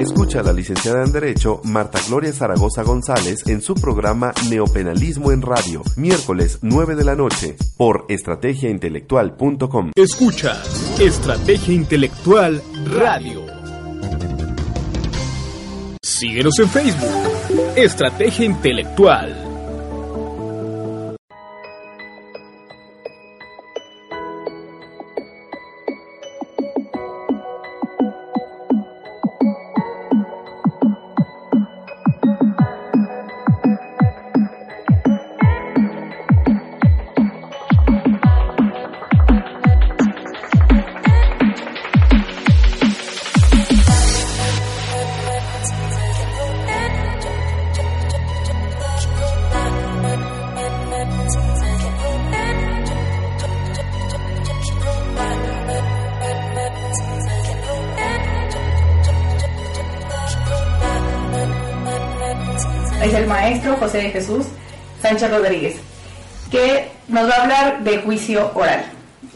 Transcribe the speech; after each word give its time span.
Escucha 0.00 0.40
a 0.40 0.42
la 0.42 0.54
licenciada 0.54 1.04
en 1.04 1.12
Derecho 1.12 1.60
Marta 1.62 1.98
Gloria 2.08 2.32
Zaragoza 2.32 2.82
González 2.82 3.46
en 3.46 3.60
su 3.60 3.74
programa 3.74 4.32
Neopenalismo 4.48 5.30
en 5.30 5.42
Radio, 5.42 5.82
miércoles 5.96 6.58
9 6.62 6.94
de 6.94 7.04
la 7.04 7.14
noche, 7.14 7.54
por 7.76 8.06
estrategiaintelectual.com. 8.08 9.90
Escucha 9.94 10.62
Estrategia 10.98 11.74
Intelectual 11.74 12.62
Radio. 12.86 13.42
Síguenos 16.02 16.58
en 16.60 16.68
Facebook, 16.70 17.76
Estrategia 17.76 18.46
Intelectual. 18.46 19.49
Juicio 68.30 68.50
oral. 68.54 68.84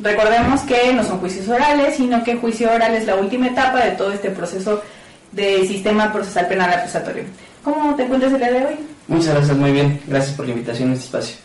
Recordemos 0.00 0.60
que 0.62 0.92
no 0.92 1.02
son 1.02 1.18
juicios 1.18 1.48
orales, 1.48 1.96
sino 1.96 2.22
que 2.22 2.36
juicio 2.36 2.72
oral 2.72 2.94
es 2.94 3.06
la 3.06 3.16
última 3.16 3.48
etapa 3.48 3.84
de 3.84 3.92
todo 3.92 4.12
este 4.12 4.30
proceso 4.30 4.82
del 5.32 5.66
sistema 5.66 6.12
procesal 6.12 6.46
penal 6.46 6.72
acusatorio. 6.72 7.24
¿Cómo 7.62 7.94
te 7.94 8.04
encuentras 8.04 8.32
el 8.32 8.38
día 8.38 8.52
de 8.52 8.66
hoy? 8.66 8.74
Muchas 9.08 9.34
gracias, 9.34 9.56
muy 9.56 9.72
bien. 9.72 10.00
Gracias 10.06 10.36
por 10.36 10.46
la 10.46 10.52
invitación 10.52 10.90
a 10.90 10.94
este 10.94 11.06
espacio. 11.06 11.36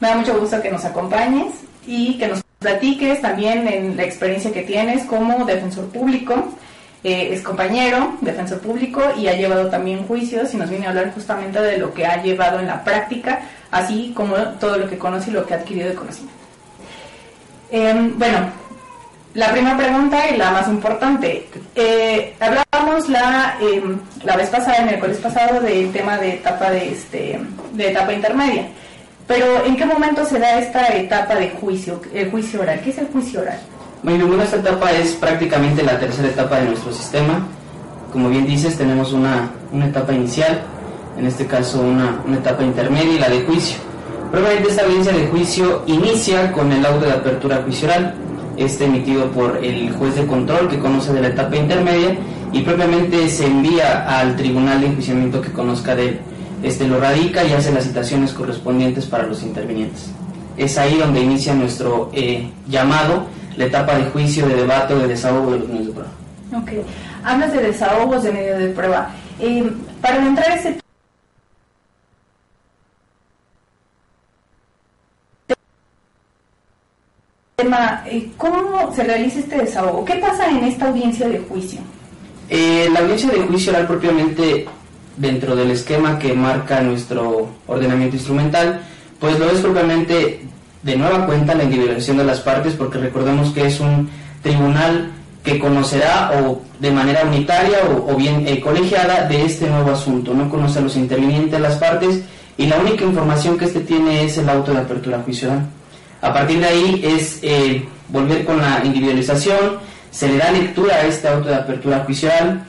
Me 0.00 0.08
da 0.08 0.16
mucho 0.16 0.38
gusto 0.38 0.60
que 0.62 0.70
nos 0.70 0.84
acompañes 0.84 1.52
y 1.86 2.18
que 2.18 2.28
nos 2.28 2.42
platiques 2.58 3.20
también 3.20 3.68
en 3.68 3.96
la 3.96 4.04
experiencia 4.04 4.52
que 4.52 4.62
tienes 4.62 5.04
como 5.04 5.44
defensor 5.44 5.86
público. 5.88 6.54
Eh, 7.04 7.34
es 7.34 7.42
compañero, 7.42 8.16
defensor 8.20 8.60
público 8.60 9.02
y 9.18 9.26
ha 9.26 9.34
llevado 9.34 9.68
también 9.68 10.06
juicios 10.06 10.54
y 10.54 10.56
nos 10.56 10.70
viene 10.70 10.86
a 10.86 10.90
hablar 10.90 11.12
justamente 11.12 11.60
de 11.60 11.76
lo 11.76 11.92
que 11.92 12.06
ha 12.06 12.22
llevado 12.22 12.60
en 12.60 12.68
la 12.68 12.84
práctica, 12.84 13.40
así 13.72 14.12
como 14.14 14.36
todo 14.60 14.78
lo 14.78 14.88
que 14.88 14.98
conoce 14.98 15.30
y 15.30 15.34
lo 15.34 15.44
que 15.44 15.54
ha 15.54 15.56
adquirido 15.58 15.88
de 15.88 15.94
conocimiento. 15.96 16.41
Em, 17.72 18.18
bueno, 18.18 18.38
la 19.32 19.50
primera 19.50 19.78
pregunta 19.78 20.28
y 20.28 20.36
la 20.36 20.50
más 20.50 20.68
importante. 20.68 21.48
Eh, 21.74 22.36
hablábamos 22.38 23.08
la, 23.08 23.56
em, 23.62 23.98
la 24.24 24.36
vez 24.36 24.50
pasada, 24.50 24.76
el 24.76 24.84
miércoles 24.84 25.16
pasado, 25.16 25.58
del 25.58 25.90
tema 25.90 26.18
de 26.18 26.34
etapa 26.34 26.70
de, 26.70 26.92
este, 26.92 27.40
de 27.72 27.90
etapa 27.90 28.12
intermedia. 28.12 28.68
Pero 29.26 29.64
¿en 29.64 29.74
qué 29.74 29.86
momento 29.86 30.22
se 30.26 30.38
da 30.38 30.58
esta 30.58 30.88
etapa 30.88 31.34
de 31.36 31.48
juicio, 31.48 31.98
el 32.12 32.30
juicio 32.30 32.60
oral? 32.60 32.78
¿Qué 32.84 32.90
es 32.90 32.98
el 32.98 33.06
juicio 33.06 33.40
oral? 33.40 33.58
Bueno, 34.02 34.26
bueno, 34.26 34.42
esta 34.42 34.56
etapa 34.56 34.92
es 34.92 35.12
prácticamente 35.12 35.82
la 35.82 35.98
tercera 35.98 36.28
etapa 36.28 36.58
de 36.58 36.66
nuestro 36.66 36.92
sistema. 36.92 37.40
Como 38.12 38.28
bien 38.28 38.46
dices, 38.46 38.76
tenemos 38.76 39.14
una, 39.14 39.50
una 39.72 39.86
etapa 39.86 40.12
inicial, 40.12 40.60
en 41.16 41.26
este 41.26 41.46
caso 41.46 41.80
una, 41.80 42.20
una 42.26 42.36
etapa 42.36 42.62
intermedia 42.64 43.14
y 43.14 43.18
la 43.18 43.30
de 43.30 43.40
juicio. 43.44 43.91
Probablemente 44.32 44.70
esta 44.70 44.84
audiencia 44.84 45.12
de 45.12 45.26
juicio 45.26 45.82
inicia 45.86 46.52
con 46.52 46.72
el 46.72 46.86
auto 46.86 47.04
de 47.04 47.12
apertura 47.12 47.60
juicio 47.64 47.86
oral, 47.86 48.14
este 48.56 48.86
emitido 48.86 49.30
por 49.30 49.62
el 49.62 49.92
juez 49.92 50.16
de 50.16 50.26
control 50.26 50.70
que 50.70 50.78
conoce 50.78 51.12
de 51.12 51.20
la 51.20 51.28
etapa 51.28 51.54
intermedia 51.54 52.16
y 52.50 52.62
propiamente 52.62 53.28
se 53.28 53.44
envía 53.44 54.18
al 54.18 54.34
tribunal 54.34 54.80
de 54.80 54.86
enjuiciamiento 54.86 55.42
que 55.42 55.52
conozca 55.52 55.94
de 55.94 56.08
él. 56.08 56.20
Este 56.62 56.88
lo 56.88 56.98
radica 56.98 57.44
y 57.44 57.52
hace 57.52 57.72
las 57.72 57.84
citaciones 57.84 58.32
correspondientes 58.32 59.04
para 59.04 59.26
los 59.26 59.42
intervinientes. 59.42 60.10
Es 60.56 60.78
ahí 60.78 60.96
donde 60.96 61.20
inicia 61.20 61.52
nuestro 61.52 62.08
eh, 62.14 62.48
llamado 62.66 63.26
la 63.58 63.66
etapa 63.66 63.96
de 63.96 64.04
juicio, 64.04 64.48
de 64.48 64.54
debate 64.54 64.94
o 64.94 64.98
de 64.98 65.08
desahogo 65.08 65.52
de 65.52 65.58
los 65.58 65.68
medios 65.68 65.86
de 65.88 65.92
prueba. 65.92 66.10
Ok. 66.56 66.86
Hablas 67.22 67.52
de 67.52 67.60
desahogos 67.60 68.22
de 68.22 68.32
medio 68.32 68.58
de 68.58 68.68
prueba. 68.68 69.10
Eh, 69.38 69.70
para 70.00 70.26
entrar 70.26 70.52
a 70.52 70.54
ese 70.54 70.81
tema, 77.62 78.02
eh, 78.06 78.28
¿cómo 78.36 78.92
se 78.94 79.04
realiza 79.04 79.38
este 79.38 79.58
desahogo? 79.58 80.04
¿Qué 80.04 80.14
pasa 80.14 80.50
en 80.50 80.64
esta 80.64 80.88
audiencia 80.88 81.28
de 81.28 81.38
juicio? 81.38 81.80
Eh, 82.48 82.88
la 82.92 83.00
audiencia 83.00 83.30
de 83.30 83.40
juicio 83.40 83.72
oral 83.72 83.86
propiamente 83.86 84.66
dentro 85.16 85.54
del 85.54 85.70
esquema 85.70 86.18
que 86.18 86.32
marca 86.32 86.80
nuestro 86.80 87.48
ordenamiento 87.66 88.16
instrumental, 88.16 88.80
pues 89.18 89.38
lo 89.38 89.50
es 89.50 89.60
propiamente 89.60 90.40
de 90.82 90.96
nueva 90.96 91.26
cuenta 91.26 91.54
la 91.54 91.64
individualización 91.64 92.18
de 92.18 92.24
las 92.24 92.40
partes, 92.40 92.74
porque 92.74 92.98
recordemos 92.98 93.50
que 93.50 93.66
es 93.66 93.78
un 93.78 94.10
tribunal 94.42 95.12
que 95.44 95.58
conocerá 95.58 96.32
o 96.40 96.62
de 96.80 96.90
manera 96.90 97.24
unitaria 97.24 97.78
o, 98.08 98.14
bien 98.16 98.46
eh, 98.46 98.60
colegiada 98.60 99.26
de 99.28 99.44
este 99.44 99.68
nuevo 99.68 99.90
asunto. 99.90 100.34
No 100.34 100.48
conoce 100.48 100.78
a 100.78 100.82
los 100.82 100.96
intervinientes, 100.96 101.60
las 101.60 101.76
partes, 101.76 102.22
y 102.56 102.66
la 102.66 102.78
única 102.78 103.04
información 103.04 103.56
que 103.56 103.66
éste 103.66 103.80
tiene 103.80 104.24
es 104.24 104.38
el 104.38 104.48
auto 104.48 104.72
de 104.72 104.78
apertura 104.78 105.20
juicial. 105.24 105.68
A 106.22 106.32
partir 106.32 106.60
de 106.60 106.66
ahí 106.66 107.02
es 107.04 107.40
eh, 107.42 107.84
volver 108.08 108.44
con 108.44 108.58
la 108.58 108.80
individualización, 108.84 109.78
se 110.12 110.28
le 110.28 110.38
da 110.38 110.52
lectura 110.52 110.94
a 110.94 111.02
este 111.02 111.26
auto 111.26 111.48
de 111.48 111.56
apertura 111.56 112.04
juicial, 112.06 112.64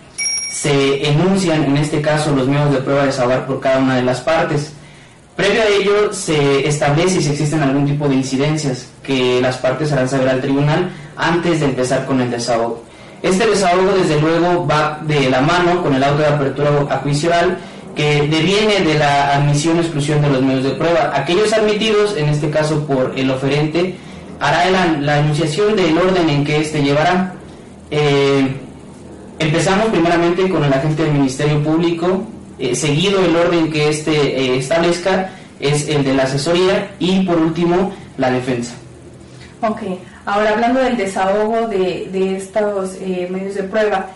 se 0.52 1.08
enuncian 1.08 1.64
en 1.64 1.78
este 1.78 2.02
caso 2.02 2.36
los 2.36 2.47
medios 2.47 2.72
de 2.72 2.80
prueba 2.80 3.02
de 3.02 3.08
desahogar 3.08 3.46
por 3.46 3.59
cada 3.59 3.78
una 3.78 3.96
de 3.96 4.02
las 4.02 4.22
partes. 4.22 4.74
Previo 5.36 5.62
a 5.62 5.68
ello 5.68 6.14
se 6.14 6.68
establece 6.68 7.22
si 7.22 7.30
existen 7.30 7.62
algún 7.62 7.86
tipo 7.86 8.08
de 8.08 8.16
incidencias 8.16 8.88
que 9.03 9.40
las 9.40 9.58
partes 9.58 9.91
harán 9.91 10.09
saber 10.09 10.30
al 10.30 10.41
tribunal 10.41 10.90
antes 11.16 11.59
de 11.59 11.68
empezar 11.68 12.06
con 12.08 12.22
el 12.22 12.31
desahogo. 12.31 12.84
Este 13.22 13.46
desahogo 13.46 13.91
desde 13.96 14.20
luego 14.20 14.66
va 14.66 15.00
de 15.03 15.30
la 15.30 15.41
mano 15.41 15.84
con 15.84 15.94
el 15.94 16.03
auto 16.03 16.24
de 16.24 16.28
apertura 16.28 16.72
a 16.90 17.02
que 17.96 18.28
deviene 18.28 18.80
de 18.81 18.96
la 18.96 19.36
admisión 19.36 19.78
o 19.78 19.81
exclusión 19.81 20.22
de 20.22 20.30
los 20.30 20.42
medios 20.42 20.64
de 20.64 20.72
prueba. 20.72 21.12
Aquellos 21.14 21.54
admitidos, 21.54 22.18
en 22.18 22.30
este 22.30 22.50
caso 22.50 22.86
por 22.86 23.14
el 23.16 23.30
oferente, 23.30 23.96
hará 24.40 24.70
la, 24.70 24.86
la 25.00 25.20
enunciación 25.20 25.76
del 25.76 25.98
orden 25.98 26.30
en 26.30 26.44
que 26.44 26.58
éste 26.58 26.82
llevará. 26.82 27.36
Eh, 27.92 28.56
empezamos 29.40 29.88
primeramente 29.88 30.50
con 30.50 30.64
el 30.64 30.73
agente 30.73 31.03
del 31.03 31.14
Ministerio 31.14 31.62
Público, 31.64 32.23
eh, 32.58 32.76
seguido 32.76 33.23
el 33.23 33.35
orden 33.35 33.72
que 33.72 33.90
éste 33.90 34.12
eh, 34.12 34.58
establezca 34.58 35.32
es 35.59 35.88
el 35.88 36.03
de 36.03 36.14
la 36.16 36.23
asesoría 36.23 36.91
y 37.00 37.22
por 37.22 37.38
último 37.38 37.94
la 38.17 38.32
defensa. 38.32 38.73
Ok, 39.62 39.82
ahora 40.26 40.50
hablando 40.50 40.82
del 40.82 40.97
desahogo 40.97 41.67
de, 41.67 42.09
de 42.12 42.35
estos 42.35 43.00
medios 43.00 43.56
de 43.56 43.64
prueba, 43.64 44.08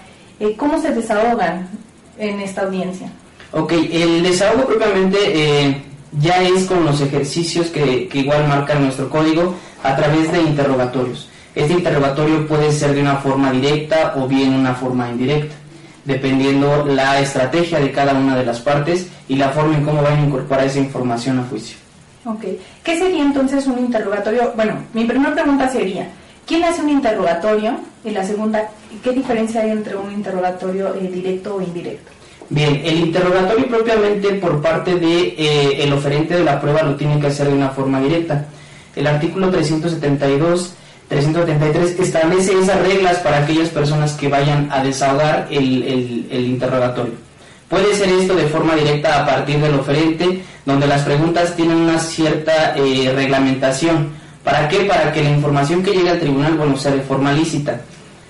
¿cómo 0.57 0.81
se 0.81 0.91
desahogan 0.91 1.69
en 2.17 2.41
esta 2.41 2.63
audiencia? 2.63 3.09
Ok, 3.51 3.73
el 3.91 4.23
desahogo 4.23 4.65
propiamente 4.65 5.17
eh, 5.33 5.81
ya 6.19 6.41
es 6.41 6.65
con 6.65 6.83
los 6.85 6.99
ejercicios 7.01 7.67
que, 7.67 8.07
que 8.07 8.19
igual 8.19 8.47
marca 8.47 8.75
nuestro 8.75 9.09
código 9.09 9.55
a 9.83 9.95
través 9.95 10.31
de 10.31 10.41
interrogatorios. 10.41 11.29
Este 11.55 11.73
interrogatorio 11.73 12.47
puede 12.47 12.71
ser 12.71 12.93
de 12.93 13.01
una 13.01 13.15
forma 13.17 13.51
directa 13.51 14.13
o 14.17 14.27
bien 14.27 14.53
una 14.53 14.75
forma 14.75 15.09
indirecta, 15.09 15.55
dependiendo 16.05 16.85
la 16.85 17.19
estrategia 17.19 17.79
de 17.79 17.91
cada 17.91 18.13
una 18.13 18.35
de 18.37 18.45
las 18.45 18.59
partes 18.59 19.07
y 19.27 19.37
la 19.37 19.49
forma 19.49 19.75
en 19.75 19.83
cómo 19.83 20.03
van 20.03 20.19
a 20.19 20.25
incorporar 20.25 20.67
esa 20.67 20.79
información 20.79 21.39
a 21.39 21.43
juicio. 21.43 21.77
Ok, 22.25 22.43
¿qué 22.83 22.99
sería 22.99 23.23
entonces 23.23 23.65
un 23.67 23.79
interrogatorio? 23.79 24.53
Bueno, 24.55 24.83
mi 24.93 25.05
primera 25.05 25.33
pregunta 25.33 25.69
sería, 25.69 26.09
¿quién 26.45 26.63
hace 26.63 26.81
un 26.81 26.89
interrogatorio? 26.89 27.79
Y 28.03 28.11
la 28.11 28.23
segunda, 28.23 28.69
¿qué 29.03 29.11
diferencia 29.13 29.61
hay 29.61 29.71
entre 29.71 29.95
un 29.95 30.11
interrogatorio 30.11 30.93
eh, 30.93 31.09
directo 31.11 31.55
o 31.55 31.61
indirecto? 31.61 32.11
Bien, 32.49 32.81
el 32.85 32.99
interrogatorio 32.99 33.67
propiamente 33.67 34.29
por 34.35 34.61
parte 34.61 34.95
de 34.95 35.35
eh, 35.37 35.91
oferente 35.91 36.35
de 36.35 36.43
la 36.43 36.61
prueba 36.61 36.83
lo 36.83 36.95
tiene 36.95 37.19
que 37.19 37.27
hacer 37.27 37.47
de 37.47 37.53
una 37.53 37.69
forma 37.69 37.99
directa. 37.99 38.45
El 38.95 39.07
artículo 39.07 39.49
372 39.49 40.73
373 41.07 41.99
establece 41.99 42.59
esas 42.59 42.81
reglas 42.81 43.17
para 43.19 43.37
aquellas 43.37 43.69
personas 43.69 44.13
que 44.13 44.27
vayan 44.27 44.69
a 44.71 44.83
desahogar 44.83 45.47
el, 45.49 46.27
el, 46.29 46.45
interrogatorio. 46.45 47.13
Puede 47.69 47.95
ser 47.95 48.09
esto 48.09 48.35
de 48.35 48.47
forma 48.47 48.75
directa 48.75 49.21
a 49.21 49.25
partir 49.25 49.59
del 49.59 49.75
oferente, 49.75 50.43
donde 50.65 50.87
las 50.87 51.03
preguntas 51.03 51.55
tienen 51.55 51.77
una 51.77 51.99
cierta 51.99 52.75
eh, 52.75 53.11
reglamentación. 53.15 54.09
¿Para 54.43 54.67
qué? 54.67 54.79
Para 54.79 55.11
que 55.13 55.23
la 55.23 55.29
información 55.29 55.81
que 55.81 55.91
llegue 55.91 56.09
al 56.09 56.19
tribunal, 56.19 56.55
bueno, 56.55 56.77
sea 56.77 56.91
de 56.91 57.01
forma 57.01 57.31
lícita. 57.31 57.81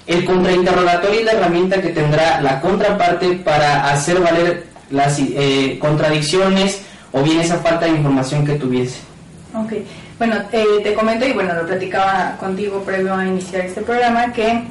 El 0.08 0.24
contrainterrogatorio 0.24 1.20
es 1.20 1.26
la 1.26 1.34
herramienta 1.34 1.82
que 1.82 1.90
tendrá 1.90 2.40
la 2.42 2.62
contraparte 2.62 3.34
para 3.44 3.92
hacer 3.92 4.20
valer 4.22 4.66
las 4.90 5.20
eh, 5.20 5.78
contradicciones 5.80 6.82
o 7.12 7.22
bien 7.22 7.42
esa 7.42 7.58
falta 7.58 7.86
de 7.86 7.92
información 7.92 8.46
que 8.46 8.54
tuviese. 8.54 9.02
Ok, 9.54 9.74
bueno, 10.18 10.36
eh, 10.54 10.66
te 10.82 10.94
comento 10.94 11.26
y 11.26 11.34
bueno, 11.34 11.54
lo 11.54 11.68
platicaba 11.68 12.38
contigo 12.40 12.82
previo 12.84 13.14
a 13.14 13.26
iniciar 13.26 13.66
este 13.66 13.82
programa 13.82 14.32
que 14.32 14.64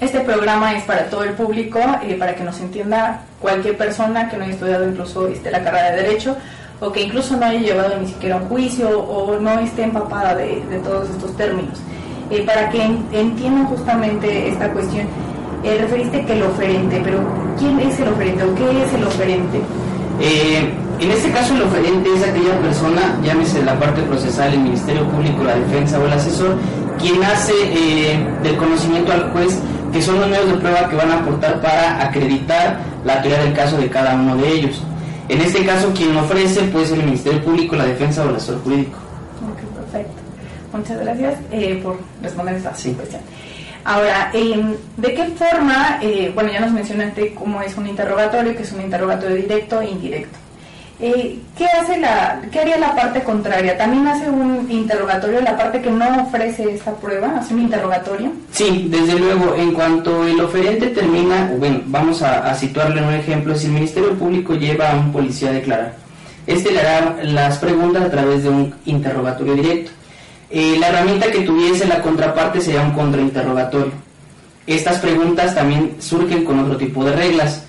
este 0.00 0.20
programa 0.20 0.74
es 0.74 0.84
para 0.84 1.04
todo 1.10 1.22
el 1.22 1.34
público, 1.34 1.78
eh, 2.02 2.16
para 2.18 2.34
que 2.34 2.42
nos 2.42 2.58
entienda 2.60 3.22
cualquier 3.40 3.76
persona 3.76 4.28
que 4.28 4.38
no 4.38 4.44
haya 4.44 4.54
estudiado 4.54 4.88
incluso 4.88 5.28
este, 5.28 5.50
la 5.50 5.62
carrera 5.62 5.90
de 5.90 6.02
Derecho 6.02 6.36
o 6.80 6.90
que 6.90 7.02
incluso 7.02 7.36
no 7.36 7.44
haya 7.46 7.60
llevado 7.60 7.98
ni 8.00 8.08
siquiera 8.08 8.36
un 8.36 8.48
juicio 8.48 8.88
o 9.00 9.38
no 9.38 9.60
esté 9.60 9.84
empapada 9.84 10.34
de, 10.34 10.64
de 10.64 10.78
todos 10.78 11.10
estos 11.10 11.36
términos. 11.36 11.78
Eh, 12.32 12.44
para 12.46 12.70
que 12.70 12.82
entiendan 12.82 13.66
justamente 13.66 14.48
esta 14.48 14.72
cuestión. 14.72 15.06
Eh, 15.62 15.76
referiste 15.82 16.24
que 16.24 16.32
el 16.32 16.42
oferente, 16.44 16.98
pero 17.04 17.18
¿quién 17.58 17.78
es 17.78 18.00
el 18.00 18.08
oferente 18.08 18.42
o 18.42 18.54
qué 18.54 18.82
es 18.82 18.94
el 18.94 19.04
oferente? 19.04 19.60
Eh, 20.18 20.72
en 20.98 21.10
este 21.10 21.30
caso 21.30 21.54
el 21.54 21.62
oferente 21.62 22.08
es 22.16 22.22
aquella 22.22 22.58
persona, 22.60 23.20
llámese 23.22 23.62
la 23.62 23.78
parte 23.78 24.00
procesal, 24.04 24.54
el 24.54 24.60
Ministerio 24.60 25.06
Público, 25.08 25.44
la 25.44 25.56
defensa 25.56 25.98
o 25.98 26.06
el 26.06 26.12
asesor, 26.14 26.56
quien 26.98 27.22
hace 27.22 27.52
del 28.42 28.56
conocimiento 28.56 29.12
al 29.12 29.30
juez 29.32 29.58
que 29.92 30.00
son 30.00 30.18
los 30.18 30.30
medios 30.30 30.46
de 30.46 30.54
prueba 30.54 30.88
que 30.88 30.96
van 30.96 31.10
a 31.10 31.18
aportar 31.18 31.60
para 31.60 32.02
acreditar 32.02 32.80
la 33.04 33.20
teoría 33.20 33.44
del 33.44 33.52
caso 33.52 33.76
de 33.76 33.90
cada 33.90 34.14
uno 34.14 34.36
de 34.36 34.50
ellos. 34.50 34.80
En 35.28 35.38
este 35.42 35.66
caso, 35.66 35.92
quien 35.94 36.16
ofrece 36.16 36.62
puede 36.62 36.86
ser 36.86 37.00
el 37.00 37.04
Ministerio 37.04 37.44
Público, 37.44 37.76
la 37.76 37.84
defensa 37.84 38.24
o 38.24 38.30
el 38.30 38.36
asesor 38.36 38.62
jurídico. 38.62 39.01
Muchas 40.72 41.00
gracias 41.00 41.34
eh, 41.50 41.80
por 41.82 41.98
responder 42.22 42.56
esta 42.56 42.70
cuestión. 42.70 43.20
Ahora, 43.84 44.30
em, 44.32 44.74
¿de 44.96 45.14
qué 45.14 45.24
forma, 45.36 45.98
eh, 46.00 46.30
bueno, 46.34 46.52
ya 46.52 46.60
nos 46.60 46.72
mencionaste 46.72 47.34
cómo 47.34 47.60
es 47.62 47.76
un 47.76 47.86
interrogatorio, 47.86 48.56
que 48.56 48.62
es 48.62 48.72
un 48.72 48.80
interrogatorio 48.80 49.36
directo 49.36 49.80
e 49.80 49.90
indirecto. 49.90 50.38
Eh, 51.00 51.40
¿qué, 51.58 51.66
hace 51.66 51.98
la, 51.98 52.40
¿Qué 52.52 52.60
haría 52.60 52.78
la 52.78 52.94
parte 52.94 53.24
contraria? 53.24 53.76
¿También 53.76 54.06
hace 54.06 54.30
un 54.30 54.70
interrogatorio 54.70 55.40
la 55.40 55.56
parte 55.56 55.82
que 55.82 55.90
no 55.90 56.22
ofrece 56.22 56.72
esta 56.72 56.92
prueba? 56.92 57.38
¿Hace 57.38 57.54
un 57.54 57.62
interrogatorio? 57.62 58.30
Sí, 58.52 58.86
desde 58.88 59.18
luego. 59.18 59.56
En 59.56 59.74
cuanto 59.74 60.24
el 60.24 60.40
oferente 60.40 60.86
termina, 60.88 61.50
bueno, 61.58 61.80
vamos 61.86 62.22
a, 62.22 62.48
a 62.48 62.54
situarle 62.54 63.02
un 63.02 63.14
ejemplo. 63.14 63.56
Si 63.56 63.66
el 63.66 63.72
Ministerio 63.72 64.14
Público 64.14 64.54
lleva 64.54 64.92
a 64.92 64.94
un 64.94 65.10
policía 65.10 65.50
a 65.50 65.54
declarar, 65.54 65.94
este 66.46 66.70
le 66.70 66.80
hará 66.80 67.16
las 67.24 67.58
preguntas 67.58 68.04
a 68.04 68.10
través 68.10 68.44
de 68.44 68.50
un 68.50 68.74
interrogatorio 68.84 69.54
directo. 69.54 69.90
Eh, 70.54 70.76
la 70.78 70.88
herramienta 70.88 71.30
que 71.30 71.40
tuviese 71.40 71.86
la 71.86 72.02
contraparte 72.02 72.60
sería 72.60 72.82
un 72.82 72.92
contrainterrogatorio. 72.92 73.92
Estas 74.66 74.98
preguntas 74.98 75.54
también 75.54 75.96
surgen 75.98 76.44
con 76.44 76.58
otro 76.58 76.76
tipo 76.76 77.02
de 77.06 77.16
reglas. 77.16 77.64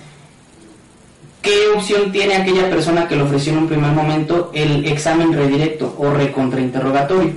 ¿Qué 1.40 1.68
opción 1.74 2.12
tiene 2.12 2.36
aquella 2.36 2.68
persona 2.68 3.08
que 3.08 3.16
le 3.16 3.22
ofreció 3.22 3.52
en 3.54 3.60
un 3.60 3.68
primer 3.68 3.92
momento 3.92 4.50
el 4.52 4.84
examen 4.84 5.32
redirecto 5.32 5.94
o 5.98 6.10
recontrainterrogatorio? 6.10 7.32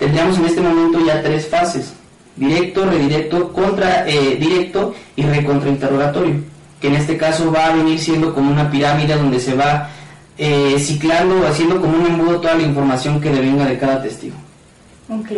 Tendríamos 0.00 0.36
en 0.38 0.46
este 0.46 0.60
momento 0.60 0.98
ya 1.06 1.22
tres 1.22 1.46
fases, 1.46 1.92
directo, 2.34 2.84
redirecto, 2.84 3.52
contra 3.52 4.08
eh, 4.08 4.34
directo 4.34 4.96
y 5.14 5.22
recontrainterrogatorio, 5.22 6.34
que 6.80 6.88
en 6.88 6.96
este 6.96 7.16
caso 7.16 7.52
va 7.52 7.66
a 7.66 7.76
venir 7.76 8.00
siendo 8.00 8.34
como 8.34 8.50
una 8.50 8.68
pirámide 8.68 9.14
donde 9.14 9.38
se 9.38 9.54
va 9.54 9.90
eh, 10.36 10.74
ciclando 10.80 11.40
o 11.40 11.46
haciendo 11.46 11.80
como 11.80 11.98
un 11.98 12.06
embudo 12.06 12.40
toda 12.40 12.54
la 12.54 12.62
información 12.64 13.20
que 13.20 13.30
devenga 13.30 13.64
de 13.64 13.78
cada 13.78 14.02
testigo. 14.02 14.34
Ok. 15.08 15.30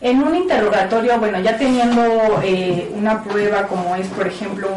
En 0.00 0.22
un 0.22 0.34
interrogatorio, 0.34 1.18
bueno, 1.18 1.40
ya 1.40 1.56
teniendo 1.56 2.40
eh, 2.44 2.88
una 2.94 3.22
prueba 3.24 3.66
como 3.66 3.96
es, 3.96 4.06
por 4.08 4.28
ejemplo, 4.28 4.68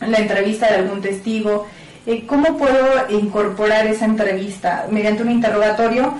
la 0.00 0.18
entrevista 0.18 0.68
de 0.68 0.76
algún 0.76 1.00
testigo, 1.00 1.66
eh, 2.06 2.24
¿cómo 2.26 2.56
puedo 2.56 2.86
incorporar 3.10 3.86
esa 3.86 4.04
entrevista? 4.04 4.86
¿Mediante 4.90 5.22
un 5.22 5.32
interrogatorio? 5.32 6.14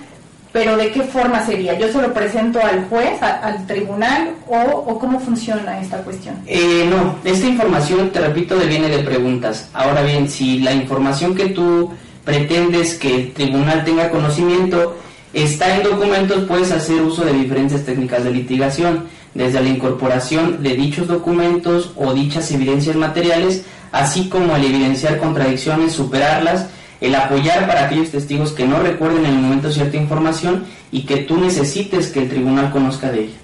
¿Pero 0.52 0.76
de 0.76 0.90
qué 0.90 1.02
forma 1.02 1.46
sería? 1.46 1.78
¿Yo 1.78 1.90
se 1.90 2.02
lo 2.02 2.12
presento 2.12 2.60
al 2.60 2.84
juez, 2.88 3.22
al 3.22 3.66
tribunal 3.66 4.32
o, 4.48 4.98
cómo 4.98 5.18
funciona 5.18 5.80
esta 5.80 5.98
cuestión? 5.98 6.34
Eh, 6.46 6.86
no, 6.90 7.16
esta 7.24 7.46
información, 7.46 8.10
te 8.10 8.20
repito, 8.20 8.56
viene 8.58 8.88
de 8.88 9.02
preguntas. 9.02 9.70
Ahora 9.72 10.02
bien, 10.02 10.28
si 10.28 10.58
la 10.58 10.72
información 10.72 11.34
que 11.34 11.46
tú 11.50 11.92
pretendes 12.24 12.94
que 12.94 13.14
el 13.14 13.32
tribunal 13.32 13.84
tenga 13.84 14.10
conocimiento 14.10 14.96
está 15.32 15.76
en 15.76 15.82
documentos, 15.82 16.44
puedes 16.44 16.70
hacer 16.72 17.00
uso 17.02 17.24
de 17.24 17.32
diferentes 17.32 17.84
técnicas 17.84 18.24
de 18.24 18.30
litigación, 18.30 19.04
desde 19.34 19.62
la 19.62 19.68
incorporación 19.68 20.62
de 20.62 20.74
dichos 20.74 21.08
documentos 21.08 21.92
o 21.96 22.12
dichas 22.12 22.50
evidencias 22.50 22.96
materiales, 22.96 23.64
así 23.90 24.28
como 24.28 24.56
el 24.56 24.64
evidenciar 24.64 25.18
contradicciones, 25.18 25.92
superarlas, 25.92 26.66
el 27.00 27.14
apoyar 27.14 27.66
para 27.66 27.86
aquellos 27.86 28.10
testigos 28.10 28.52
que 28.52 28.66
no 28.66 28.78
recuerden 28.80 29.26
en 29.26 29.32
el 29.32 29.40
momento 29.40 29.72
cierta 29.72 29.96
información 29.96 30.64
y 30.92 31.04
que 31.04 31.18
tú 31.18 31.38
necesites 31.38 32.08
que 32.08 32.20
el 32.20 32.28
tribunal 32.28 32.70
conozca 32.70 33.10
de 33.10 33.24
ella. 33.24 33.36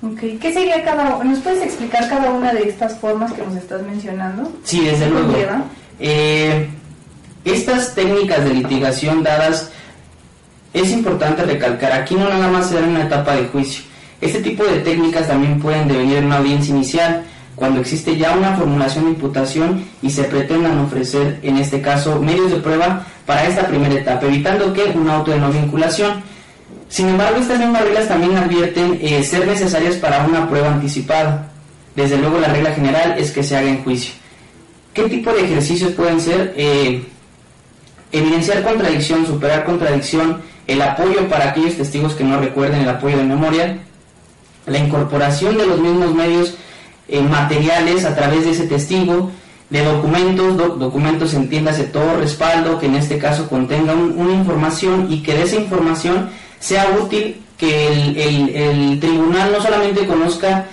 Okay. 0.00 0.36
¿Qué 0.36 0.52
sería 0.52 0.84
cada 0.84 1.24
¿Nos 1.24 1.40
puedes 1.40 1.60
explicar 1.60 2.08
cada 2.08 2.30
una 2.30 2.52
de 2.52 2.68
estas 2.68 2.98
formas 2.98 3.32
que 3.32 3.42
nos 3.42 3.56
estás 3.56 3.82
mencionando? 3.82 4.52
Sí, 4.62 4.84
desde 4.84 5.10
luego. 5.10 5.32
Eh, 5.98 6.68
estas 7.44 7.96
técnicas 7.96 8.44
de 8.44 8.54
litigación 8.54 9.24
dadas 9.24 9.72
es 10.72 10.90
importante 10.92 11.42
recalcar, 11.44 11.92
aquí 11.92 12.14
no 12.14 12.28
nada 12.28 12.48
más 12.48 12.68
se 12.68 12.80
da 12.80 12.86
una 12.86 13.04
etapa 13.04 13.36
de 13.36 13.46
juicio. 13.46 13.84
Este 14.20 14.40
tipo 14.40 14.64
de 14.64 14.80
técnicas 14.80 15.28
también 15.28 15.60
pueden 15.60 15.88
devenir 15.88 16.18
en 16.18 16.26
una 16.26 16.38
audiencia 16.38 16.74
inicial, 16.74 17.24
cuando 17.58 17.80
existe 17.80 18.16
ya 18.16 18.36
una 18.36 18.56
formulación 18.56 19.04
de 19.04 19.10
imputación 19.10 19.84
y 20.00 20.10
se 20.10 20.24
pretendan 20.24 20.78
ofrecer, 20.78 21.40
en 21.42 21.56
este 21.56 21.80
caso, 21.80 22.20
medios 22.20 22.52
de 22.52 22.58
prueba 22.58 23.04
para 23.26 23.46
esta 23.46 23.66
primera 23.66 23.94
etapa, 23.94 24.26
evitando 24.26 24.72
que 24.72 24.84
un 24.84 25.08
auto 25.10 25.32
de 25.32 25.38
no 25.38 25.50
vinculación. 25.50 26.22
Sin 26.88 27.08
embargo, 27.08 27.40
estas 27.40 27.58
mismas 27.58 27.82
reglas 27.82 28.08
también 28.08 28.36
advierten 28.36 28.98
eh, 29.02 29.22
ser 29.24 29.46
necesarias 29.46 29.96
para 29.96 30.24
una 30.24 30.48
prueba 30.48 30.72
anticipada. 30.72 31.50
Desde 31.96 32.16
luego, 32.16 32.38
la 32.38 32.48
regla 32.48 32.72
general 32.72 33.16
es 33.18 33.32
que 33.32 33.42
se 33.42 33.56
haga 33.56 33.68
en 33.68 33.82
juicio. 33.82 34.14
¿Qué 34.94 35.04
tipo 35.04 35.32
de 35.32 35.44
ejercicios 35.44 35.92
pueden 35.92 36.20
ser? 36.20 36.54
Eh, 36.56 37.02
evidenciar 38.12 38.62
contradicción, 38.62 39.26
superar 39.26 39.64
contradicción, 39.64 40.38
el 40.68 40.82
apoyo 40.82 41.28
para 41.28 41.48
aquellos 41.48 41.76
testigos 41.76 42.14
que 42.14 42.22
no 42.22 42.38
recuerden 42.38 42.82
el 42.82 42.88
apoyo 42.88 43.16
de 43.16 43.24
memoria, 43.24 43.78
la 44.66 44.78
incorporación 44.78 45.56
de 45.56 45.66
los 45.66 45.80
mismos 45.80 46.14
medios 46.14 46.54
eh, 47.08 47.22
materiales 47.22 48.04
a 48.04 48.14
través 48.14 48.44
de 48.44 48.50
ese 48.50 48.66
testigo, 48.66 49.30
de 49.70 49.82
documentos, 49.82 50.78
documentos 50.78 51.34
entiéndase 51.34 51.84
todo 51.84 52.18
respaldo 52.18 52.78
que 52.78 52.86
en 52.86 52.94
este 52.94 53.18
caso 53.18 53.48
contenga 53.48 53.94
una 53.94 54.32
información 54.32 55.08
y 55.10 55.22
que 55.22 55.34
de 55.34 55.42
esa 55.42 55.56
información 55.56 56.30
sea 56.58 56.86
útil 57.02 57.42
que 57.56 57.88
el, 57.88 59.00
tribunal 59.00 59.52
no 59.52 59.60
solamente 59.60 60.06
conozca 60.06 60.66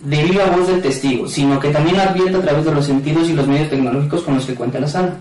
de 0.00 0.22
viva 0.24 0.46
voz 0.46 0.68
del 0.68 0.82
testigo, 0.82 1.28
sino 1.28 1.58
que 1.58 1.70
también 1.70 1.98
advierta 1.98 2.38
a 2.38 2.42
través 2.42 2.64
de 2.64 2.72
los 2.72 2.86
sentidos 2.86 3.28
y 3.28 3.32
los 3.32 3.48
medios 3.48 3.70
tecnológicos 3.70 4.22
con 4.22 4.34
los 4.34 4.44
que 4.44 4.54
cuenta 4.54 4.78
la 4.78 4.88
sala. 4.88 5.16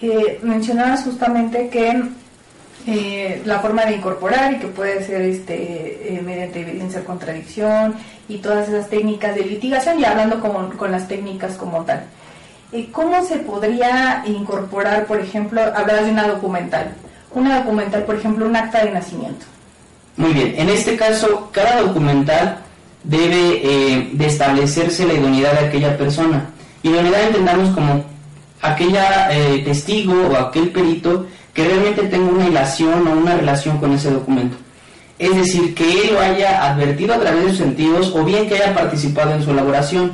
Eh, 0.00 0.38
mencionabas 0.42 1.04
justamente 1.04 1.68
que 1.70 2.02
eh, 2.90 3.42
la 3.44 3.58
forma 3.58 3.84
de 3.84 3.96
incorporar 3.96 4.54
y 4.54 4.60
que 4.60 4.68
puede 4.68 5.04
ser 5.04 5.20
este 5.20 6.14
eh, 6.14 6.22
mediante 6.24 6.62
evidencia 6.62 7.00
de 7.00 7.04
contradicción 7.04 7.94
y 8.30 8.38
todas 8.38 8.66
esas 8.66 8.88
técnicas 8.88 9.34
de 9.34 9.44
litigación 9.44 10.00
y 10.00 10.06
hablando 10.06 10.40
con, 10.40 10.90
las 10.90 11.06
técnicas 11.06 11.56
como 11.56 11.84
tal. 11.84 12.04
Eh, 12.72 12.88
¿Cómo 12.90 13.22
se 13.26 13.40
podría 13.40 14.22
incorporar, 14.26 15.04
por 15.04 15.20
ejemplo, 15.20 15.60
hablabas 15.60 16.06
de 16.06 16.12
una 16.12 16.28
documental, 16.28 16.94
una 17.34 17.58
documental, 17.58 18.04
por 18.04 18.14
ejemplo, 18.14 18.46
un 18.46 18.56
acta 18.56 18.82
de 18.82 18.90
nacimiento? 18.90 19.44
Muy 20.16 20.32
bien, 20.32 20.54
en 20.56 20.70
este 20.70 20.96
caso, 20.96 21.50
cada 21.52 21.82
documental 21.82 22.56
debe 23.04 24.08
de 24.14 24.26
establecerse 24.26 25.06
la 25.06 25.12
idoneidad 25.12 25.60
de 25.60 25.66
aquella 25.66 25.98
persona. 25.98 26.46
Idoneidad 26.82 27.24
entendamos 27.24 27.68
como 27.74 28.02
aquella 28.62 29.28
testigo 29.62 30.14
o 30.32 30.36
aquel 30.36 30.70
perito 30.70 31.26
que 31.58 31.64
realmente 31.64 32.04
tenga 32.04 32.30
una 32.30 32.46
ilación 32.46 33.08
o 33.08 33.10
una 33.14 33.34
relación 33.34 33.78
con 33.78 33.92
ese 33.92 34.12
documento. 34.12 34.56
es 35.18 35.34
decir, 35.34 35.74
que 35.74 35.82
él 36.02 36.10
lo 36.12 36.20
haya 36.20 36.70
advertido 36.70 37.14
a 37.14 37.18
través 37.18 37.42
de 37.42 37.48
sus 37.48 37.58
sentidos 37.58 38.12
o 38.14 38.22
bien 38.22 38.48
que 38.48 38.54
haya 38.54 38.72
participado 38.76 39.32
en 39.32 39.42
su 39.42 39.50
elaboración. 39.50 40.12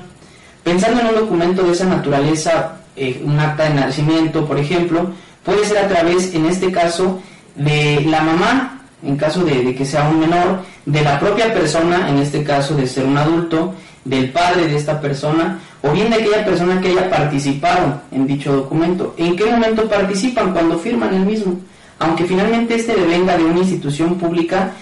Pensando 0.62 1.02
en 1.02 1.08
un 1.08 1.16
documento 1.16 1.62
de 1.62 1.72
esa 1.72 1.84
naturaleza, 1.84 2.76
eh, 2.96 3.20
un 3.22 3.38
acta 3.38 3.64
de 3.64 3.74
nacimiento, 3.74 4.46
por 4.46 4.58
ejemplo, 4.58 5.10
puede 5.44 5.66
ser 5.66 5.84
a 5.84 5.88
través, 5.88 6.34
en 6.34 6.46
este 6.46 6.72
caso, 6.72 7.20
de 7.56 8.00
la 8.08 8.22
mamá, 8.22 8.80
en 9.02 9.18
caso 9.18 9.44
de, 9.44 9.74
que 9.74 9.84
sea 9.84 10.08
un 10.08 10.20
menor, 10.20 10.62
de 10.86 11.02
la 11.02 11.20
propia 11.20 11.52
persona, 11.52 12.08
en 12.08 12.20
este 12.20 12.42
caso 12.42 12.74
de 12.74 12.86
ser 12.86 13.04
un 13.04 13.18
adulto, 13.18 13.74
del 14.06 14.30
padre 14.30 14.66
de 14.66 14.76
esta 14.76 14.98
persona, 14.98 15.58
o 15.84 15.92
bien 15.92 16.08
de 16.08 16.16
aquella 16.16 16.44
persona 16.44 16.80
que 16.80 16.88
haya 16.88 17.10
participado 17.10 18.00
en 18.10 18.26
dicho 18.26 18.56
documento. 18.56 19.14
¿En 19.18 19.36
qué 19.36 19.44
momento 19.44 19.86
participan? 19.86 20.52
Cuando 20.54 20.78
firman 20.78 21.12
el 21.14 21.26
mismo. 21.26 21.60
Aunque 21.98 22.24
finalmente 22.24 22.76
este 22.76 22.94
devenga 22.94 23.36
de 23.36 23.44
una 23.44 23.58
institución 23.58 24.14
pública, 24.14 24.72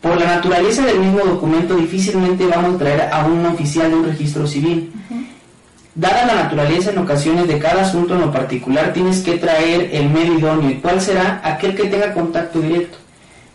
por 0.00 0.18
la 0.18 0.36
naturaleza 0.36 0.86
del 0.86 0.98
mismo 0.98 1.18
documento 1.18 1.76
difícilmente 1.76 2.46
vamos 2.46 2.76
a 2.76 2.78
traer 2.78 3.02
a 3.12 3.26
un 3.26 3.44
oficial 3.44 3.90
de 3.90 3.96
un 3.96 4.06
registro 4.06 4.46
civil. 4.46 4.90
Dada 5.94 6.24
la 6.24 6.34
naturaleza 6.36 6.90
en 6.90 6.98
ocasiones 6.98 7.46
de 7.46 7.58
cada 7.58 7.82
asunto 7.82 8.14
en 8.14 8.22
lo 8.22 8.32
particular, 8.32 8.94
tienes 8.94 9.20
que 9.20 9.36
traer 9.36 9.90
el 9.92 10.08
medio 10.08 10.38
idóneo. 10.38 10.70
¿Y 10.70 10.74
cuál 10.76 11.02
será? 11.02 11.42
Aquel 11.44 11.74
que 11.74 11.84
tenga 11.84 12.14
contacto 12.14 12.60
directo. 12.60 12.96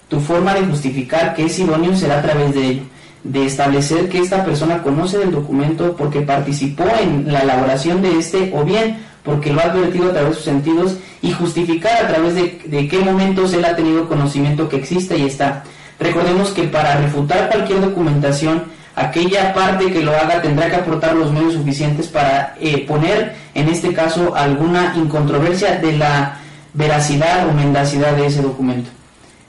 Tu 0.07 0.19
forma 0.19 0.53
de 0.53 0.67
justificar 0.67 1.33
que 1.33 1.45
es 1.45 1.57
idóneo 1.57 1.95
será 1.95 2.19
a 2.19 2.21
través 2.21 2.53
de 2.53 2.63
ello, 2.63 2.83
de 3.25 3.45
establecer 3.45 4.07
que 4.07 4.19
esta 4.19 4.45
persona 4.45 4.83
conoce 4.83 5.17
del 5.17 5.31
documento 5.31 5.95
porque 5.97 6.21
participó 6.21 6.85
en 7.01 7.31
la 7.33 7.41
elaboración 7.41 8.01
de 8.03 8.19
este 8.19 8.53
o 8.55 8.63
bien 8.63 8.97
porque 9.23 9.51
lo 9.51 9.59
ha 9.61 9.63
advertido 9.63 10.09
a 10.09 10.13
través 10.13 10.29
de 10.29 10.35
sus 10.35 10.45
sentidos 10.45 10.97
y 11.23 11.31
justificar 11.31 12.05
a 12.05 12.07
través 12.07 12.35
de, 12.35 12.61
de 12.65 12.87
qué 12.87 12.99
momentos 12.99 13.51
él 13.53 13.65
ha 13.65 13.75
tenido 13.75 14.07
conocimiento 14.07 14.69
que 14.69 14.75
existe 14.77 15.17
y 15.17 15.23
está. 15.23 15.63
Recordemos 15.99 16.51
que 16.51 16.65
para 16.65 16.97
refutar 16.97 17.49
cualquier 17.49 17.81
documentación, 17.81 18.63
aquella 18.95 19.53
parte 19.55 19.91
que 19.91 20.03
lo 20.03 20.11
haga 20.11 20.43
tendrá 20.43 20.69
que 20.69 20.75
aportar 20.75 21.15
los 21.15 21.31
medios 21.31 21.53
suficientes 21.53 22.07
para 22.07 22.55
eh, 22.61 22.85
poner, 22.87 23.33
en 23.55 23.69
este 23.69 23.91
caso, 23.91 24.35
alguna 24.35 24.93
incontroversia 24.95 25.79
de 25.79 25.97
la 25.97 26.37
veracidad 26.75 27.49
o 27.49 27.53
mendacidad 27.53 28.15
de 28.15 28.27
ese 28.27 28.43
documento. 28.43 28.91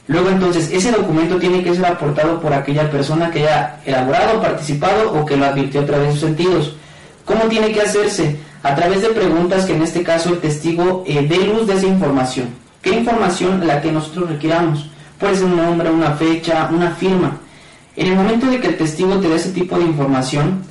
Luego 0.08 0.28
entonces, 0.30 0.70
ese 0.72 0.92
documento 0.92 1.36
tiene 1.36 1.64
que 1.64 1.74
ser 1.74 1.84
aportado 1.86 2.40
por 2.40 2.52
aquella 2.52 2.90
persona 2.90 3.30
que 3.30 3.40
haya 3.40 3.80
elaborado, 3.84 4.40
participado 4.40 5.12
o 5.12 5.24
que 5.24 5.36
lo 5.36 5.46
advirtió 5.46 5.80
a 5.80 5.86
través 5.86 6.06
de 6.06 6.12
sus 6.12 6.20
sentidos. 6.20 6.76
¿Cómo 7.24 7.42
tiene 7.48 7.72
que 7.72 7.80
hacerse? 7.80 8.36
A 8.62 8.74
través 8.76 9.02
de 9.02 9.08
preguntas 9.08 9.64
que 9.64 9.74
en 9.74 9.82
este 9.82 10.04
caso 10.04 10.30
el 10.30 10.38
testigo 10.38 11.02
eh, 11.06 11.26
dé 11.28 11.38
luz 11.46 11.66
de 11.66 11.74
esa 11.74 11.86
información. 11.86 12.48
¿Qué 12.82 12.90
información 12.90 13.66
la 13.66 13.80
que 13.80 13.90
nosotros 13.90 14.30
requiramos? 14.30 14.88
Puede 15.18 15.34
ser 15.34 15.46
un 15.46 15.56
nombre, 15.56 15.90
una 15.90 16.12
fecha, 16.12 16.68
una 16.72 16.92
firma. 16.92 17.38
En 17.96 18.06
el 18.06 18.14
momento 18.14 18.46
de 18.46 18.60
que 18.60 18.68
el 18.68 18.76
testigo 18.76 19.16
te 19.16 19.28
dé 19.28 19.36
ese 19.36 19.50
tipo 19.50 19.76
de 19.76 19.84
información, 19.84 20.62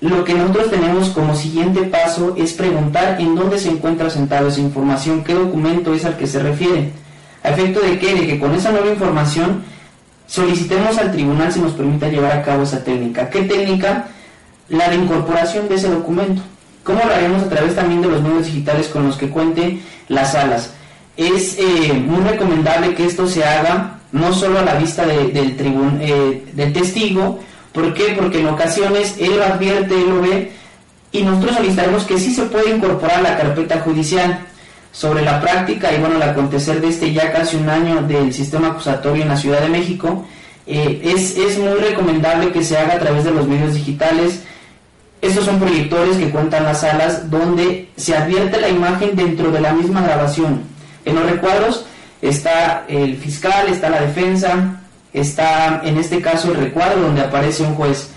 lo 0.00 0.24
que 0.24 0.32
nosotros 0.32 0.70
tenemos 0.70 1.10
como 1.10 1.34
siguiente 1.34 1.82
paso 1.82 2.34
es 2.36 2.52
preguntar 2.52 3.20
en 3.20 3.34
dónde 3.34 3.58
se 3.58 3.68
encuentra 3.68 4.08
sentado 4.08 4.48
esa 4.48 4.60
información, 4.60 5.24
qué 5.24 5.34
documento 5.34 5.92
es 5.92 6.04
al 6.04 6.16
que 6.16 6.26
se 6.26 6.38
refiere. 6.38 6.92
A 7.42 7.50
efecto 7.50 7.80
de 7.80 7.98
que, 7.98 8.14
de 8.14 8.26
que 8.26 8.38
con 8.38 8.54
esa 8.54 8.70
nueva 8.70 8.88
información 8.88 9.62
solicitemos 10.26 10.98
al 10.98 11.12
tribunal 11.12 11.52
si 11.52 11.60
nos 11.60 11.72
permita 11.72 12.08
llevar 12.08 12.32
a 12.32 12.42
cabo 12.42 12.64
esa 12.64 12.84
técnica. 12.84 13.30
¿Qué 13.30 13.42
técnica? 13.42 14.08
La 14.68 14.88
de 14.88 14.96
incorporación 14.96 15.68
de 15.68 15.76
ese 15.76 15.88
documento. 15.88 16.42
¿Cómo 16.84 17.00
lo 17.04 17.14
haremos? 17.14 17.42
A 17.42 17.48
través 17.48 17.74
también 17.74 18.02
de 18.02 18.08
los 18.08 18.22
medios 18.22 18.46
digitales 18.46 18.88
con 18.88 19.06
los 19.06 19.16
que 19.16 19.28
cuente 19.28 19.80
las 20.08 20.32
salas 20.32 20.72
es 21.18 21.58
eh, 21.58 21.92
muy 21.92 22.22
recomendable 22.22 22.94
que 22.94 23.04
esto 23.04 23.26
se 23.26 23.44
haga 23.44 23.98
no 24.12 24.32
solo 24.32 24.60
a 24.60 24.62
la 24.62 24.74
vista 24.74 25.04
del, 25.04 25.32
eh, 25.36 26.44
del 26.54 26.72
testigo, 26.72 27.40
¿por 27.72 27.92
qué? 27.92 28.14
Porque 28.16 28.40
en 28.40 28.46
ocasiones 28.46 29.16
él 29.18 29.36
lo 29.36 29.44
advierte, 29.44 29.94
él 29.94 30.08
lo 30.08 30.22
ve, 30.22 30.52
y 31.10 31.22
nosotros 31.22 31.56
solicitaremos 31.56 32.04
que 32.04 32.18
sí 32.18 32.32
se 32.32 32.44
puede 32.44 32.74
incorporar 32.74 33.18
a 33.18 33.22
la 33.22 33.36
carpeta 33.36 33.80
judicial 33.80 34.38
sobre 34.98 35.22
la 35.22 35.40
práctica 35.40 35.92
y 35.92 36.00
bueno, 36.00 36.16
el 36.16 36.22
acontecer 36.22 36.80
de 36.80 36.88
este 36.88 37.12
ya 37.12 37.30
casi 37.30 37.56
un 37.56 37.68
año 37.68 38.02
del 38.02 38.32
sistema 38.32 38.68
acusatorio 38.68 39.22
en 39.22 39.28
la 39.28 39.36
Ciudad 39.36 39.60
de 39.60 39.68
México, 39.68 40.26
eh, 40.66 41.00
es, 41.04 41.36
es 41.36 41.58
muy 41.58 41.78
recomendable 41.78 42.50
que 42.50 42.64
se 42.64 42.76
haga 42.76 42.94
a 42.94 42.98
través 42.98 43.22
de 43.24 43.30
los 43.30 43.46
medios 43.46 43.74
digitales. 43.74 44.42
Estos 45.22 45.44
son 45.44 45.60
proyectores 45.60 46.16
que 46.16 46.30
cuentan 46.30 46.64
las 46.64 46.80
salas 46.80 47.30
donde 47.30 47.90
se 47.96 48.16
advierte 48.16 48.60
la 48.60 48.68
imagen 48.68 49.14
dentro 49.14 49.52
de 49.52 49.60
la 49.60 49.72
misma 49.72 50.02
grabación 50.02 50.62
en 51.04 51.14
los 51.14 51.30
recuadros 51.30 51.84
está 52.20 52.84
el 52.88 53.16
fiscal, 53.16 53.68
está 53.68 53.88
la 53.88 54.00
defensa, 54.00 54.80
está 55.12 55.80
en 55.84 55.96
este 55.96 56.20
caso 56.20 56.50
el 56.50 56.58
recuadro 56.58 57.00
donde 57.00 57.22
aparece 57.22 57.62
un 57.62 57.74
juez. 57.74 58.10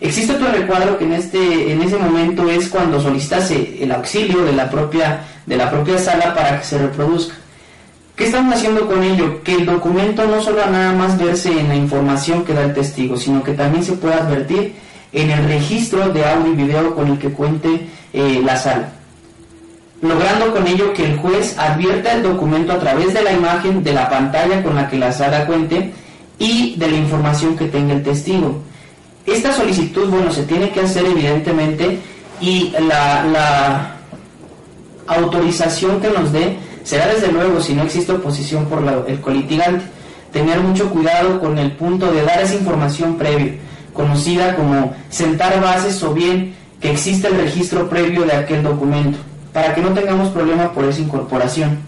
Existe 0.00 0.32
otro 0.32 0.50
recuadro 0.50 0.98
que 0.98 1.04
en 1.04 1.12
este 1.12 1.72
en 1.72 1.82
ese 1.82 1.96
momento 1.96 2.50
es 2.50 2.68
cuando 2.68 3.00
solicitase 3.00 3.78
el 3.80 3.92
auxilio 3.92 4.44
de 4.44 4.52
la 4.52 4.68
propia 4.68 5.20
de 5.46 5.56
la 5.56 5.70
propia 5.70 5.98
sala 5.98 6.34
para 6.34 6.58
que 6.58 6.64
se 6.64 6.78
reproduzca. 6.78 7.34
¿Qué 8.16 8.26
estamos 8.26 8.54
haciendo 8.54 8.86
con 8.86 9.02
ello? 9.02 9.42
Que 9.42 9.54
el 9.54 9.66
documento 9.66 10.26
no 10.26 10.42
solo 10.42 10.64
nada 10.66 10.92
más 10.92 11.18
verse 11.18 11.58
en 11.58 11.68
la 11.68 11.74
información 11.74 12.44
que 12.44 12.52
da 12.52 12.62
el 12.62 12.74
testigo, 12.74 13.16
sino 13.16 13.42
que 13.42 13.52
también 13.52 13.82
se 13.82 13.92
pueda 13.92 14.18
advertir 14.18 14.74
en 15.12 15.30
el 15.30 15.44
registro 15.44 16.10
de 16.10 16.24
audio 16.24 16.52
y 16.52 16.56
video 16.56 16.94
con 16.94 17.08
el 17.08 17.18
que 17.18 17.30
cuente 17.30 17.88
eh, 18.12 18.40
la 18.44 18.56
sala 18.56 18.92
logrando 20.02 20.52
con 20.52 20.66
ello 20.66 20.92
que 20.92 21.04
el 21.04 21.16
juez 21.16 21.56
advierta 21.56 22.12
el 22.12 22.24
documento 22.24 22.72
a 22.72 22.78
través 22.78 23.14
de 23.14 23.22
la 23.22 23.32
imagen 23.32 23.82
de 23.82 23.94
la 23.94 24.10
pantalla 24.10 24.62
con 24.62 24.74
la 24.74 24.90
que 24.90 24.98
la 24.98 25.12
sala 25.12 25.46
cuente 25.46 25.92
y 26.38 26.74
de 26.76 26.90
la 26.90 26.96
información 26.96 27.56
que 27.56 27.66
tenga 27.66 27.94
el 27.94 28.02
testigo. 28.02 28.62
Esta 29.24 29.52
solicitud, 29.52 30.08
bueno, 30.10 30.32
se 30.32 30.42
tiene 30.42 30.70
que 30.70 30.80
hacer 30.80 31.06
evidentemente 31.06 32.00
y 32.40 32.74
la, 32.80 33.91
autorización 35.06 36.00
que 36.00 36.10
nos 36.10 36.32
dé 36.32 36.56
será 36.84 37.06
desde 37.06 37.30
luego 37.30 37.60
si 37.60 37.74
no 37.74 37.82
existe 37.82 38.12
oposición 38.12 38.66
por 38.66 38.82
el 39.06 39.20
colitigante. 39.20 39.84
Tener 40.32 40.60
mucho 40.60 40.90
cuidado 40.90 41.40
con 41.40 41.58
el 41.58 41.72
punto 41.72 42.10
de 42.10 42.22
dar 42.22 42.40
esa 42.40 42.54
información 42.54 43.16
previa, 43.16 43.54
conocida 43.92 44.56
como 44.56 44.94
sentar 45.10 45.60
bases 45.60 46.02
o 46.02 46.14
bien 46.14 46.54
que 46.80 46.90
exista 46.90 47.28
el 47.28 47.38
registro 47.38 47.88
previo 47.88 48.22
de 48.22 48.32
aquel 48.32 48.62
documento 48.62 49.18
para 49.52 49.74
que 49.74 49.82
no 49.82 49.90
tengamos 49.90 50.30
problema 50.30 50.72
por 50.72 50.84
esa 50.84 51.00
incorporación. 51.00 51.78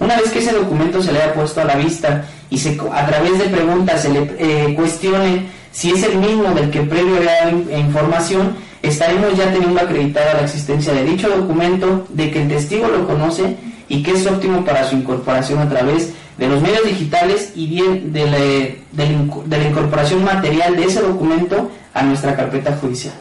Una 0.00 0.16
vez 0.16 0.30
que 0.30 0.38
ese 0.38 0.52
documento 0.52 1.02
se 1.02 1.12
le 1.12 1.22
haya 1.22 1.34
puesto 1.34 1.60
a 1.60 1.64
la 1.64 1.76
vista 1.76 2.24
y 2.48 2.58
se, 2.58 2.80
a 2.92 3.06
través 3.06 3.38
de 3.38 3.44
preguntas 3.44 4.02
se 4.02 4.08
le 4.08 4.34
eh, 4.38 4.74
cuestione 4.74 5.46
si 5.72 5.90
es 5.90 6.02
el 6.02 6.16
mismo 6.16 6.54
del 6.54 6.70
que 6.70 6.80
previo 6.80 7.16
había 7.16 7.78
información, 7.78 8.56
estaremos 8.82 9.36
ya 9.36 9.52
teniendo 9.52 9.80
acreditada 9.80 10.34
la 10.34 10.42
existencia 10.42 10.92
de 10.92 11.04
dicho 11.04 11.28
documento, 11.28 12.06
de 12.10 12.30
que 12.30 12.42
el 12.42 12.48
testigo 12.48 12.88
lo 12.88 13.06
conoce 13.06 13.56
y 13.88 14.02
que 14.02 14.12
es 14.12 14.26
óptimo 14.26 14.64
para 14.64 14.84
su 14.84 14.96
incorporación 14.96 15.58
a 15.58 15.68
través 15.68 16.12
de 16.38 16.48
los 16.48 16.62
medios 16.62 16.84
digitales 16.84 17.52
y 17.54 17.66
bien 17.66 18.12
de 18.12 18.26
la, 18.26 18.38
de 18.38 19.58
la 19.58 19.68
incorporación 19.68 20.24
material 20.24 20.76
de 20.76 20.84
ese 20.84 21.00
documento 21.02 21.70
a 21.92 22.02
nuestra 22.02 22.34
carpeta 22.34 22.76
judicial. 22.76 23.14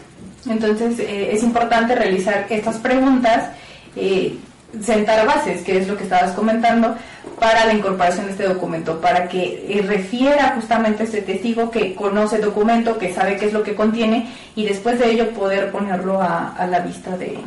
Entonces 0.49 0.99
eh, 0.99 1.31
es 1.33 1.43
importante 1.43 1.95
realizar 1.95 2.47
estas 2.49 2.77
preguntas 2.77 3.49
eh, 3.95 4.37
sentar 4.83 5.25
bases, 5.25 5.61
que 5.61 5.77
es 5.77 5.87
lo 5.87 5.97
que 5.97 6.03
estabas 6.03 6.31
comentando, 6.33 6.95
para 7.39 7.65
la 7.65 7.73
incorporación 7.73 8.25
de 8.25 8.31
este 8.33 8.47
documento, 8.47 8.99
para 8.99 9.27
que 9.27 9.65
eh, 9.67 9.81
refiera 9.81 10.53
justamente 10.55 11.03
a 11.03 11.05
este 11.05 11.21
testigo 11.21 11.71
que 11.71 11.95
conoce 11.95 12.35
el 12.35 12.43
documento, 12.43 12.97
que 12.97 13.13
sabe 13.13 13.37
qué 13.37 13.45
es 13.45 13.53
lo 13.53 13.63
que 13.63 13.75
contiene 13.75 14.29
y 14.55 14.65
después 14.65 14.99
de 14.99 15.11
ello 15.11 15.29
poder 15.31 15.71
ponerlo 15.71 16.21
a, 16.21 16.67
la 16.69 16.79
vista 16.79 17.17
de, 17.17 17.39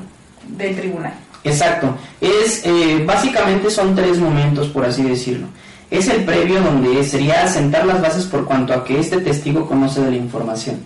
del 0.49 0.77
tribunal. 0.77 1.13
Exacto. 1.45 1.95
Es, 2.21 2.65
eh, 2.65 3.03
básicamente 3.05 3.71
son 3.71 3.95
tres 3.95 4.19
momentos, 4.19 4.69
por 4.69 4.85
así 4.85 5.03
decirlo. 5.03 5.47
Es 5.91 6.09
el 6.09 6.25
previo 6.25 6.61
donde 6.63 7.05
sería 7.05 7.47
sentar 7.49 7.85
las 7.85 8.01
bases 8.01 8.25
por 8.25 8.47
cuanto 8.47 8.73
a 8.73 8.85
que 8.85 8.99
este 8.99 9.21
testigo 9.21 9.67
conoce 9.67 10.01
de 10.01 10.11
la 10.13 10.17
información. 10.17 10.83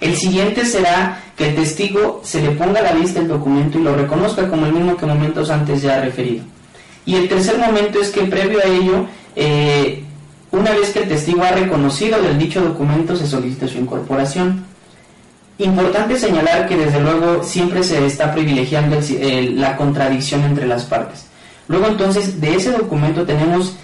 El 0.00 0.16
siguiente 0.16 0.64
será 0.64 1.20
que 1.36 1.48
el 1.48 1.54
testigo 1.54 2.20
se 2.24 2.40
le 2.40 2.50
ponga 2.50 2.80
a 2.80 2.84
la 2.84 2.92
vista 2.92 3.20
el 3.20 3.28
documento 3.28 3.78
y 3.78 3.82
lo 3.82 3.94
reconozca 3.94 4.48
como 4.48 4.66
el 4.66 4.72
mismo 4.72 4.96
que 4.96 5.06
momentos 5.06 5.50
antes 5.50 5.82
ya 5.82 6.00
referido. 6.00 6.44
Y 7.04 7.16
el 7.16 7.28
tercer 7.28 7.58
momento 7.58 8.00
es 8.00 8.10
que 8.10 8.22
previo 8.22 8.58
a 8.60 8.68
ello, 8.68 9.06
eh, 9.34 10.04
una 10.50 10.72
vez 10.72 10.90
que 10.90 11.00
el 11.00 11.08
testigo 11.08 11.42
ha 11.42 11.52
reconocido 11.52 12.20
del 12.20 12.38
dicho 12.38 12.60
documento, 12.60 13.16
se 13.16 13.26
solicita 13.26 13.66
su 13.66 13.78
incorporación. 13.78 14.64
Importante 15.58 16.16
señalar 16.16 16.68
que 16.68 16.76
desde 16.76 17.00
luego 17.00 17.42
siempre 17.42 17.82
se 17.82 18.04
está 18.06 18.32
privilegiando 18.32 18.98
la 19.56 19.76
contradicción 19.76 20.44
entre 20.44 20.66
las 20.66 20.84
partes. 20.84 21.26
Luego 21.66 21.86
entonces 21.86 22.40
de 22.40 22.54
ese 22.54 22.72
documento 22.72 23.24
tenemos 23.24 23.74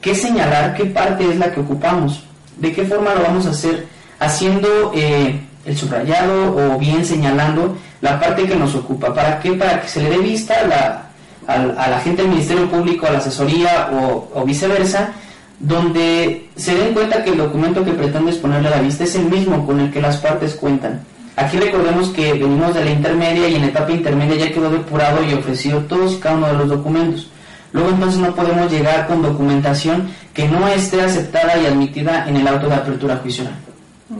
que 0.00 0.14
señalar 0.14 0.74
qué 0.74 0.86
parte 0.86 1.30
es 1.30 1.38
la 1.38 1.52
que 1.52 1.60
ocupamos, 1.60 2.24
de 2.56 2.72
qué 2.72 2.84
forma 2.84 3.14
lo 3.14 3.22
vamos 3.22 3.46
a 3.46 3.50
hacer, 3.50 3.86
haciendo 4.18 4.92
eh, 4.94 5.40
el 5.64 5.76
subrayado 5.76 6.56
o 6.56 6.78
bien 6.78 7.04
señalando 7.04 7.76
la 8.00 8.18
parte 8.18 8.44
que 8.44 8.56
nos 8.56 8.74
ocupa. 8.74 9.14
¿Para 9.14 9.40
qué? 9.40 9.52
Para 9.52 9.80
que 9.80 9.88
se 9.88 10.02
le 10.02 10.10
dé 10.10 10.18
vista 10.18 10.54
la, 10.66 11.12
a, 11.46 11.88
la 11.88 12.00
gente 12.00 12.22
del 12.22 12.30
Ministerio 12.30 12.68
Público, 12.68 13.06
a 13.06 13.12
la 13.12 13.18
asesoría 13.18 13.90
o, 14.34 14.44
viceversa, 14.44 15.12
donde 15.58 16.48
se 16.56 16.74
den 16.74 16.92
cuenta 16.92 17.22
que 17.22 17.30
el 17.30 17.38
documento 17.38 17.84
que 17.84 17.92
pretende 17.92 18.32
exponerle 18.32 18.68
a 18.68 18.72
la 18.72 18.82
vista 18.82 19.04
es 19.04 19.14
el 19.14 19.26
mismo 19.26 19.64
con 19.64 19.80
el 19.80 19.90
que 19.90 20.00
las 20.00 20.16
partes 20.16 20.54
cuentan. 20.54 21.02
Aquí 21.36 21.56
recordemos 21.56 22.10
que 22.10 22.32
venimos 22.32 22.74
de 22.74 22.84
la 22.84 22.90
intermedia 22.90 23.48
y 23.48 23.54
en 23.54 23.62
la 23.62 23.68
etapa 23.68 23.92
intermedia 23.92 24.36
ya 24.36 24.52
quedó 24.52 24.70
depurado 24.70 25.22
y 25.22 25.32
ofrecido 25.32 25.80
todos 25.82 26.14
y 26.14 26.16
cada 26.18 26.36
uno 26.36 26.48
de 26.48 26.54
los 26.54 26.68
documentos. 26.68 27.28
Luego 27.72 27.88
entonces 27.88 28.20
no 28.20 28.34
podemos 28.34 28.70
llegar 28.70 29.06
con 29.06 29.22
documentación 29.22 30.10
que 30.34 30.46
no 30.46 30.68
esté 30.68 31.00
aceptada 31.00 31.56
y 31.58 31.66
admitida 31.66 32.28
en 32.28 32.36
el 32.36 32.46
auto 32.46 32.68
de 32.68 32.74
apertura 32.74 33.16
juicial. 33.16 33.50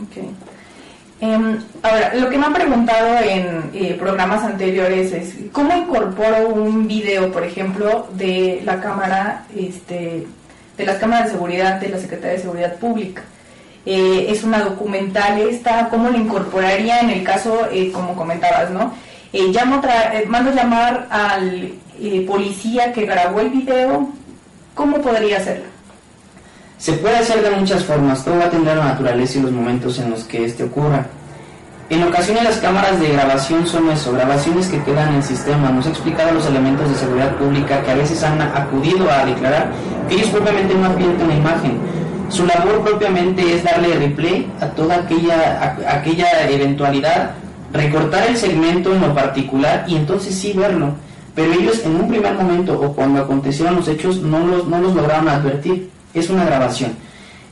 Okay. 0.07 0.31
Em, 1.23 1.57
ahora, 1.85 2.15
lo 2.17 2.29
que 2.29 2.37
me 2.37 2.47
han 2.47 2.53
preguntado 2.53 3.17
en 3.21 3.71
eh, 3.75 3.95
programas 3.97 4.43
anteriores 4.43 5.13
es 5.13 5.37
cómo 5.53 5.73
incorporo 5.73 6.49
un 6.49 6.89
video, 6.89 7.31
por 7.31 7.45
ejemplo, 7.45 8.09
de 8.15 8.61
la 8.65 8.81
cámara, 8.81 9.45
este, 9.57 10.27
de 10.77 10.85
las 10.85 10.99
cámaras 10.99 11.27
de 11.27 11.31
seguridad 11.31 11.81
de 11.81 11.91
la 11.91 11.99
Secretaría 11.99 12.33
de 12.33 12.43
Seguridad 12.43 12.75
Pública. 12.75 13.23
Eh, 13.87 14.27
es 14.31 14.43
una 14.43 14.65
documental 14.65 15.39
esta, 15.39 15.89
¿cómo 15.91 16.11
lo 16.11 16.19
incorporaría 16.19 16.99
en 16.99 17.11
el 17.11 17.23
caso, 17.23 17.69
eh, 17.71 17.93
como 17.93 18.17
comentabas, 18.17 18.71
¿no? 18.71 18.93
llamo 19.33 19.81
mando 20.27 20.53
llamar 20.53 21.07
al 21.09 21.73
policía 22.27 22.93
que 22.93 23.07
grabó 23.07 23.41
el 23.41 23.51
video, 23.51 24.09
¿cómo 24.75 25.01
podría 25.01 25.39
hacerlo? 25.39 25.72
Se 26.83 26.95
puede 26.95 27.19
hacer 27.19 27.45
de 27.45 27.51
muchas 27.53 27.85
formas, 27.85 28.25
todo 28.25 28.41
va 28.41 28.47
a 28.47 28.51
tener 28.51 28.77
la 28.77 28.87
naturaleza 28.87 29.39
y 29.39 29.43
los 29.43 29.53
momentos 29.53 30.01
en 30.01 30.11
los 30.11 30.25
que 30.25 30.45
este 30.45 30.65
ocurra. 30.65 31.07
En 31.89 32.03
ocasiones 32.03 32.43
las 32.43 32.57
cámaras 32.57 32.99
de 32.99 33.11
grabación 33.11 33.65
son 33.69 33.89
eso, 33.89 34.11
grabaciones 34.11 34.67
que 34.67 34.83
quedan 34.83 35.11
en 35.11 35.15
el 35.15 35.23
sistema. 35.23 35.71
Nos 35.71 35.87
ha 35.87 35.91
explicado 35.91 36.33
los 36.33 36.45
elementos 36.45 36.91
de 36.91 36.97
seguridad 36.97 37.37
pública 37.37 37.83
que 37.85 37.91
a 37.93 37.95
veces 37.95 38.25
han 38.25 38.43
acudido 38.43 39.09
a 39.09 39.25
declarar 39.25 39.71
que 40.09 40.17
ellos 40.17 40.31
propiamente 40.31 40.75
no 40.75 40.87
advierten 40.87 41.29
la 41.29 41.35
imagen. 41.37 41.79
Su 42.29 42.47
labor 42.47 42.83
propiamente 42.83 43.55
es 43.55 43.63
darle 43.63 43.95
replay 43.95 44.51
a 44.61 44.67
toda 44.67 44.97
aquella, 44.97 45.77
aquella 45.87 46.51
eventualidad, 46.51 47.31
recortar 47.73 48.27
el 48.27 48.37
segmento 48.37 48.93
en 48.93 49.03
lo 49.03 49.15
particular 49.15 49.85
y 49.87 49.95
entonces 49.95 50.35
sí 50.35 50.53
verlo. 50.53 50.95
Pero 51.37 51.53
ellos 51.53 51.81
en 51.85 51.95
un 51.95 52.09
primer 52.09 52.35
momento 52.35 52.73
o 52.73 52.93
cuando 52.93 53.21
acontecieron 53.21 53.77
los 53.77 53.87
hechos 53.87 54.17
no 54.17 54.41
los, 54.41 54.67
no 54.67 54.81
los 54.81 54.97
lograron 54.97 55.29
advertir 55.29 55.93
es 56.15 56.31
una 56.31 56.45
grabación. 56.45 56.93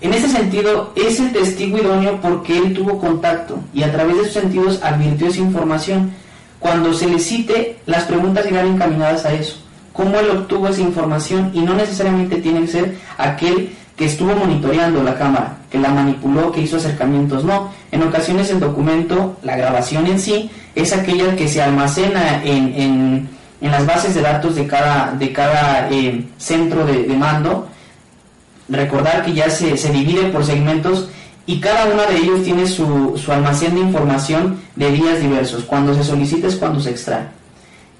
En 0.01 0.15
ese 0.15 0.29
sentido, 0.29 0.93
es 0.97 1.21
el 1.21 1.33
testigo 1.33 1.77
idóneo 1.77 2.21
porque 2.23 2.57
él 2.57 2.73
tuvo 2.73 2.99
contacto 2.99 3.59
y 3.75 3.83
a 3.83 3.93
través 3.93 4.17
de 4.17 4.25
sus 4.25 4.33
sentidos 4.33 4.81
advirtió 4.83 5.29
esa 5.29 5.41
información. 5.41 6.13
Cuando 6.59 6.95
se 6.95 7.07
le 7.07 7.19
cite, 7.19 7.79
las 7.87 8.05
preguntas 8.05 8.47
irán 8.51 8.69
encaminadas 8.69 9.27
a 9.27 9.33
eso. 9.35 9.57
¿Cómo 9.93 10.19
él 10.19 10.31
obtuvo 10.31 10.69
esa 10.69 10.81
información? 10.81 11.51
Y 11.53 11.61
no 11.61 11.75
necesariamente 11.75 12.37
tiene 12.37 12.63
que 12.63 12.69
ser 12.69 12.97
aquel 13.19 13.71
que 13.95 14.07
estuvo 14.07 14.35
monitoreando 14.35 15.03
la 15.03 15.19
cámara, 15.19 15.59
que 15.71 15.79
la 15.79 15.91
manipuló, 15.91 16.51
que 16.51 16.63
hizo 16.63 16.79
acercamientos. 16.79 17.45
No, 17.45 17.71
en 17.93 18.03
ocasiones 18.03 18.51
el 18.51 18.59
documento, 18.59 19.37
la 19.43 19.57
grabación 19.57 20.07
en 20.07 20.19
sí, 20.19 20.51
es 20.75 20.95
aquella 20.95 21.37
que 21.37 21.47
se 21.47 21.61
almacena 21.61 22.43
en, 22.43 23.29
en, 23.61 23.71
las 23.71 23.85
bases 23.85 24.15
de 24.15 24.23
datos 24.23 24.55
de 24.55 24.67
cada, 24.67 25.13
de 25.13 25.31
cada 25.35 25.91
eh, 25.91 26.25
centro 26.39 26.87
de, 26.87 27.03
de 27.03 27.15
mando 27.15 27.69
recordar 28.71 29.25
que 29.25 29.33
ya 29.33 29.51
se, 29.51 29.77
se 29.77 29.91
divide 29.91 30.31
por 30.31 30.45
segmentos 30.45 31.09
y 31.47 31.59
cada 31.61 31.87
uno 31.87 32.03
de 32.05 32.17
ellos 32.17 32.43
tiene 32.45 32.67
su, 32.67 33.21
su, 33.23 33.33
almacén 33.33 33.75
de 33.75 33.81
información 33.81 34.61
de 34.77 34.93
días 34.93 35.21
diversos. 35.21 35.65
Cuando 35.65 35.95
se 35.95 36.05
solicita 36.05 36.47
es 36.47 36.57
cuando 36.57 36.81
se 36.81 36.91
extrae. 36.91 37.27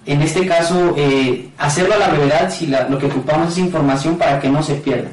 En 0.07 0.23
este 0.23 0.47
caso, 0.47 0.95
eh, 0.97 1.49
hacerlo 1.59 1.95
a 1.95 1.99
la 1.99 2.09
brevedad 2.09 2.51
si 2.51 2.67
lo 2.67 2.99
que 2.99 3.07
ocupamos 3.07 3.53
es 3.53 3.59
información 3.59 4.17
para 4.17 4.41
que 4.41 4.49
no 4.49 4.63
se 4.63 4.75
pierda. 4.75 5.09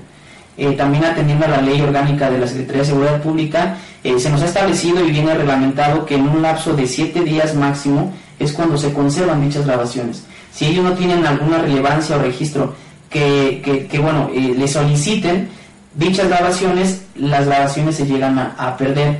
Eh, 0.57 0.71
también 0.73 1.03
atendiendo 1.03 1.45
a 1.45 1.49
la 1.49 1.61
ley 1.61 1.79
orgánica 1.81 2.31
de 2.31 2.39
la 2.39 2.47
Secretaría 2.47 2.81
de 2.81 2.87
Seguridad 2.87 3.21
Pública, 3.21 3.77
eh, 4.03 4.19
se 4.19 4.29
nos 4.29 4.41
ha 4.41 4.45
establecido 4.45 5.03
y 5.05 5.11
viene 5.11 5.33
reglamentado 5.33 6.05
que 6.05 6.15
en 6.15 6.27
un 6.27 6.41
lapso 6.41 6.73
de 6.73 6.87
siete 6.87 7.21
días 7.21 7.53
máximo 7.53 8.13
es 8.39 8.53
cuando 8.53 8.77
se 8.77 8.93
conservan 8.93 9.41
dichas 9.41 9.65
grabaciones. 9.65 10.23
Si 10.51 10.65
ellos 10.65 10.83
no 10.83 10.93
tienen 10.93 11.25
alguna 11.25 11.59
relevancia 11.59 12.15
o 12.15 12.19
registro 12.19 12.73
que, 13.09 13.87
que, 13.89 13.99
bueno, 13.99 14.29
eh, 14.33 14.53
le 14.57 14.67
soliciten 14.67 15.49
dichas 15.95 16.27
grabaciones, 16.27 17.03
las 17.15 17.45
grabaciones 17.45 17.95
se 17.95 18.05
llegan 18.05 18.37
a, 18.37 18.77
perder. 18.77 19.19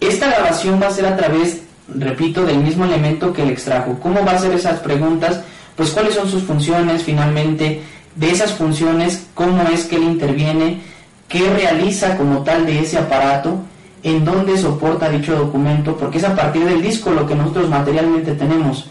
Esta 0.00 0.28
grabación 0.28 0.80
va 0.80 0.88
a 0.88 0.92
ser 0.92 1.06
a 1.06 1.16
través, 1.16 1.62
repito, 1.88 2.44
del 2.44 2.58
mismo 2.58 2.84
elemento 2.84 3.32
que 3.32 3.42
el 3.42 3.50
extrajo. 3.50 3.98
¿Cómo 4.00 4.24
va 4.24 4.32
a 4.32 4.38
ser 4.38 4.52
esas 4.52 4.80
preguntas? 4.80 5.40
Pues 5.76 5.90
cuáles 5.90 6.14
son 6.14 6.28
sus 6.28 6.42
funciones 6.42 7.02
finalmente, 7.02 7.82
de 8.14 8.30
esas 8.30 8.52
funciones, 8.52 9.26
cómo 9.34 9.62
es 9.68 9.84
que 9.84 9.96
él 9.96 10.02
interviene, 10.02 10.80
qué 11.28 11.48
realiza 11.50 12.16
como 12.16 12.42
tal 12.42 12.66
de 12.66 12.80
ese 12.80 12.98
aparato, 12.98 13.60
en 14.02 14.24
dónde 14.24 14.56
soporta 14.56 15.08
dicho 15.08 15.36
documento, 15.36 15.96
porque 15.96 16.18
es 16.18 16.24
a 16.24 16.34
partir 16.34 16.64
del 16.64 16.82
disco 16.82 17.10
lo 17.10 17.26
que 17.26 17.34
nosotros 17.34 17.68
materialmente 17.68 18.32
tenemos. 18.32 18.88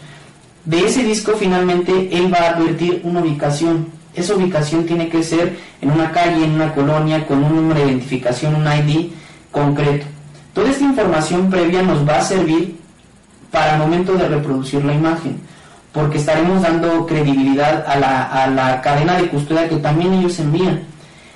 De 0.64 0.86
ese 0.86 1.02
disco 1.02 1.32
finalmente 1.38 2.10
él 2.12 2.32
va 2.32 2.38
a 2.38 2.50
advertir 2.50 3.00
una 3.04 3.20
ubicación, 3.20 3.97
esa 4.18 4.34
ubicación 4.34 4.84
tiene 4.84 5.08
que 5.08 5.22
ser 5.22 5.56
en 5.80 5.90
una 5.90 6.10
calle, 6.10 6.44
en 6.44 6.52
una 6.52 6.74
colonia, 6.74 7.26
con 7.26 7.42
un 7.42 7.56
número 7.56 7.80
de 7.80 7.86
identificación, 7.86 8.54
un 8.54 8.66
ID 8.66 9.10
concreto. 9.50 10.06
Toda 10.52 10.70
esta 10.70 10.84
información 10.84 11.50
previa 11.50 11.82
nos 11.82 12.06
va 12.06 12.18
a 12.18 12.22
servir 12.22 12.76
para 13.50 13.74
el 13.74 13.78
momento 13.78 14.14
de 14.14 14.28
reproducir 14.28 14.84
la 14.84 14.94
imagen, 14.94 15.40
porque 15.92 16.18
estaremos 16.18 16.62
dando 16.62 17.06
credibilidad 17.06 17.84
a 17.86 17.96
la, 17.96 18.22
a 18.24 18.46
la 18.48 18.80
cadena 18.80 19.16
de 19.16 19.28
custodia 19.28 19.68
que 19.68 19.76
también 19.76 20.14
ellos 20.14 20.38
envían. 20.40 20.82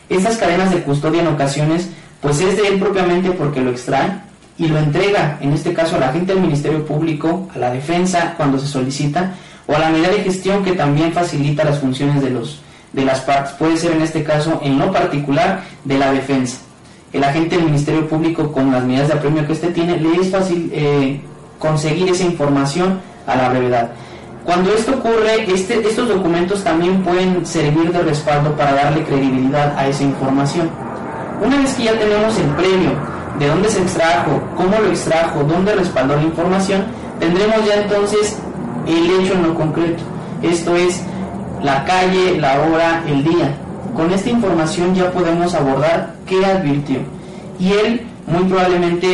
Estas 0.08 0.36
cadenas 0.36 0.70
de 0.70 0.82
custodia 0.82 1.22
en 1.22 1.28
ocasiones, 1.28 1.88
pues 2.20 2.40
es 2.40 2.56
de 2.56 2.68
él 2.68 2.78
propiamente 2.78 3.30
porque 3.30 3.60
lo 3.60 3.70
extrae 3.70 4.10
y 4.58 4.68
lo 4.68 4.78
entrega, 4.78 5.38
en 5.40 5.52
este 5.52 5.72
caso 5.72 5.96
a 5.96 6.00
la 6.00 6.12
gente 6.12 6.34
del 6.34 6.42
Ministerio 6.42 6.84
Público, 6.84 7.48
a 7.54 7.58
la 7.58 7.70
defensa 7.70 8.34
cuando 8.36 8.58
se 8.58 8.66
solicita, 8.66 9.34
o 9.66 9.74
a 9.74 9.78
la 9.78 9.90
medida 9.90 10.08
de 10.08 10.22
gestión 10.22 10.62
que 10.64 10.72
también 10.72 11.12
facilita 11.12 11.64
las 11.64 11.78
funciones 11.78 12.22
de 12.22 12.30
los, 12.30 12.61
de 12.92 13.04
las 13.04 13.20
partes. 13.20 13.52
Puede 13.54 13.76
ser 13.76 13.92
en 13.92 14.02
este 14.02 14.22
caso, 14.22 14.60
en 14.62 14.78
lo 14.78 14.92
particular, 14.92 15.62
de 15.84 15.98
la 15.98 16.12
defensa. 16.12 16.58
El 17.12 17.24
agente 17.24 17.56
del 17.56 17.66
Ministerio 17.66 18.08
Público, 18.08 18.52
con 18.52 18.72
las 18.72 18.84
medidas 18.84 19.08
de 19.08 19.14
apremio 19.14 19.46
que 19.46 19.52
éste 19.52 19.68
tiene, 19.68 19.98
le 19.98 20.16
es 20.16 20.30
fácil 20.30 20.70
eh, 20.72 21.20
conseguir 21.58 22.08
esa 22.08 22.24
información 22.24 23.00
a 23.26 23.36
la 23.36 23.48
brevedad. 23.50 23.90
Cuando 24.44 24.72
esto 24.72 24.92
ocurre, 24.94 25.44
este, 25.52 25.86
estos 25.86 26.08
documentos 26.08 26.64
también 26.64 27.02
pueden 27.02 27.46
servir 27.46 27.92
de 27.92 28.02
respaldo 28.02 28.56
para 28.56 28.74
darle 28.74 29.04
credibilidad 29.04 29.78
a 29.78 29.86
esa 29.86 30.02
información. 30.02 30.68
Una 31.40 31.58
vez 31.58 31.74
que 31.74 31.84
ya 31.84 31.98
tenemos 31.98 32.36
el 32.38 32.46
previo 32.56 32.90
de 33.38 33.46
dónde 33.46 33.68
se 33.68 33.82
extrajo, 33.82 34.40
cómo 34.56 34.78
lo 34.78 34.88
extrajo, 34.88 35.44
dónde 35.44 35.74
respaldó 35.74 36.16
la 36.16 36.22
información, 36.22 36.84
tendremos 37.20 37.64
ya 37.66 37.82
entonces 37.82 38.38
el 38.86 39.10
hecho 39.20 39.34
en 39.34 39.42
lo 39.44 39.54
concreto. 39.54 40.02
Esto 40.42 40.74
es 40.76 41.02
la 41.62 41.84
calle, 41.84 42.38
la 42.40 42.60
hora, 42.60 43.04
el 43.06 43.24
día. 43.24 43.54
Con 43.94 44.12
esta 44.12 44.30
información 44.30 44.94
ya 44.94 45.10
podemos 45.10 45.54
abordar 45.54 46.14
qué 46.26 46.44
advirtió. 46.44 47.00
Y 47.58 47.72
él 47.72 48.06
muy 48.26 48.44
probablemente 48.44 49.06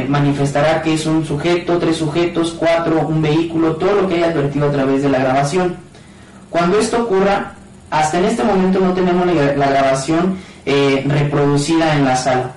eh, 0.00 0.06
manifestará 0.08 0.82
que 0.82 0.94
es 0.94 1.06
un 1.06 1.24
sujeto, 1.24 1.78
tres 1.78 1.96
sujetos, 1.96 2.54
cuatro, 2.58 3.06
un 3.06 3.22
vehículo, 3.22 3.76
todo 3.76 4.02
lo 4.02 4.08
que 4.08 4.16
haya 4.16 4.26
advertido 4.26 4.68
a 4.68 4.72
través 4.72 5.02
de 5.02 5.08
la 5.08 5.18
grabación. 5.18 5.76
Cuando 6.50 6.78
esto 6.78 7.04
ocurra, 7.04 7.54
hasta 7.90 8.18
en 8.18 8.24
este 8.26 8.42
momento 8.42 8.80
no 8.80 8.92
tenemos 8.92 9.26
la, 9.26 9.68
grabación 9.68 10.36
eh, 10.64 11.04
reproducida 11.06 11.94
en 11.94 12.04
la 12.04 12.16
sala. 12.16 12.52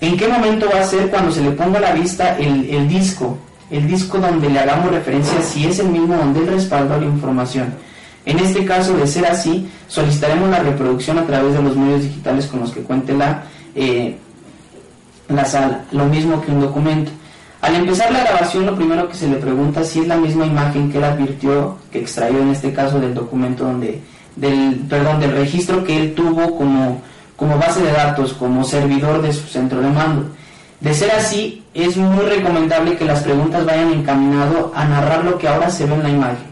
¿En 0.00 0.16
qué 0.16 0.28
momento 0.28 0.66
va 0.72 0.80
a 0.80 0.84
ser 0.84 1.10
cuando 1.10 1.32
se 1.32 1.42
le 1.42 1.50
ponga 1.50 1.78
a 1.78 1.82
la 1.82 1.92
vista 1.92 2.36
el, 2.38 2.68
el 2.70 2.88
disco? 2.88 3.38
El 3.70 3.88
disco 3.88 4.18
donde 4.18 4.48
le 4.48 4.60
hagamos 4.60 4.92
referencia 4.92 5.42
si 5.42 5.66
es 5.66 5.80
el 5.80 5.88
mismo 5.88 6.14
donde 6.16 6.40
él 6.40 6.46
respaldó 6.46 7.00
la 7.00 7.06
información. 7.06 7.74
En 8.26 8.40
este 8.40 8.64
caso, 8.64 8.96
de 8.96 9.06
ser 9.06 9.24
así, 9.24 9.68
solicitaremos 9.86 10.50
la 10.50 10.58
reproducción 10.58 11.16
a 11.18 11.24
través 11.24 11.54
de 11.54 11.62
los 11.62 11.76
medios 11.76 12.02
digitales 12.02 12.46
con 12.46 12.58
los 12.58 12.72
que 12.72 12.80
cuente 12.80 13.14
la, 13.14 13.44
eh, 13.74 14.16
la 15.28 15.44
sala, 15.44 15.84
lo 15.92 16.06
mismo 16.06 16.42
que 16.42 16.50
un 16.50 16.60
documento. 16.60 17.12
Al 17.62 17.76
empezar 17.76 18.12
la 18.12 18.24
grabación, 18.24 18.66
lo 18.66 18.74
primero 18.74 19.08
que 19.08 19.14
se 19.14 19.28
le 19.28 19.36
pregunta 19.36 19.84
si 19.84 20.00
es 20.00 20.08
la 20.08 20.16
misma 20.16 20.44
imagen 20.44 20.90
que 20.90 20.98
él 20.98 21.04
advirtió, 21.04 21.78
que 21.90 22.00
extrayó 22.00 22.40
en 22.40 22.50
este 22.50 22.72
caso 22.72 22.98
del 22.98 23.14
documento 23.14 23.64
donde, 23.64 24.02
del, 24.34 24.84
perdón, 24.88 25.20
del 25.20 25.32
registro 25.32 25.84
que 25.84 25.96
él 25.96 26.14
tuvo 26.14 26.56
como, 26.58 27.00
como 27.36 27.56
base 27.58 27.80
de 27.80 27.92
datos, 27.92 28.32
como 28.32 28.64
servidor 28.64 29.22
de 29.22 29.32
su 29.32 29.46
centro 29.46 29.80
de 29.80 29.88
mando. 29.88 30.26
De 30.80 30.92
ser 30.92 31.12
así, 31.12 31.64
es 31.74 31.96
muy 31.96 32.24
recomendable 32.24 32.96
que 32.96 33.04
las 33.04 33.22
preguntas 33.22 33.64
vayan 33.64 33.92
encaminado 33.92 34.72
a 34.74 34.84
narrar 34.84 35.24
lo 35.24 35.38
que 35.38 35.48
ahora 35.48 35.70
se 35.70 35.86
ve 35.86 35.94
en 35.94 36.02
la 36.02 36.10
imagen. 36.10 36.45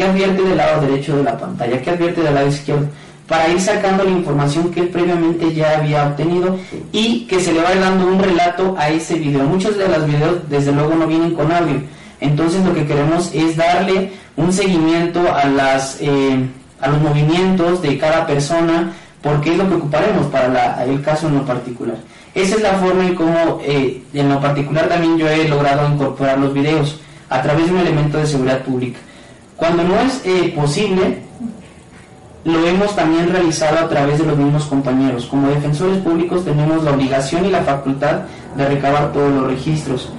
¿Qué 0.00 0.06
advierte 0.06 0.42
del 0.42 0.56
lado 0.56 0.80
derecho 0.80 1.14
de 1.18 1.24
la 1.24 1.36
pantalla? 1.36 1.82
¿Qué 1.82 1.90
advierte 1.90 2.22
del 2.22 2.34
lado 2.34 2.48
izquierdo? 2.48 2.86
Para 3.28 3.50
ir 3.50 3.60
sacando 3.60 4.02
la 4.02 4.08
información 4.08 4.70
que 4.70 4.80
él 4.80 4.88
previamente 4.88 5.52
ya 5.52 5.76
había 5.76 6.06
obtenido 6.06 6.56
y 6.90 7.26
que 7.26 7.38
se 7.38 7.52
le 7.52 7.60
vaya 7.60 7.82
dando 7.82 8.06
un 8.06 8.18
relato 8.18 8.74
a 8.78 8.88
ese 8.88 9.16
video. 9.16 9.44
Muchos 9.44 9.76
de 9.76 9.86
los 9.88 10.06
videos, 10.06 10.48
desde 10.48 10.72
luego, 10.72 10.94
no 10.94 11.06
vienen 11.06 11.34
con 11.34 11.52
audio. 11.52 11.82
Entonces, 12.18 12.64
lo 12.64 12.72
que 12.72 12.86
queremos 12.86 13.30
es 13.34 13.58
darle 13.58 14.12
un 14.38 14.50
seguimiento 14.54 15.20
a, 15.34 15.44
las, 15.44 15.98
eh, 16.00 16.48
a 16.80 16.88
los 16.88 17.02
movimientos 17.02 17.82
de 17.82 17.98
cada 17.98 18.26
persona 18.26 18.92
porque 19.20 19.52
es 19.52 19.58
lo 19.58 19.68
que 19.68 19.74
ocuparemos 19.74 20.28
para 20.28 20.82
el 20.82 21.02
caso 21.02 21.28
en 21.28 21.34
lo 21.34 21.44
particular. 21.44 21.96
Esa 22.34 22.54
es 22.54 22.62
la 22.62 22.72
forma 22.78 23.06
en 23.06 23.14
cómo, 23.14 23.60
eh, 23.62 24.02
en 24.14 24.30
lo 24.30 24.40
particular 24.40 24.88
también 24.88 25.18
yo 25.18 25.28
he 25.28 25.46
logrado 25.46 25.86
incorporar 25.92 26.38
los 26.38 26.54
videos 26.54 26.98
a 27.28 27.42
través 27.42 27.66
de 27.66 27.72
un 27.72 27.80
elemento 27.80 28.16
de 28.16 28.26
seguridad 28.26 28.62
pública. 28.62 28.98
Cuando 29.60 29.84
no 29.84 30.00
es 30.00 30.22
eh, 30.24 30.54
posible, 30.56 31.18
lo 32.44 32.66
hemos 32.66 32.96
también 32.96 33.28
realizado 33.30 33.78
a 33.78 33.88
través 33.90 34.18
de 34.18 34.24
los 34.24 34.38
mismos 34.38 34.64
compañeros. 34.64 35.26
Como 35.26 35.48
defensores 35.48 35.98
públicos 35.98 36.46
tenemos 36.46 36.82
la 36.82 36.92
obligación 36.92 37.44
y 37.44 37.50
la 37.50 37.60
facultad 37.60 38.22
de 38.56 38.66
recabar 38.66 39.12
todos 39.12 39.30
los 39.30 39.46
registros. 39.46 40.10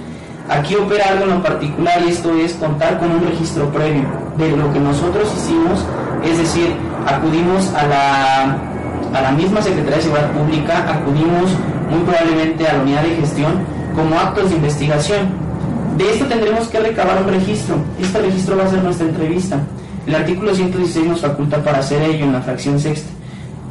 Aquí 0.48 0.76
opera 0.76 1.08
algo 1.08 1.24
en 1.24 1.30
lo 1.30 1.42
particular 1.42 2.00
y 2.06 2.10
esto 2.10 2.32
es 2.36 2.52
contar 2.54 3.00
con 3.00 3.10
un 3.10 3.26
registro 3.26 3.68
previo 3.70 4.04
de 4.36 4.56
lo 4.56 4.72
que 4.72 4.78
nosotros 4.78 5.28
hicimos, 5.36 5.84
es 6.24 6.38
decir, 6.38 6.74
acudimos 7.06 7.72
a 7.74 7.86
la, 7.86 8.42
a 9.12 9.22
la 9.22 9.32
misma 9.32 9.60
Secretaría 9.60 9.96
de 9.96 10.02
Seguridad 10.02 10.30
Pública, 10.30 10.86
acudimos 10.88 11.50
muy 11.90 12.00
probablemente 12.04 12.68
a 12.68 12.74
la 12.74 12.82
unidad 12.82 13.02
de 13.02 13.16
gestión 13.16 13.64
como 13.96 14.18
actos 14.18 14.50
de 14.50 14.56
investigación. 14.56 15.51
De 15.96 16.10
esto 16.10 16.24
tendremos 16.26 16.68
que 16.68 16.80
recabar 16.80 17.22
un 17.22 17.28
registro. 17.28 17.76
Este 18.00 18.20
registro 18.20 18.56
va 18.56 18.64
a 18.64 18.70
ser 18.70 18.82
nuestra 18.82 19.06
entrevista. 19.06 19.60
El 20.06 20.14
artículo 20.14 20.54
116 20.54 21.06
nos 21.06 21.20
faculta 21.20 21.62
para 21.62 21.78
hacer 21.78 22.02
ello 22.02 22.24
en 22.24 22.32
la 22.32 22.40
fracción 22.40 22.80
sexta. 22.80 23.10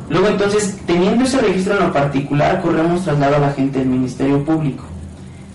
Luego 0.09 0.27
entonces, 0.27 0.77
teniendo 0.85 1.23
ese 1.23 1.39
registro 1.39 1.73
en 1.73 1.87
lo 1.87 1.93
particular, 1.93 2.61
corremos 2.61 3.03
traslado 3.03 3.37
a 3.37 3.39
la 3.39 3.53
gente 3.53 3.79
del 3.79 3.87
Ministerio 3.87 4.43
Público. 4.43 4.83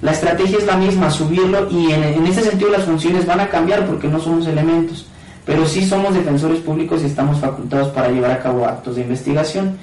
La 0.03 0.13
estrategia 0.13 0.59
es 0.59 0.67
la 0.67 0.77
misma, 0.77 1.11
subirlo 1.11 1.69
y 1.71 1.93
en, 1.93 2.03
en 2.03 2.27
ese 2.27 2.43
sentido 2.43 2.71
las 2.71 2.85
funciones 2.85 3.27
van 3.27 3.41
a 3.41 3.49
cambiar 3.49 3.87
porque 3.87 4.09
no 4.09 4.19
somos 4.19 4.47
elementos, 4.47 5.07
pero 5.45 5.67
sí 5.67 5.87
somos 5.87 6.15
defensores 6.15 6.61
públicos 6.61 7.03
y 7.03 7.07
estamos 7.07 7.39
facultados 7.39 7.89
para 7.89 8.09
llevar 8.09 8.33
a 8.33 8.41
cabo 8.41 8.67
actos 8.67 8.97
de 8.97 9.03
investigación. 9.03 9.77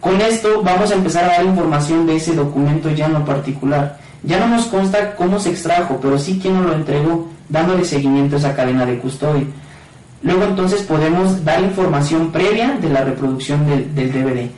Con 0.00 0.20
esto 0.20 0.62
vamos 0.62 0.90
a 0.90 0.94
empezar 0.94 1.24
a 1.24 1.36
dar 1.36 1.44
información 1.44 2.06
de 2.06 2.16
ese 2.16 2.34
documento 2.34 2.90
ya 2.90 3.06
en 3.06 3.14
lo 3.14 3.24
particular. 3.24 3.98
Ya 4.22 4.40
no 4.40 4.48
nos 4.48 4.66
consta 4.66 5.14
cómo 5.14 5.38
se 5.38 5.50
extrajo, 5.50 5.98
pero 6.02 6.18
sí 6.18 6.38
quién 6.40 6.54
nos 6.54 6.66
lo 6.66 6.74
entregó, 6.74 7.28
dándole 7.48 7.84
seguimiento 7.84 8.36
a 8.36 8.38
esa 8.38 8.56
cadena 8.56 8.84
de 8.84 8.98
custodia. 8.98 9.44
Luego 10.22 10.44
entonces 10.44 10.82
podemos 10.82 11.44
dar 11.44 11.62
información 11.62 12.32
previa 12.32 12.76
de 12.80 12.90
la 12.90 13.04
reproducción 13.04 13.66
del, 13.66 14.12
DVD. 14.12 14.50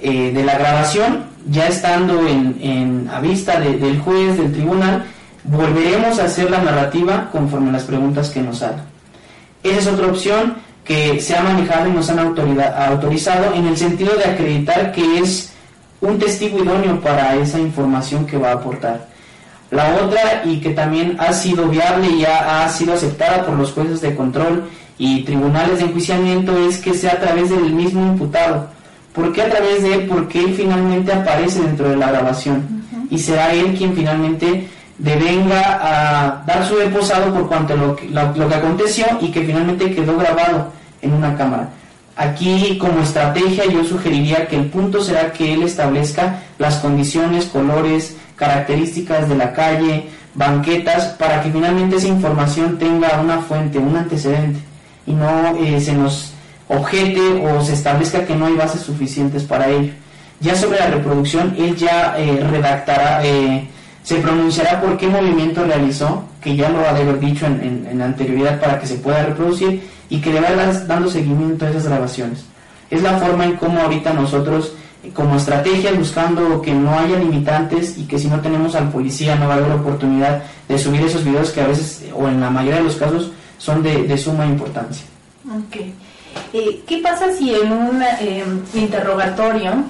Eh, 0.00 0.32
de 0.32 0.44
la 0.44 0.58
grabación, 0.58 1.26
ya 1.48 1.68
estando 1.68 2.26
en, 2.26 3.08
a 3.12 3.20
vista 3.20 3.60
del 3.60 4.00
juez, 4.00 4.36
del 4.36 4.52
tribunal, 4.52 5.04
volveremos 5.44 6.18
a 6.18 6.24
hacer 6.24 6.50
la 6.50 6.62
narrativa 6.62 7.30
conforme 7.30 7.70
a 7.70 7.74
las 7.74 7.84
preguntas 7.84 8.30
que 8.30 8.42
nos 8.42 8.62
hagan. 8.62 8.84
Esa 9.62 9.78
es 9.78 9.86
otra 9.86 10.08
opción 10.08 10.56
que 10.84 11.20
se 11.20 11.36
ha 11.36 11.42
manejado 11.42 11.88
y 11.88 11.92
nos 11.92 12.10
han 12.10 12.18
autorizado 12.18 13.54
en 13.54 13.66
el 13.66 13.76
sentido 13.76 14.14
de 14.16 14.24
acreditar 14.24 14.92
que 14.92 15.18
es 15.18 15.53
un 16.04 16.18
testigo 16.18 16.58
idóneo 16.62 17.00
para 17.00 17.34
esa 17.36 17.58
información 17.58 18.26
que 18.26 18.36
va 18.36 18.50
a 18.50 18.54
aportar. 18.54 19.08
La 19.70 19.96
otra, 19.96 20.42
y 20.44 20.60
que 20.60 20.70
también 20.70 21.16
ha 21.18 21.32
sido 21.32 21.68
viable 21.68 22.08
y 22.08 22.24
ha 22.24 22.68
sido 22.68 22.94
aceptada 22.94 23.44
por 23.44 23.56
los 23.56 23.72
jueces 23.72 24.00
de 24.00 24.14
control 24.14 24.64
y 24.98 25.22
tribunales 25.22 25.78
de 25.78 25.86
enjuiciamiento, 25.86 26.56
es 26.58 26.78
que 26.78 26.94
sea 26.94 27.14
a 27.14 27.20
través 27.20 27.50
del 27.50 27.72
mismo 27.72 28.02
imputado. 28.02 28.68
¿Por 29.14 29.32
qué 29.32 29.42
a 29.42 29.48
través 29.48 29.82
de 29.82 29.94
él? 29.94 30.06
Porque 30.06 30.40
él 30.40 30.54
finalmente 30.54 31.12
aparece 31.12 31.60
dentro 31.60 31.88
de 31.88 31.96
la 31.96 32.10
grabación 32.10 32.84
y 33.10 33.18
será 33.18 33.52
él 33.52 33.74
quien 33.76 33.94
finalmente 33.94 34.68
devenga 34.98 35.78
a 35.82 36.44
dar 36.44 36.66
su 36.66 36.76
deposado 36.76 37.32
por 37.32 37.48
cuanto 37.48 37.76
lo, 37.76 37.96
lo, 38.34 38.48
que 38.48 38.54
aconteció 38.54 39.06
y 39.20 39.30
que 39.30 39.42
finalmente 39.42 39.94
quedó 39.94 40.16
grabado 40.16 40.72
en 41.00 41.12
una 41.12 41.36
cámara. 41.36 41.68
Aquí 42.16 42.78
como 42.78 43.00
estrategia 43.00 43.64
yo 43.66 43.84
sugeriría 43.84 44.46
que 44.46 44.56
el 44.56 44.66
punto 44.66 45.02
será 45.02 45.32
que 45.32 45.52
él 45.52 45.64
establezca 45.64 46.42
las 46.58 46.76
condiciones, 46.76 47.46
colores, 47.46 48.16
características 48.36 49.28
de 49.28 49.34
la 49.34 49.52
calle, 49.52 50.08
banquetas, 50.34 51.06
para 51.18 51.42
que 51.42 51.50
finalmente 51.50 51.96
esa 51.96 52.08
información 52.08 52.78
tenga 52.78 53.20
una 53.20 53.38
fuente, 53.40 53.78
un 53.78 53.96
antecedente 53.96 54.60
y 55.06 55.12
no 55.12 55.56
eh, 55.56 55.80
se 55.80 55.92
nos 55.92 56.32
objete 56.68 57.20
o 57.44 57.62
se 57.62 57.74
establezca 57.74 58.24
que 58.24 58.34
no 58.34 58.46
hay 58.46 58.54
bases 58.54 58.82
suficientes 58.82 59.42
para 59.42 59.68
ello. 59.68 59.92
Ya 60.40 60.54
sobre 60.54 60.78
la 60.78 60.88
reproducción, 60.88 61.54
él 61.58 61.76
ya 61.76 62.16
eh, 62.18 62.40
redactará, 62.50 63.24
eh, 63.24 63.68
se 64.02 64.16
pronunciará 64.16 64.80
por 64.80 64.96
qué 64.96 65.08
movimiento 65.08 65.64
realizó, 65.64 66.24
que 66.40 66.56
ya 66.56 66.68
lo 66.68 66.80
ha 66.80 66.92
de 66.92 67.02
haber 67.02 67.18
dicho 67.20 67.46
en, 67.46 67.86
en, 67.90 68.02
anterioridad 68.02 68.60
para 68.60 68.78
que 68.78 68.86
se 68.86 68.96
pueda 68.96 69.24
reproducir 69.24 69.82
y 70.08 70.20
que 70.20 70.32
le 70.32 70.40
va 70.40 70.50
dando 70.86 71.10
seguimiento 71.10 71.66
a 71.66 71.70
esas 71.70 71.86
grabaciones. 71.86 72.44
Es 72.90 73.02
la 73.02 73.18
forma 73.18 73.44
en 73.44 73.56
cómo 73.56 73.80
ahorita 73.80 74.12
nosotros, 74.12 74.72
como 75.12 75.36
estrategia, 75.36 75.92
buscando 75.92 76.60
que 76.62 76.72
no 76.72 76.98
haya 76.98 77.18
limitantes 77.18 77.98
y 77.98 78.04
que 78.04 78.18
si 78.18 78.28
no 78.28 78.40
tenemos 78.40 78.74
al 78.74 78.90
policía 78.90 79.36
no 79.36 79.48
va 79.48 79.54
a 79.54 79.56
haber 79.58 79.72
oportunidad 79.72 80.42
de 80.68 80.78
subir 80.78 81.02
esos 81.02 81.24
videos 81.24 81.50
que 81.50 81.60
a 81.60 81.66
veces, 81.66 82.04
o 82.14 82.28
en 82.28 82.40
la 82.40 82.50
mayoría 82.50 82.78
de 82.78 82.84
los 82.84 82.96
casos, 82.96 83.32
son 83.58 83.82
de, 83.82 84.16
suma 84.18 84.46
importancia. 84.46 85.04
Okay. 85.66 85.94
Eh, 86.52 86.82
¿Qué 86.86 86.98
pasa 86.98 87.32
si 87.32 87.54
en 87.54 87.72
un 87.72 88.02
em, 88.20 88.62
interrogatorio 88.74 89.84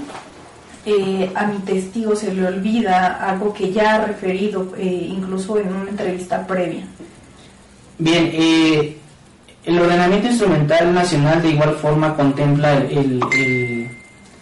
eh, 0.86 1.30
a 1.34 1.46
mi 1.46 1.58
testigo 1.58 2.14
se 2.16 2.32
le 2.34 2.46
olvida 2.46 3.28
algo 3.28 3.52
que 3.52 3.72
ya 3.72 3.94
ha 3.94 4.04
referido, 4.06 4.74
eh, 4.76 5.08
incluso 5.10 5.58
en 5.58 5.72
una 5.72 5.90
entrevista 5.90 6.46
previa? 6.46 6.84
Bien, 7.98 8.30
el 9.66 9.80
ordenamiento 9.80 10.28
instrumental 10.28 10.92
nacional 10.92 11.42
de 11.42 11.50
igual 11.50 11.74
forma 11.76 12.14
contempla 12.14 12.74
el, 12.74 13.20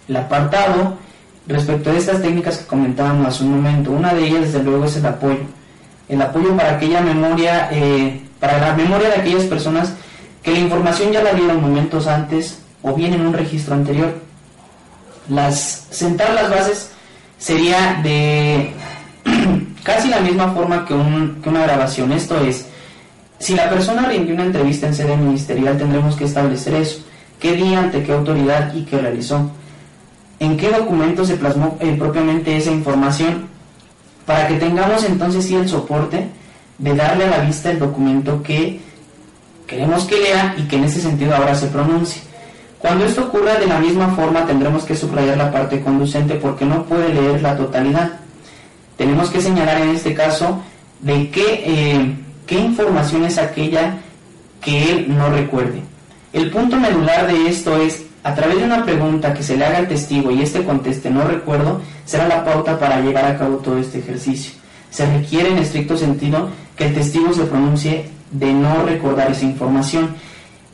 el, 0.09 0.17
apartado 0.17 0.99
respecto 1.47 1.93
de 1.93 1.99
estas 1.99 2.21
técnicas 2.21 2.59
que 2.59 2.67
comentábamos 2.67 3.27
hace 3.27 3.45
un 3.45 3.53
momento. 3.53 3.93
Una 3.93 4.13
de 4.15 4.27
ellas, 4.27 4.41
desde 4.43 4.63
luego, 4.63 4.85
es 4.85 4.97
el 4.97 5.07
apoyo. 5.07 5.41
El 6.09 6.21
apoyo 6.21 6.57
para 6.57 6.73
aquella 6.73 7.01
memoria, 7.01 7.71
para 8.39 8.59
la 8.59 8.75
memoria 8.75 9.09
de 9.09 9.15
aquellas 9.17 9.45
personas 9.45 9.95
que 10.43 10.51
la 10.51 10.59
información 10.59 11.13
ya 11.13 11.23
la 11.23 11.33
dieron 11.33 11.63
momentos 11.63 12.07
antes 12.07 12.59
o 12.83 12.93
bien 12.95 13.15
en 13.15 13.27
un 13.27 13.33
registro 13.33 13.75
anterior. 13.75 14.15
Las, 15.29 15.87
sentar 15.91 16.35
las 16.35 16.51
bases 16.51 16.91
sería 17.39 18.01
de 18.03 18.73
casi 19.85 20.09
la 20.09 20.21
misma 20.21 20.53
forma 20.53 20.85
que, 20.85 20.95
que 21.43 21.49
una 21.49 21.63
grabación. 21.63 22.13
Esto 22.13 22.41
es, 22.41 22.67
si 23.43 23.57
la 23.57 23.69
persona 23.69 24.07
rindió 24.07 24.35
una 24.35 24.45
entrevista 24.45 24.87
en 24.87 24.95
sede 24.95 25.17
ministerial, 25.17 25.77
tendremos 25.77 26.15
que 26.15 26.27
establecer 26.27 26.75
eso. 26.75 27.01
¿Qué 27.41 27.55
día, 27.55 27.81
ante 27.81 28.05
qué 28.05 28.13
autoridad 28.13 28.73
y 28.73 28.83
qué 28.83 28.99
realizó? 28.99 29.51
¿En 30.39 30.57
qué 30.57 30.71
documento 30.71 31.25
se 31.25 31.35
plasmó 31.35 31.77
eh, 31.81 31.97
propiamente 31.99 32.57
esa 32.57 32.71
información? 32.71 33.49
Para 34.27 34.47
que 34.47 34.55
tengamos 34.55 35.03
entonces 35.03 35.45
sí 35.45 35.57
el 35.57 35.69
soporte 35.69 36.29
de 36.79 36.95
darle 36.95 37.25
a 37.25 37.31
la 37.31 37.39
vista 37.41 37.73
el 37.73 37.81
documento 37.81 38.45
que 38.45 38.81
queremos 39.67 40.05
que 40.05 40.21
lea 40.21 40.55
y 40.57 40.63
que 40.69 40.77
en 40.77 40.85
ese 40.85 41.01
sentido 41.01 41.35
ahora 41.35 41.57
se 41.57 41.67
pronuncie. 41.67 42.23
Cuando 42.79 43.05
esto 43.07 43.25
ocurra 43.25 43.57
de 43.57 43.67
la 43.67 43.81
misma 43.81 44.15
forma 44.15 44.47
tendremos 44.47 44.85
que 44.85 44.95
subrayar 44.95 45.37
la 45.37 45.51
parte 45.51 45.81
conducente 45.81 46.37
porque 46.37 46.65
no 46.65 46.85
puede 46.85 47.13
leer 47.13 47.43
la 47.43 47.57
totalidad. 47.57 48.21
Tenemos 48.97 49.31
que 49.31 49.41
señalar 49.41 49.81
en 49.81 49.89
este 49.89 50.15
caso 50.15 50.63
de 51.01 51.29
qué, 51.31 51.65
eh, 51.67 52.17
qué 52.47 52.59
información 52.59 53.25
es 53.25 53.39
aquella 53.39 53.99
que 54.61 54.93
él 54.93 55.17
no 55.17 55.31
recuerde. 55.31 55.83
El 56.33 56.51
punto 56.51 56.77
medular 56.77 57.27
de 57.27 57.49
esto 57.49 57.77
es, 57.77 58.05
a 58.23 58.35
través 58.35 58.59
de 58.59 58.65
una 58.65 58.85
pregunta 58.85 59.35
que 59.35 59.43
se 59.43 59.57
le 59.57 59.65
haga 59.65 59.79
al 59.79 59.89
testigo 59.89 60.31
y 60.31 60.43
este 60.43 60.65
conteste 60.65 61.11
no 61.11 61.25
recuerdo, 61.25 61.81
será 62.05 62.27
la 62.27 62.45
pauta 62.45 62.79
para 62.79 63.01
llevar 63.01 63.27
a 63.27 63.39
cabo 63.39 63.57
todo 63.57 63.79
este 63.79 63.99
ejercicio. 63.99 64.53
Se 64.91 65.07
requiere 65.07 65.51
en 65.51 65.59
estricto 65.59 65.97
sentido 65.97 66.51
que 66.77 66.87
el 66.87 66.95
testigo 66.95 67.33
se 67.33 67.45
pronuncie 67.45 68.07
de 68.31 68.53
no 68.53 68.85
recordar 68.85 69.31
esa 69.31 69.45
información. 69.45 70.15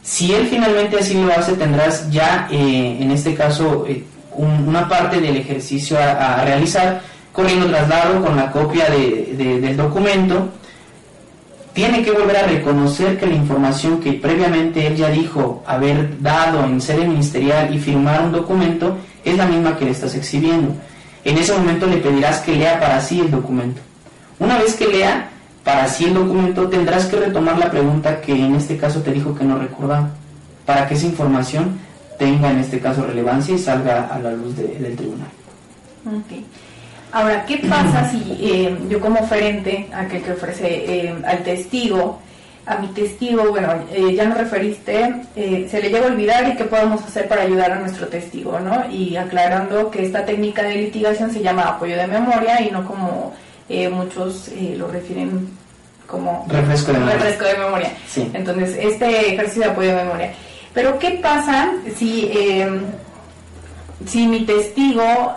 Si 0.02 0.32
él 0.32 0.46
finalmente 0.46 0.98
así 0.98 1.14
lo 1.14 1.32
hace, 1.32 1.54
tendrás 1.54 2.10
ya, 2.10 2.48
eh, 2.50 2.98
en 3.00 3.10
este 3.10 3.34
caso, 3.34 3.84
eh, 3.88 4.04
una 4.36 4.88
parte 4.88 5.20
del 5.20 5.36
ejercicio 5.36 5.98
a, 5.98 6.44
realizar, 6.44 7.02
corriendo 7.32 7.66
traslado 7.66 8.24
con 8.24 8.36
la 8.36 8.50
copia 8.50 8.86
del 8.88 9.76
documento. 9.76 10.48
Tiene 11.78 12.02
que 12.02 12.10
volver 12.10 12.36
a 12.36 12.42
reconocer 12.42 13.20
que 13.20 13.26
la 13.28 13.36
información 13.36 14.00
que 14.00 14.14
previamente 14.14 14.84
él 14.84 14.96
ya 14.96 15.10
dijo 15.10 15.62
haber 15.64 16.20
dado 16.20 16.64
en 16.64 16.80
sede 16.80 17.06
ministerial 17.06 17.72
y 17.72 17.78
firmar 17.78 18.20
un 18.20 18.32
documento 18.32 18.96
es 19.24 19.36
la 19.36 19.46
misma 19.46 19.76
que 19.76 19.84
le 19.84 19.92
estás 19.92 20.16
exhibiendo. 20.16 20.74
En 21.24 21.38
ese 21.38 21.52
momento 21.52 21.86
le 21.86 21.98
pedirás 21.98 22.40
que 22.40 22.56
lea 22.56 22.80
para 22.80 23.00
sí 23.00 23.20
el 23.20 23.30
documento. 23.30 23.80
Una 24.40 24.58
vez 24.58 24.74
que 24.74 24.88
lea, 24.88 25.30
para 25.62 25.84
así 25.84 26.06
el 26.06 26.14
documento 26.14 26.68
tendrás 26.68 27.06
que 27.06 27.14
retomar 27.14 27.56
la 27.56 27.70
pregunta 27.70 28.20
que 28.22 28.32
en 28.32 28.56
este 28.56 28.76
caso 28.76 29.00
te 29.02 29.12
dijo 29.12 29.32
que 29.36 29.44
no 29.44 29.56
recordaba, 29.56 30.10
para 30.66 30.88
que 30.88 30.94
esa 30.94 31.06
información 31.06 31.78
tenga 32.18 32.50
en 32.50 32.58
este 32.58 32.80
caso 32.80 33.06
relevancia 33.06 33.54
y 33.54 33.58
salga 33.60 34.08
a 34.12 34.18
la 34.18 34.32
luz 34.32 34.56
del 34.56 34.96
tribunal. 34.96 35.28
Okay. 36.24 36.44
Ahora, 37.10 37.46
¿qué 37.46 37.58
pasa 37.68 38.10
si 38.10 38.38
eh, 38.40 38.76
yo 38.88 39.00
como 39.00 39.20
oferente, 39.20 39.88
aquel 39.94 40.22
que 40.22 40.32
ofrece 40.32 40.66
eh, 40.66 41.14
al 41.24 41.42
testigo, 41.42 42.20
a 42.68 42.76
mi 42.76 42.88
testigo, 42.88 43.48
bueno, 43.48 43.72
eh, 43.90 44.14
ya 44.14 44.26
nos 44.26 44.36
referiste, 44.36 45.22
eh, 45.34 45.66
se 45.70 45.80
le 45.80 45.88
llega 45.88 46.06
a 46.06 46.10
olvidar 46.10 46.46
y 46.48 46.54
qué 46.54 46.64
podemos 46.64 47.02
hacer 47.02 47.26
para 47.26 47.42
ayudar 47.42 47.72
a 47.72 47.76
nuestro 47.76 48.08
testigo, 48.08 48.60
¿no? 48.60 48.90
Y 48.90 49.16
aclarando 49.16 49.90
que 49.90 50.04
esta 50.04 50.26
técnica 50.26 50.62
de 50.62 50.74
litigación 50.74 51.32
se 51.32 51.40
llama 51.40 51.62
apoyo 51.62 51.96
de 51.96 52.06
memoria 52.06 52.60
y 52.60 52.70
no 52.70 52.84
como 52.86 53.32
eh, 53.70 53.88
muchos 53.88 54.50
lo 54.76 54.88
refieren 54.88 55.48
como 56.06 56.44
refresco 56.48 56.92
de 56.92 56.98
memoria. 56.98 57.18
Refresco 57.18 57.44
de 57.46 57.56
memoria. 57.56 57.92
Entonces, 58.34 58.76
este 58.78 59.34
ejercicio 59.34 59.62
de 59.62 59.70
apoyo 59.70 59.88
de 59.96 60.04
memoria. 60.04 60.32
Pero, 60.74 60.98
¿qué 60.98 61.12
pasa 61.22 61.72
si, 61.96 62.30
si 64.06 64.26
mi 64.26 64.44
testigo 64.44 65.34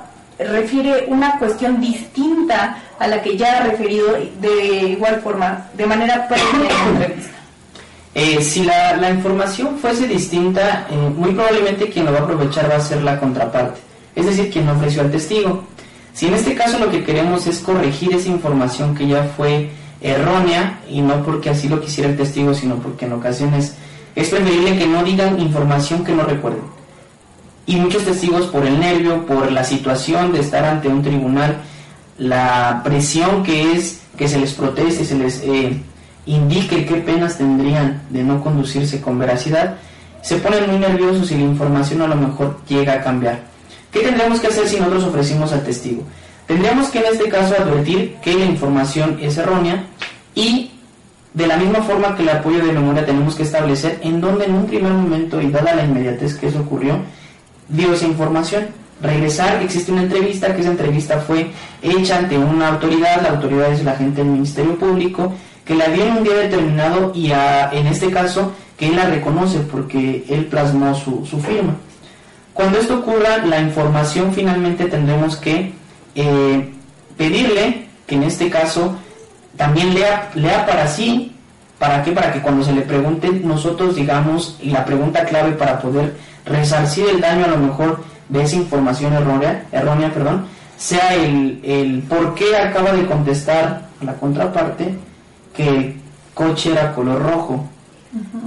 refiere 0.50 1.06
una 1.08 1.38
cuestión 1.38 1.80
distinta 1.80 2.78
a 3.00 3.08
la 3.08 3.22
que 3.22 3.38
ya 3.38 3.58
ha 3.58 3.64
referido 3.68 4.18
de 4.40 4.90
igual 4.90 5.22
forma, 5.22 5.68
de 5.76 5.86
manera 5.86 6.28
previa 6.28 6.70
en 6.70 6.88
entrevista. 6.94 7.38
Eh, 8.14 8.42
si 8.42 8.64
la, 8.64 9.10
información 9.10 9.78
fuese 9.78 10.08
distinta, 10.08 10.88
eh, 10.90 10.96
muy 10.96 11.32
probablemente 11.32 11.90
quien 11.90 12.06
lo 12.06 12.12
va 12.12 12.20
a 12.20 12.22
aprovechar 12.24 12.70
va 12.70 12.76
a 12.76 12.82
ser 12.82 13.02
la 13.04 13.20
contraparte, 13.20 13.80
es 14.16 14.26
decir, 14.26 14.52
quien 14.52 14.68
ofreció 14.68 15.02
al 15.02 15.12
testigo. 15.12 15.64
Si 16.14 16.28
en 16.28 16.34
este 16.34 16.56
caso 16.56 16.78
lo 16.78 16.92
que 16.92 17.06
queremos 17.06 17.48
es 17.48 17.60
corregir 17.60 18.14
esa 18.14 18.28
información 18.28 18.94
que 18.96 19.08
ya 19.08 19.24
fue 19.24 19.70
errónea, 20.02 20.80
y 20.90 21.02
no 21.02 21.24
porque 21.24 21.52
así 21.52 21.70
lo 21.70 21.80
quisiera 21.80 22.10
el 22.10 22.18
testigo, 22.18 22.54
sino 22.54 22.76
porque 22.76 23.06
en 23.06 23.14
ocasiones 23.14 23.76
es 24.14 24.30
preferible 24.30 24.78
que 24.78 24.88
no 24.88 25.04
digan 25.04 25.40
información 25.40 26.04
que 26.04 26.12
no 26.12 26.24
recuerden 26.24 26.81
y 27.72 27.78
muchos 27.78 28.04
testigos 28.04 28.48
por 28.48 28.66
el 28.66 28.78
nervio, 28.82 29.26
por 29.26 29.50
la 29.50 29.64
situación 29.64 30.34
de 30.34 30.42
estar 30.42 30.66
ante 30.66 30.90
un 30.90 31.02
tribunal, 31.02 31.56
la 32.18 32.82
presión 32.84 33.44
que 33.44 33.72
es 33.72 34.02
que 34.18 34.28
se 34.28 34.40
les 34.40 34.52
proteste, 34.52 35.06
se 35.06 35.16
les 35.16 35.42
eh, 35.46 35.82
indique 36.26 36.86
qué 36.86 36.96
penas 36.96 37.38
tendrían 37.38 38.02
de 38.10 38.26
no 38.26 38.44
conducirse 38.44 39.00
con 39.00 39.18
veracidad, 39.18 39.78
se 40.22 40.36
ponen 40.36 40.70
muy 40.70 40.80
nerviosos 40.80 41.32
y 41.32 41.36
la 41.36 41.44
información 41.44 42.02
a 42.02 42.08
lo 42.08 42.16
mejor 42.16 42.60
llega 42.68 42.96
a 42.96 43.02
cambiar. 43.02 43.40
¿Qué 43.90 44.02
tendríamos 44.02 44.42
que 44.42 44.48
hacer 44.48 44.68
si 44.68 44.76
nosotros 44.76 45.06
ofrecimos 45.06 45.54
al 45.54 45.64
testigo? 45.64 46.04
Tendríamos 46.48 46.90
que 46.90 47.00
en 47.00 47.06
este 47.06 47.30
caso 47.30 47.56
advertir 47.58 48.16
que 48.22 48.34
la 48.34 48.46
información 48.46 49.18
es 49.22 49.38
errónea 49.38 49.86
y 50.36 50.72
de 51.34 51.48
la 51.48 51.56
misma 51.56 51.82
forma 51.84 52.18
que 52.18 52.24
el 52.24 52.30
apoyo 52.30 52.66
de 52.66 52.74
memoria 52.74 53.06
tenemos 53.06 53.36
que 53.36 53.44
establecer 53.44 53.98
en 54.04 54.20
donde 54.20 54.44
en 54.44 54.56
un 54.56 54.66
primer 54.66 54.92
momento 54.92 55.42
y 55.42 55.50
dada 55.50 55.74
la 55.74 55.86
inmediatez 55.86 56.36
que 56.36 56.48
eso 56.48 56.60
ocurrió, 56.60 57.00
dio 57.72 57.94
esa 57.94 58.06
información. 58.06 58.68
Regresar, 59.02 59.62
existe 59.64 59.92
una 59.92 60.04
entrevista, 60.04 60.54
que 60.54 60.62
esa 60.62 60.70
entrevista 60.70 61.20
fue 61.20 61.52
hecha 61.82 62.20
ante 62.20 62.38
una 62.38 62.68
autoridad, 62.68 63.22
la 63.24 63.30
autoridad 63.30 63.72
es 63.72 63.84
la 63.84 63.96
gente 63.96 64.22
del 64.22 64.32
Ministerio 64.32 64.78
Público, 64.78 65.34
que 65.66 65.74
la 65.74 65.88
dio 65.88 66.06
en 66.06 66.18
un 66.18 66.24
día 66.24 66.36
determinado 66.36 67.12
y 67.16 67.32
en 67.32 67.88
este 67.88 68.12
caso 68.12 68.52
que 68.78 68.88
él 68.88 68.96
la 68.96 69.06
reconoce 69.06 69.60
porque 69.60 70.24
él 70.30 70.46
plasmó 70.46 70.94
su, 70.94 71.26
firma. 71.40 71.76
Cuando 72.54 72.80
esto 72.80 73.00
ocurra, 73.00 73.38
la 73.46 73.60
información 73.60 74.34
finalmente 74.34 74.86
tendremos 74.86 75.36
que 75.38 75.74
eh, 76.16 76.70
pedirle 77.18 77.88
que 78.06 78.16
en 78.16 78.24
este 78.24 78.50
caso 78.50 78.96
también 79.56 79.94
lea, 79.94 80.30
lea 80.36 80.66
para 80.66 80.88
sí, 80.88 81.36
¿para 81.80 82.04
qué? 82.04 82.12
Para 82.12 82.34
que 82.34 82.42
cuando 82.42 82.64
se 82.64 82.74
le 82.74 82.82
pregunte 82.82 83.32
nosotros 83.32 83.96
digamos, 83.96 84.58
y 84.62 84.70
la 84.70 84.86
pregunta 84.86 85.26
clave 85.26 85.52
para 85.54 85.80
poder 85.80 86.16
resarcir 86.46 87.06
el 87.10 87.22
daño 87.22 87.46
a 87.46 87.50
lo 87.50 87.58
mejor 87.58 88.04
de 88.30 88.44
esa 88.44 88.56
información 88.56 89.14
errónea, 89.14 89.66
errónea 89.72 90.14
perdón, 90.14 90.46
sea 90.78 91.14
el, 91.16 91.60
el 91.64 92.02
por 92.04 92.34
qué 92.34 92.58
acaba 92.58 92.92
de 92.94 93.06
contestar 93.06 93.90
a 94.02 94.06
la 94.06 94.14
contraparte 94.16 94.96
que 95.56 95.68
el 95.68 95.96
coche 96.34 96.72
era 96.72 96.94
color 96.94 97.22
rojo. 97.22 97.66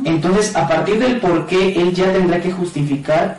Entonces, 0.05 0.55
a 0.57 0.69
partir 0.69 0.99
del 0.99 1.21
por 1.21 1.47
qué, 1.47 1.81
él 1.81 1.95
ya 1.95 2.13
tendrá 2.13 2.41
que 2.41 2.53
justificar 2.53 3.39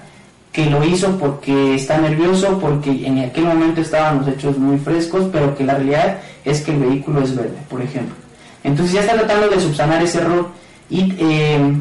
que 0.51 0.65
lo 0.69 0.83
hizo 0.83 1.17
porque 1.17 1.75
está 1.75 1.97
nervioso, 1.97 2.57
porque 2.59 3.05
en 3.05 3.19
aquel 3.19 3.43
momento 3.43 3.81
estaban 3.81 4.19
los 4.19 4.27
hechos 4.29 4.57
muy 4.57 4.77
frescos, 4.77 5.27
pero 5.31 5.55
que 5.55 5.65
la 5.65 5.75
realidad 5.75 6.19
es 6.45 6.61
que 6.61 6.71
el 6.71 6.79
vehículo 6.79 7.21
es 7.21 7.35
verde, 7.35 7.57
por 7.69 7.81
ejemplo. 7.81 8.15
Entonces 8.63 8.93
ya 8.93 9.01
está 9.01 9.13
tratando 9.13 9.49
de 9.49 9.59
subsanar 9.59 10.01
ese 10.01 10.19
error 10.19 10.49
y 10.89 11.13
eh, 11.19 11.75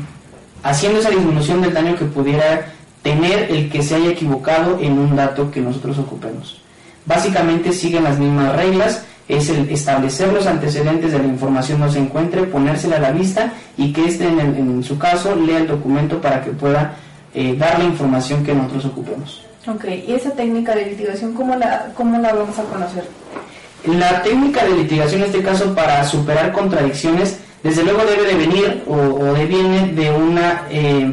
haciendo 0.65 0.99
esa 0.99 1.11
disminución 1.11 1.61
del 1.61 1.73
daño 1.73 1.95
que 1.95 2.07
pudiera 2.07 2.73
tener 3.03 3.51
el 3.53 3.71
que 3.71 3.83
se 3.83 3.95
haya 3.95 4.11
equivocado 4.11 4.79
en 4.81 4.99
un 4.99 5.15
dato 5.15 5.51
que 5.51 5.61
nosotros 5.61 5.99
ocupemos. 5.99 6.61
Básicamente 7.05 7.71
siguen 7.71 8.05
las 8.05 8.19
mismas 8.19 8.57
reglas, 8.57 9.05
es 9.29 9.51
el 9.51 9.69
establecer 9.69 10.33
los 10.33 10.47
antecedentes 10.47 11.13
de 11.13 11.19
la 11.19 11.27
información 11.27 11.81
no 11.81 11.91
se 11.91 11.99
encuentre, 11.99 12.45
ponérsela 12.45 12.97
a 12.97 13.01
la 13.01 13.13
vista 13.13 13.53
y 13.77 13.93
que 13.93 14.07
éste 14.07 14.27
en, 14.27 14.83
su 14.83 14.99
caso 14.99 15.37
lea 15.37 15.59
el 15.59 15.67
documento 15.67 16.21
para 16.21 16.43
que 16.43 16.51
pueda 16.51 16.97
eh, 17.35 17.55
dar 17.59 17.79
la 17.79 17.85
información 17.85 18.43
que 18.43 18.55
nosotros 18.55 18.87
ocupemos. 18.87 19.45
Ok, 19.67 19.85
¿y 20.07 20.13
esa 20.13 20.31
técnica 20.31 20.75
de 20.75 20.87
litigación 20.87 21.35
cómo 21.35 21.57
la, 21.57 21.93
cómo 21.95 22.19
la 22.19 22.33
vamos 22.35 22.59
a 22.59 22.65
conocer? 22.65 23.05
La 23.87 24.23
técnica 24.23 24.65
de 24.65 24.77
litigación 24.77 25.21
en 25.23 25.27
este 25.27 25.43
caso 25.43 25.75
para 25.75 26.05
superar 26.05 26.53
contradicciones 26.53 27.39
desde 27.65 27.83
luego 27.83 28.03
debe 28.05 28.27
de 28.27 28.35
venir 28.35 28.83
o, 28.87 28.95
o 28.95 29.35
viene 29.35 29.91
de 29.95 30.11
una, 30.11 30.65
eh, 30.71 31.13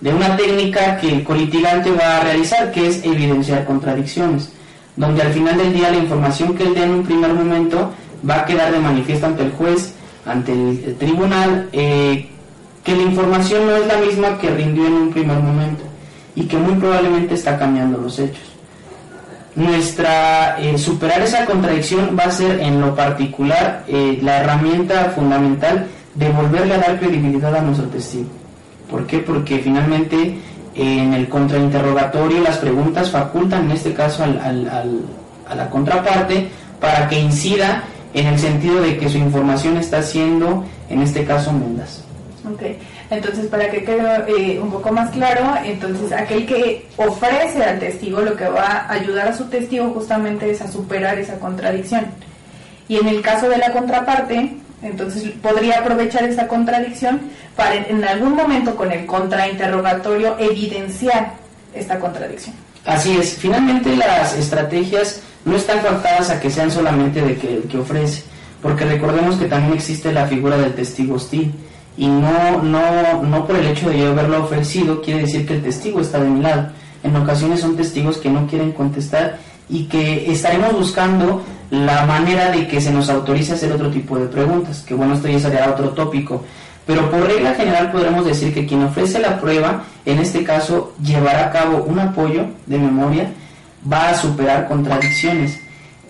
de 0.00 0.14
una 0.14 0.34
técnica 0.34 0.96
que 0.96 1.12
el 1.12 1.24
colitigante 1.24 1.90
va 1.92 2.16
a 2.16 2.20
realizar, 2.20 2.72
que 2.72 2.88
es 2.88 3.04
evidenciar 3.04 3.66
contradicciones, 3.66 4.50
donde 4.96 5.20
al 5.20 5.32
final 5.34 5.58
del 5.58 5.74
día 5.74 5.90
la 5.90 5.98
información 5.98 6.54
que 6.56 6.62
él 6.64 6.74
dé 6.74 6.84
en 6.84 6.90
un 6.92 7.02
primer 7.04 7.34
momento 7.34 7.92
va 8.28 8.40
a 8.40 8.44
quedar 8.46 8.72
de 8.72 8.78
manifiesto 8.78 9.26
ante 9.26 9.42
el 9.42 9.52
juez, 9.52 9.94
ante 10.24 10.52
el, 10.52 10.96
tribunal, 10.98 11.68
eh, 11.72 12.30
que 12.82 12.96
la 12.96 13.02
información 13.02 13.66
no 13.66 13.76
es 13.76 13.86
la 13.86 13.98
misma 13.98 14.38
que 14.38 14.48
rindió 14.48 14.86
en 14.86 14.94
un 14.94 15.10
primer 15.10 15.38
momento 15.38 15.84
y 16.34 16.44
que 16.44 16.56
muy 16.56 16.76
probablemente 16.76 17.34
está 17.34 17.58
cambiando 17.58 17.98
los 17.98 18.18
hechos. 18.18 18.49
Nuestra 19.56 20.60
eh, 20.60 20.78
superar 20.78 21.22
esa 21.22 21.44
contradicción 21.44 22.16
va 22.18 22.24
a 22.24 22.30
ser 22.30 22.60
en 22.60 22.80
lo 22.80 22.94
particular 22.94 23.84
eh, 23.88 24.18
la 24.22 24.38
herramienta 24.38 25.12
fundamental 25.14 25.86
de 26.14 26.28
volverle 26.30 26.74
a 26.74 26.78
dar 26.78 26.98
credibilidad 26.98 27.54
a 27.56 27.60
nuestro 27.60 27.86
testigo. 27.88 28.28
¿Por 28.90 29.06
qué? 29.06 29.18
Porque 29.18 29.58
finalmente 29.58 30.38
en 30.74 31.14
el 31.14 31.28
contrainterrogatorio 31.28 32.42
las 32.42 32.58
preguntas 32.58 33.10
facultan 33.10 33.64
en 33.64 33.72
este 33.72 33.92
caso 33.92 34.24
a 34.24 35.54
la 35.54 35.70
contraparte 35.70 36.48
para 36.80 37.08
que 37.08 37.18
incida 37.18 37.84
en 38.14 38.26
el 38.26 38.38
sentido 38.38 38.80
de 38.80 38.96
que 38.98 39.08
su 39.08 39.18
información 39.18 39.76
está 39.76 40.02
siendo 40.02 40.64
en 40.88 41.02
este 41.02 41.24
caso 41.24 41.52
mendas. 41.52 42.04
Okay. 42.54 42.78
Entonces, 43.10 43.46
para 43.46 43.68
que 43.68 43.82
quede 43.82 44.24
eh, 44.28 44.60
un 44.60 44.70
poco 44.70 44.92
más 44.92 45.10
claro, 45.10 45.54
entonces 45.64 46.12
aquel 46.12 46.46
que 46.46 46.86
ofrece 46.96 47.62
al 47.62 47.80
testigo 47.80 48.20
lo 48.20 48.36
que 48.36 48.48
va 48.48 48.86
a 48.88 48.92
ayudar 48.92 49.28
a 49.28 49.36
su 49.36 49.46
testigo 49.46 49.90
justamente 49.90 50.48
es 50.48 50.62
a 50.62 50.70
superar 50.70 51.18
esa 51.18 51.36
contradicción. 51.40 52.06
Y 52.86 52.98
en 52.98 53.08
el 53.08 53.20
caso 53.20 53.48
de 53.48 53.58
la 53.58 53.72
contraparte, 53.72 54.56
entonces 54.82 55.24
podría 55.42 55.80
aprovechar 55.80 56.22
esa 56.22 56.46
contradicción 56.46 57.20
para 57.56 57.74
en 57.74 58.04
algún 58.04 58.34
momento 58.34 58.76
con 58.76 58.92
el 58.92 59.06
contrainterrogatorio 59.06 60.38
evidenciar 60.38 61.32
esta 61.74 61.98
contradicción. 61.98 62.54
Así 62.86 63.16
es, 63.16 63.34
finalmente 63.34 63.94
las 63.96 64.36
estrategias 64.36 65.20
no 65.44 65.56
están 65.56 65.80
faltadas 65.80 66.30
a 66.30 66.40
que 66.40 66.48
sean 66.48 66.70
solamente 66.70 67.20
de 67.20 67.36
que 67.36 67.60
que 67.68 67.78
ofrece, 67.78 68.22
porque 68.62 68.84
recordemos 68.84 69.34
que 69.36 69.46
también 69.46 69.74
existe 69.74 70.12
la 70.12 70.26
figura 70.26 70.56
del 70.56 70.74
testigo 70.74 71.16
hostil 71.16 71.52
y 72.00 72.06
no, 72.06 72.62
no, 72.62 73.22
no 73.22 73.46
por 73.46 73.56
el 73.56 73.66
hecho 73.66 73.90
de 73.90 73.98
yo 73.98 74.12
haberlo 74.12 74.42
ofrecido 74.42 75.02
quiere 75.02 75.20
decir 75.20 75.46
que 75.46 75.56
el 75.56 75.62
testigo 75.62 76.00
está 76.00 76.18
de 76.18 76.30
mi 76.30 76.40
lado. 76.40 76.68
En 77.02 77.14
ocasiones 77.14 77.60
son 77.60 77.76
testigos 77.76 78.16
que 78.16 78.30
no 78.30 78.46
quieren 78.46 78.72
contestar 78.72 79.36
y 79.68 79.84
que 79.84 80.32
estaremos 80.32 80.72
buscando 80.72 81.42
la 81.68 82.06
manera 82.06 82.52
de 82.52 82.66
que 82.66 82.80
se 82.80 82.90
nos 82.90 83.10
autorice 83.10 83.52
hacer 83.52 83.70
otro 83.70 83.90
tipo 83.90 84.18
de 84.18 84.28
preguntas, 84.28 84.80
que 84.80 84.94
bueno, 84.94 85.12
esto 85.12 85.28
ya 85.28 85.40
sería 85.40 85.68
otro 85.68 85.90
tópico. 85.90 86.42
Pero 86.86 87.10
por 87.10 87.20
regla 87.26 87.52
general 87.52 87.92
podremos 87.92 88.24
decir 88.24 88.54
que 88.54 88.64
quien 88.64 88.82
ofrece 88.82 89.18
la 89.18 89.38
prueba, 89.38 89.84
en 90.06 90.20
este 90.20 90.42
caso, 90.42 90.94
llevará 91.02 91.48
a 91.48 91.50
cabo 91.50 91.84
un 91.84 91.98
apoyo 91.98 92.46
de 92.64 92.78
memoria, 92.78 93.30
va 93.92 94.08
a 94.08 94.14
superar 94.14 94.68
contradicciones 94.68 95.60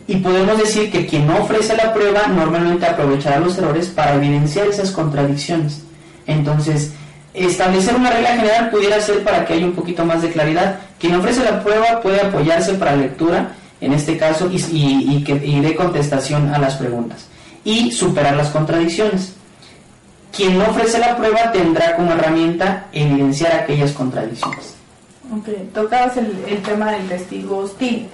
y 0.07 0.17
podemos 0.17 0.59
decir 0.59 0.91
que 0.91 1.07
quien 1.07 1.27
no 1.27 1.39
ofrece 1.39 1.77
la 1.77 1.93
prueba 1.93 2.27
normalmente 2.29 2.87
aprovechará 2.87 3.39
los 3.39 3.57
errores 3.59 3.87
para 3.89 4.15
evidenciar 4.15 4.67
esas 4.67 4.91
contradicciones. 4.91 5.83
Entonces, 6.27 6.93
establecer 7.35 7.95
una 7.95 8.11
regla 8.11 8.31
general 8.31 8.71
pudiera 8.71 9.01
ser 9.01 9.23
para 9.23 9.45
que 9.45 9.55
haya 9.55 9.65
un 9.65 9.73
poquito 9.73 10.05
más 10.05 10.23
de 10.23 10.31
claridad. 10.31 10.81
Quien 10.99 11.15
ofrece 11.15 11.45
la 11.45 11.63
prueba 11.63 12.01
puede 12.01 12.21
apoyarse 12.21 12.75
para 12.75 12.97
lectura, 12.97 13.53
en 13.81 13.93
este 13.93 14.17
caso, 14.19 14.51
y, 14.51 14.57
y, 14.73 15.25
que, 15.25 15.33
y 15.33 15.61
dé 15.61 15.75
contestación 15.75 16.53
a 16.53 16.59
las 16.59 16.75
preguntas. 16.75 17.27
Y 17.65 17.93
superar 17.93 18.37
las 18.37 18.49
contradicciones. 18.49 19.35
Quien 20.37 20.59
no 20.59 20.69
ofrece 20.69 20.99
la 20.99 21.17
prueba 21.17 21.53
tendrá 21.53 21.97
como 21.97 22.13
herramienta 22.13 22.87
evidenciar 22.93 23.53
aquellas 23.53 23.93
contradicciones. 23.93 24.75
Ok, 25.33 25.49
tocabas 25.73 26.17
el, 26.17 26.33
el 26.49 26.63
tema 26.63 26.93
del 26.93 27.07
testigo 27.09 27.59
hostil. 27.59 28.09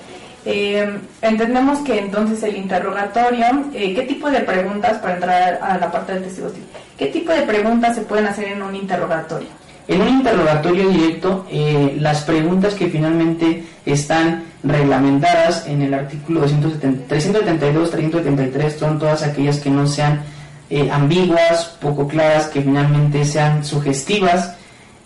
Eh, 0.48 0.98
entendemos 1.22 1.80
que 1.80 1.98
entonces 1.98 2.40
el 2.44 2.56
interrogatorio, 2.56 3.46
eh, 3.74 3.92
¿qué 3.94 4.02
tipo 4.02 4.30
de 4.30 4.40
preguntas, 4.40 4.98
para 4.98 5.14
entrar 5.14 5.58
a 5.60 5.76
la 5.76 5.90
parte 5.90 6.14
del 6.14 6.22
testigo, 6.22 6.52
qué 6.96 7.06
tipo 7.06 7.32
de 7.32 7.42
preguntas 7.42 7.96
se 7.96 8.02
pueden 8.02 8.26
hacer 8.26 8.52
en 8.52 8.62
un 8.62 8.74
interrogatorio? 8.76 9.48
En 9.88 10.02
un 10.02 10.08
interrogatorio 10.08 10.88
directo, 10.88 11.46
eh, 11.50 11.96
las 12.00 12.22
preguntas 12.22 12.74
que 12.74 12.88
finalmente 12.88 13.64
están 13.84 14.44
reglamentadas 14.64 15.66
en 15.68 15.82
el 15.82 15.94
artículo 15.94 16.40
372, 16.40 17.90
373 17.90 18.76
son 18.76 18.98
todas 18.98 19.22
aquellas 19.22 19.60
que 19.60 19.70
no 19.70 19.86
sean 19.86 20.22
eh, 20.70 20.90
ambiguas, 20.90 21.76
poco 21.80 22.08
claras, 22.08 22.46
que 22.46 22.62
finalmente 22.62 23.24
sean 23.24 23.64
sugestivas, 23.64 24.56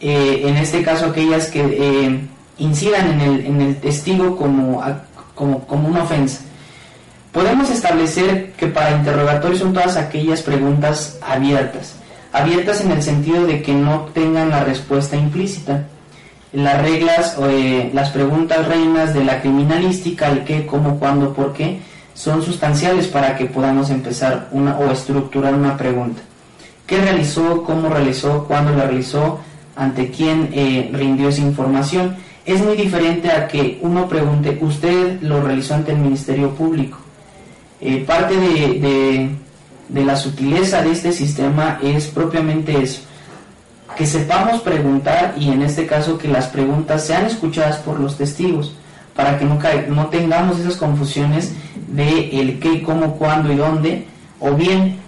eh, 0.00 0.42
en 0.46 0.56
este 0.56 0.82
caso 0.82 1.06
aquellas 1.06 1.48
que 1.48 2.28
incidan 2.56 3.10
en 3.10 3.20
el, 3.20 3.46
en 3.46 3.60
el 3.60 3.76
testigo 3.76 4.34
como, 4.36 4.82
como, 5.40 5.66
como 5.66 5.88
una 5.88 6.02
ofensa. 6.02 6.42
Podemos 7.32 7.70
establecer 7.70 8.52
que 8.52 8.66
para 8.66 8.90
interrogatorio 8.90 9.56
son 9.56 9.72
todas 9.72 9.96
aquellas 9.96 10.42
preguntas 10.42 11.18
abiertas 11.26 11.94
abiertas 12.32 12.80
en 12.82 12.92
el 12.92 13.02
sentido 13.02 13.46
de 13.46 13.62
que 13.62 13.72
no 13.72 14.02
tengan 14.14 14.50
la 14.50 14.64
respuesta 14.64 15.16
implícita. 15.16 15.86
Las 16.52 16.82
reglas 16.82 17.36
o 17.38 17.48
eh, 17.48 17.90
las 17.94 18.10
preguntas 18.10 18.66
reinas 18.66 19.14
de 19.14 19.24
la 19.24 19.40
criminalística, 19.40 20.28
el 20.28 20.44
qué, 20.44 20.66
cómo, 20.66 20.98
cuándo, 20.98 21.32
por 21.32 21.52
qué, 21.52 21.80
son 22.14 22.42
sustanciales 22.42 23.06
para 23.06 23.36
que 23.36 23.46
podamos 23.46 23.90
empezar 23.90 24.48
una 24.50 24.76
o 24.76 24.90
estructurar 24.90 25.54
una 25.54 25.76
pregunta. 25.76 26.20
¿Qué 26.86 27.00
realizó? 27.00 27.62
¿Cómo 27.62 27.88
realizó? 27.88 28.44
¿Cuándo 28.44 28.72
la 28.72 28.84
realizó? 28.84 29.38
¿Ante 29.76 30.10
quién 30.10 30.50
eh, 30.52 30.90
rindió 30.92 31.28
esa 31.28 31.40
información? 31.40 32.16
Es 32.52 32.60
muy 32.62 32.76
diferente 32.76 33.30
a 33.30 33.46
que 33.46 33.78
uno 33.82 34.08
pregunte, 34.08 34.58
¿usted 34.60 35.20
lo 35.22 35.40
realizó 35.40 35.74
ante 35.74 35.92
el 35.92 35.98
Ministerio 35.98 36.50
Público? 36.50 36.98
Eh, 37.80 38.04
parte 38.06 38.36
de 38.36 39.30
de 39.92 40.04
la 40.04 40.16
sutileza 40.16 40.82
de 40.82 40.92
este 40.92 41.12
sistema 41.12 41.78
es 41.82 42.06
propiamente 42.06 42.80
eso, 42.80 43.02
que 43.96 44.06
sepamos 44.06 44.60
preguntar 44.60 45.34
y 45.36 45.50
en 45.50 45.62
este 45.62 45.86
caso 45.86 46.16
que 46.16 46.28
las 46.28 46.46
preguntas 46.46 47.04
sean 47.06 47.26
escuchadas 47.26 47.78
por 47.78 47.98
los 47.98 48.16
testigos, 48.16 48.74
para 49.14 49.38
que 49.38 49.44
no, 49.44 49.58
no 49.88 50.06
tengamos 50.06 50.60
esas 50.60 50.76
confusiones 50.76 51.52
de 51.88 52.40
el 52.40 52.60
qué, 52.60 52.82
cómo, 52.82 53.16
cuándo 53.16 53.52
y 53.52 53.56
dónde, 53.56 54.06
o 54.38 54.52
bien 54.52 54.98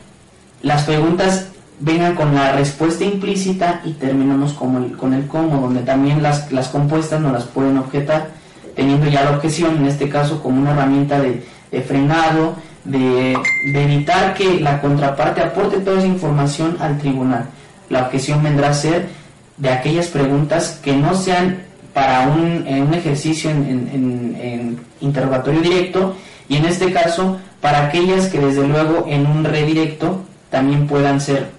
las 0.62 0.83
preguntas 0.83 1.48
vengan 1.82 2.14
con 2.14 2.34
la 2.34 2.52
respuesta 2.52 3.04
implícita 3.04 3.80
y 3.84 3.92
terminamos 3.92 4.52
con 4.52 4.76
el, 4.76 4.96
con 4.96 5.12
el 5.14 5.26
cómo, 5.26 5.60
donde 5.60 5.82
también 5.82 6.22
las, 6.22 6.50
las 6.52 6.68
compuestas 6.68 7.20
no 7.20 7.32
las 7.32 7.44
pueden 7.44 7.76
objetar, 7.76 8.28
teniendo 8.76 9.08
ya 9.08 9.24
la 9.24 9.32
objeción, 9.32 9.76
en 9.78 9.86
este 9.86 10.08
caso 10.08 10.40
como 10.42 10.60
una 10.60 10.70
herramienta 10.70 11.20
de, 11.20 11.44
de 11.72 11.82
frenado, 11.82 12.54
de, 12.84 13.36
evitar 13.74 14.34
que 14.34 14.60
la 14.60 14.80
contraparte 14.80 15.42
aporte 15.42 15.78
toda 15.78 15.98
esa 15.98 16.06
información 16.06 16.76
al 16.80 16.98
tribunal. 16.98 17.46
La 17.88 18.02
objeción 18.02 18.42
vendrá 18.42 18.70
a 18.70 18.74
ser 18.74 19.08
de 19.56 19.70
aquellas 19.70 20.06
preguntas 20.06 20.80
que 20.82 20.96
no 20.96 21.14
sean 21.14 21.62
para 21.92 22.28
un, 22.28 22.64
un 22.66 22.94
ejercicio 22.94 23.50
en, 23.50 24.78
interrogatorio 25.00 25.60
directo 25.60 26.14
y 26.48 26.56
en 26.56 26.64
este 26.64 26.92
caso 26.92 27.38
para 27.60 27.86
aquellas 27.86 28.28
que 28.28 28.38
desde 28.38 28.66
luego 28.66 29.04
en 29.08 29.26
un 29.26 29.44
redirecto 29.44 30.22
también 30.48 30.86
puedan 30.86 31.20
ser 31.20 31.50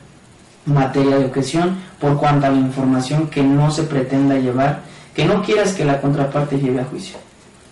materia 0.66 1.18
de 1.18 1.26
objeción 1.26 1.78
por 2.00 2.18
cuanto 2.18 2.48
a 2.48 2.50
la 2.50 2.58
información 2.58 3.28
que 3.28 3.44
no 3.44 3.72
se 3.72 3.84
pretenda 3.84 4.36
llevar, 4.36 4.82
que 5.14 5.26
no 5.26 5.42
quieras 5.44 5.74
que 5.74 5.86
la 5.86 6.00
contraparte 6.00 6.58
lleve 6.58 6.82
a 6.82 6.86
juicio. 6.86 7.18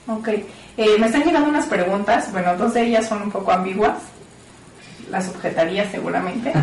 Okay. 0.07 0.45
Eh, 0.77 0.97
me 0.99 1.07
están 1.07 1.23
llegando 1.23 1.49
unas 1.49 1.65
preguntas, 1.65 2.31
bueno, 2.31 2.55
dos 2.57 2.73
de 2.73 2.83
ellas 2.83 3.07
son 3.07 3.23
un 3.23 3.31
poco 3.31 3.51
ambiguas, 3.51 3.97
las 5.09 5.29
objetaría 5.29 5.89
seguramente. 5.89 6.53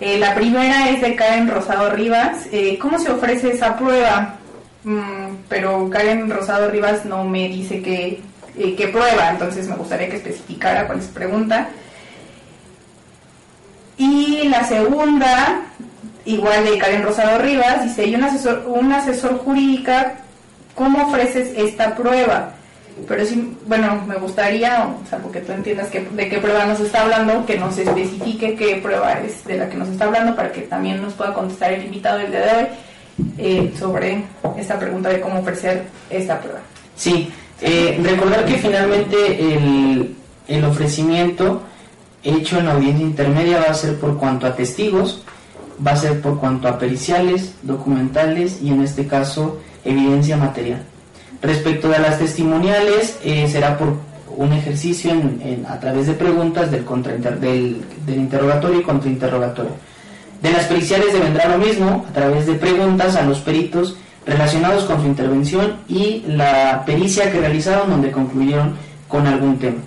Eh, 0.00 0.18
la 0.18 0.34
primera 0.34 0.90
es 0.90 1.00
de 1.00 1.14
Karen 1.14 1.48
Rosado 1.48 1.88
Rivas, 1.88 2.48
eh, 2.50 2.76
¿cómo 2.80 2.98
se 2.98 3.12
ofrece 3.12 3.52
esa 3.52 3.76
prueba? 3.76 4.34
Mm, 4.82 5.36
pero 5.48 5.88
Karen 5.88 6.28
Rosado 6.28 6.68
Rivas 6.68 7.04
no 7.04 7.22
me 7.22 7.48
dice 7.48 7.80
qué, 7.80 8.20
qué 8.56 8.88
prueba, 8.88 9.30
entonces 9.30 9.68
me 9.68 9.76
gustaría 9.76 10.10
que 10.10 10.16
especificara 10.16 10.88
cuál 10.88 10.98
es 10.98 11.04
su 11.04 11.12
pregunta. 11.12 11.68
Y 13.96 14.48
la 14.48 14.64
segunda, 14.64 15.62
igual 16.24 16.64
de 16.64 16.78
Karen 16.78 17.02
Rosado 17.02 17.38
Rivas, 17.38 17.84
dice, 17.84 18.06
¿y 18.06 18.14
un 18.14 18.24
asesor, 18.24 18.64
un 18.66 18.92
asesor 18.92 19.38
jurídica, 19.38 20.16
cómo 20.74 21.06
ofreces 21.06 21.52
esta 21.56 21.94
prueba? 21.94 22.54
pero 23.08 23.26
sí, 23.26 23.56
bueno, 23.66 24.02
me 24.06 24.14
gustaría, 24.16 24.86
o 24.86 25.08
sea, 25.08 25.18
porque 25.18 25.40
tú 25.40 25.52
entiendas 25.52 25.88
que, 25.88 26.00
de 26.00 26.28
qué 26.28 26.38
prueba 26.38 26.64
nos 26.64 26.78
está 26.80 27.02
hablando, 27.02 27.44
que 27.44 27.58
nos 27.58 27.76
especifique 27.76 28.54
qué 28.54 28.76
prueba 28.76 29.14
es 29.14 29.44
de 29.44 29.58
la 29.58 29.68
que 29.68 29.76
nos 29.76 29.88
está 29.88 30.04
hablando 30.04 30.36
para 30.36 30.52
que 30.52 30.62
también 30.62 31.02
nos 31.02 31.12
pueda 31.14 31.34
contestar 31.34 31.72
el 31.72 31.84
invitado 31.84 32.18
del 32.18 32.30
día 32.30 32.40
de 32.40 32.52
hoy 32.56 32.66
eh, 33.38 33.72
sobre 33.76 34.22
esta 34.56 34.78
pregunta 34.78 35.08
de 35.08 35.20
cómo 35.20 35.40
ofrecer 35.40 35.84
esta 36.08 36.40
prueba. 36.40 36.60
Sí, 36.94 37.32
eh, 37.60 37.98
recordar 38.02 38.44
que 38.44 38.58
finalmente 38.58 39.54
el, 39.54 40.14
el 40.46 40.64
ofrecimiento 40.64 41.62
hecho 42.24 42.58
en 42.58 42.68
audiencia 42.68 43.06
intermedia 43.06 43.60
va 43.60 43.70
a 43.70 43.74
ser 43.74 43.98
por 43.98 44.18
cuanto 44.18 44.46
a 44.46 44.56
testigos, 44.56 45.22
va 45.84 45.92
a 45.92 45.96
ser 45.96 46.20
por 46.20 46.40
cuanto 46.40 46.68
a 46.68 46.78
periciales, 46.78 47.54
documentales 47.62 48.60
y 48.62 48.70
en 48.70 48.82
este 48.82 49.06
caso 49.06 49.60
evidencia 49.84 50.36
material. 50.36 50.82
Respecto 51.42 51.88
de 51.88 51.98
las 51.98 52.18
testimoniales, 52.18 53.18
eh, 53.22 53.46
será 53.48 53.76
por 53.76 53.94
un 54.36 54.52
ejercicio 54.52 55.12
a 55.68 55.78
través 55.78 56.06
de 56.06 56.14
preguntas 56.14 56.70
del, 56.70 56.84
contra, 56.84 57.12
del, 57.12 57.84
interrogatorio 58.08 58.80
y 58.80 58.82
contrainterrogatorio. 58.82 59.72
De 60.42 60.50
las 60.50 60.64
periciales 60.64 61.12
vendrá 61.18 61.48
lo 61.48 61.58
mismo, 61.58 62.04
a 62.08 62.12
través 62.12 62.46
de 62.46 62.54
preguntas 62.54 63.16
a 63.16 63.22
los 63.22 63.40
peritos 63.40 63.96
relacionados 64.26 64.84
con 64.84 65.00
su 65.00 65.06
intervención 65.06 65.76
y 65.88 66.24
la 66.26 66.82
pericia 66.84 67.30
que 67.30 67.40
realizaron 67.40 67.90
donde 67.90 68.10
concluyeron 68.10 68.74
con 69.06 69.26
algún 69.26 69.58
tema. 69.58 69.78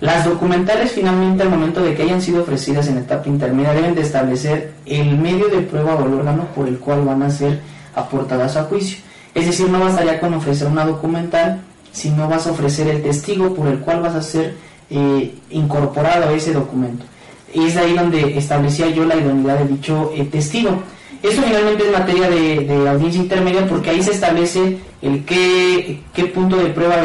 Las 0.00 0.26
documentales 0.26 0.92
finalmente 0.92 1.42
al 1.42 1.48
momento 1.48 1.82
de 1.82 1.94
que 1.94 2.02
hayan 2.02 2.20
sido 2.20 2.42
ofrecidas 2.42 2.86
en 2.88 2.98
etapa 2.98 3.28
intermedia 3.28 3.72
deben 3.72 3.94
de 3.94 4.02
establecer 4.02 4.74
el 4.84 5.16
medio 5.16 5.48
de 5.48 5.62
prueba 5.62 5.94
o 5.94 6.06
el 6.06 6.14
órgano 6.14 6.46
por 6.54 6.68
el 6.68 6.78
cual 6.78 7.02
van 7.04 7.22
a 7.22 7.30
ser 7.30 7.60
aportadas 7.94 8.56
a 8.56 8.64
juicio. 8.64 8.98
Es 9.34 9.46
decir, 9.46 9.70
no 9.70 9.80
bastaría 9.80 10.20
con 10.20 10.34
ofrecer 10.34 10.68
una 10.68 10.84
documental, 10.84 11.62
sino 11.92 12.28
vas 12.28 12.46
a 12.46 12.50
ofrecer 12.50 12.88
el 12.88 13.02
testigo 13.02 13.54
por 13.54 13.68
el 13.68 13.78
cual 13.80 14.02
vas 14.02 14.14
a 14.14 14.22
ser 14.22 14.54
eh, 14.90 15.34
incorporado 15.50 16.28
a 16.28 16.32
ese 16.32 16.52
documento. 16.52 17.06
Y 17.54 17.64
es 17.64 17.76
ahí 17.76 17.94
donde 17.94 18.36
establecía 18.36 18.90
yo 18.90 19.06
la 19.06 19.16
idoneidad 19.16 19.58
de 19.60 19.68
dicho 19.68 20.12
eh, 20.14 20.24
testigo. 20.24 20.82
Esto 21.22 21.40
finalmente 21.42 21.86
es 21.86 21.92
materia 21.92 22.28
de, 22.28 22.88
audiencia 22.88 23.22
intermedia 23.22 23.66
porque 23.66 23.90
ahí 23.90 24.02
se 24.02 24.12
establece 24.12 24.78
el 25.00 25.24
qué, 25.24 26.02
qué 26.12 26.26
punto 26.26 26.56
de 26.56 26.66
prueba 26.66 26.96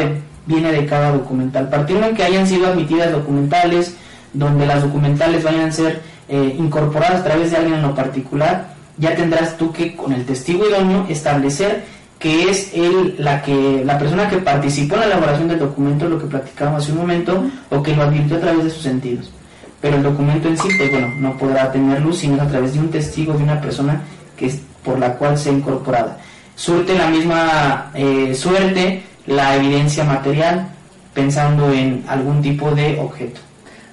viene 0.46 0.72
de 0.72 0.86
cada 0.86 1.12
documental. 1.12 1.68
Partiendo 1.68 2.06
en 2.06 2.14
que 2.14 2.24
hayan 2.24 2.46
sido 2.46 2.66
admitidas 2.66 3.12
documentales, 3.12 3.94
donde 4.32 4.66
las 4.66 4.82
documentales 4.82 5.44
vayan 5.44 5.68
a 5.68 5.72
ser 5.72 6.00
eh, 6.28 6.56
incorporadas 6.58 7.20
a 7.20 7.24
través 7.24 7.50
de 7.50 7.58
alguien 7.58 7.74
en 7.74 7.82
lo 7.82 7.94
particular, 7.94 8.74
ya 8.98 9.14
tendrás 9.14 9.56
tú 9.56 9.72
que 9.72 9.96
con 9.96 10.12
el 10.12 10.24
testigo 10.24 10.68
idóneo 10.68 11.06
establecer 11.08 11.84
que 12.18 12.48
es 12.48 12.70
él, 12.72 13.16
la, 13.18 13.42
que, 13.42 13.82
la 13.84 13.98
persona 13.98 14.28
que 14.28 14.36
participó 14.36 14.94
en 14.94 15.00
la 15.00 15.06
elaboración 15.06 15.48
del 15.48 15.58
documento, 15.58 16.08
lo 16.08 16.20
que 16.20 16.26
platicábamos 16.26 16.84
hace 16.84 16.92
un 16.92 16.98
momento, 16.98 17.44
o 17.68 17.82
que 17.82 17.96
lo 17.96 18.04
advirtió 18.04 18.36
a 18.36 18.40
través 18.40 18.62
de 18.62 18.70
sus 18.70 18.82
sentidos. 18.82 19.32
Pero 19.80 19.96
el 19.96 20.04
documento 20.04 20.46
en 20.46 20.56
sí, 20.56 20.68
pues 20.78 20.92
bueno, 20.92 21.08
no 21.18 21.36
podrá 21.36 21.72
tener 21.72 22.00
luz 22.00 22.18
sino 22.18 22.40
a 22.40 22.46
través 22.46 22.74
de 22.74 22.78
un 22.78 22.90
testigo, 22.90 23.32
de 23.34 23.42
una 23.42 23.60
persona 23.60 24.02
que 24.36 24.54
por 24.84 25.00
la 25.00 25.14
cual 25.14 25.36
se 25.36 25.50
ha 25.50 25.52
incorporado. 25.52 26.14
Surte 26.54 26.96
la 26.96 27.08
misma 27.08 27.90
eh, 27.94 28.32
suerte 28.36 29.02
la 29.26 29.56
evidencia 29.56 30.04
material, 30.04 30.68
pensando 31.14 31.72
en 31.72 32.04
algún 32.08 32.42
tipo 32.42 32.70
de 32.70 32.98
objeto. 32.98 33.40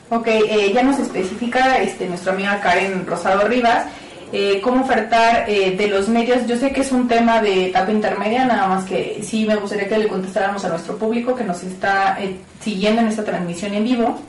Ok, 0.10 0.28
eh, 0.28 0.72
ya 0.74 0.84
nos 0.84 1.00
especifica 1.00 1.78
este, 1.78 2.08
nuestra 2.08 2.34
amiga 2.34 2.60
Karen 2.62 3.06
Rosado 3.06 3.48
Rivas 3.48 3.86
eh, 4.32 4.62
cómo 4.62 4.84
ofertar 4.84 5.46
eh, 5.48 5.72
de 5.76 5.88
los 5.88 6.08
medios. 6.08 6.46
Yo 6.46 6.56
sé 6.56 6.72
que 6.72 6.82
es 6.82 6.92
un 6.92 7.08
tema 7.08 7.42
de 7.42 7.68
etapa 7.68 7.92
intermedia, 7.92 8.46
nada 8.46 8.68
más 8.68 8.86
que 8.86 9.22
sí 9.24 9.46
me 9.46 9.56
gustaría 9.56 9.88
que 9.88 9.98
le 9.98 10.08
contestáramos 10.08 10.64
a 10.66 10.70
nuestro 10.70 10.98
público 10.98 11.34
que 11.34 11.44
nos 11.44 11.64
está 11.64 12.16
eh, 12.22 12.36
siguiendo 12.62 13.02
en 13.02 13.08
esta 13.08 13.24
transmisión 13.24 13.74
en 13.74 13.84
vivo. 13.84 14.20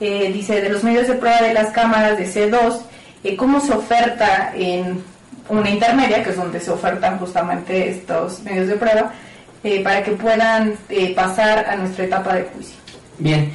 dice, 0.00 0.60
de 0.62 0.68
los 0.70 0.82
medios 0.82 1.08
de 1.08 1.14
prueba 1.14 1.42
de 1.42 1.52
las 1.52 1.70
cámaras 1.72 2.16
de 2.18 2.26
C2, 2.26 3.36
¿cómo 3.36 3.60
se 3.60 3.72
oferta 3.72 4.52
en 4.56 5.02
una 5.48 5.70
intermedia, 5.70 6.22
que 6.24 6.30
es 6.30 6.36
donde 6.36 6.58
se 6.60 6.70
ofertan 6.70 7.18
justamente 7.18 7.90
estos 7.90 8.42
medios 8.42 8.68
de 8.68 8.76
prueba, 8.76 9.12
para 9.82 10.02
que 10.02 10.12
puedan 10.12 10.74
pasar 11.14 11.66
a 11.68 11.76
nuestra 11.76 12.04
etapa 12.04 12.34
de 12.34 12.42
juicio? 12.44 12.76
Bien. 13.18 13.50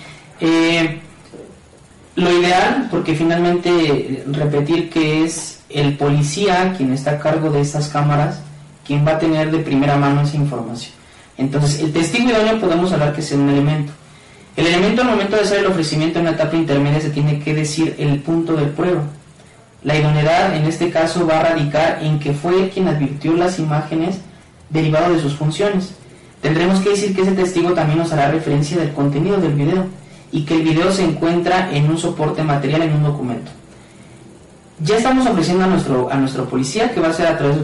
lo 2.15 2.39
ideal, 2.39 2.87
porque 2.89 3.15
finalmente 3.15 4.23
repetir 4.27 4.89
que 4.89 5.23
es 5.23 5.59
el 5.69 5.95
policía, 5.97 6.73
quien 6.75 6.93
está 6.93 7.11
a 7.11 7.19
cargo 7.19 7.49
de 7.51 7.61
estas 7.61 7.89
cámaras, 7.89 8.41
quien 8.85 9.05
va 9.05 9.13
a 9.13 9.19
tener 9.19 9.51
de 9.51 9.59
primera 9.59 9.97
mano 9.97 10.21
esa 10.21 10.35
información. 10.35 10.93
Entonces, 11.37 11.79
el 11.79 11.93
testigo 11.93 12.31
idóneo 12.31 12.59
podemos 12.59 12.91
hablar 12.91 13.13
que 13.13 13.21
es 13.21 13.31
un 13.31 13.47
elemento. 13.47 13.93
El 14.55 14.67
elemento 14.67 15.03
al 15.03 15.09
momento 15.09 15.35
de 15.35 15.43
hacer 15.43 15.59
el 15.59 15.67
ofrecimiento 15.67 16.19
en 16.19 16.25
una 16.25 16.35
etapa 16.35 16.55
intermedia 16.55 16.99
se 16.99 17.11
tiene 17.11 17.39
que 17.39 17.53
decir 17.53 17.95
el 17.99 18.19
punto 18.19 18.55
de 18.55 18.65
prueba. 18.65 19.03
La 19.83 19.95
idoneidad 19.95 20.53
en 20.55 20.65
este 20.65 20.89
caso 20.89 21.25
va 21.25 21.39
a 21.39 21.43
radicar 21.43 21.99
en 22.01 22.19
que 22.19 22.33
fue 22.33 22.69
quien 22.69 22.89
advirtió 22.89 23.33
las 23.35 23.59
imágenes 23.59 24.17
derivado 24.69 25.13
de 25.13 25.21
sus 25.21 25.35
funciones. 25.35 25.93
Tendremos 26.41 26.79
que 26.79 26.91
decir 26.91 27.15
que 27.15 27.21
ese 27.21 27.31
testigo 27.31 27.73
también 27.73 27.99
nos 27.99 28.13
hará 28.13 28.31
referencia 28.31 28.77
del 28.77 28.93
contenido 28.93 29.37
del 29.37 29.53
video 29.53 29.85
y 30.31 30.45
que 30.45 30.55
el 30.55 30.63
video 30.63 30.91
se 30.91 31.03
encuentra 31.03 31.69
en 31.73 31.89
un 31.89 31.97
soporte 31.97 32.43
material, 32.43 32.83
en 32.83 32.93
un 32.93 33.03
documento. 33.03 33.51
Ya 34.81 34.95
estamos 34.95 35.27
ofreciendo 35.27 35.65
a 35.65 35.67
nuestro, 35.67 36.09
a 36.09 36.15
nuestro 36.15 36.45
policía 36.45 36.91
que 36.93 37.01
va 37.01 37.09
a 37.09 37.13
ser 37.13 37.27
a 37.27 37.37
través 37.37 37.57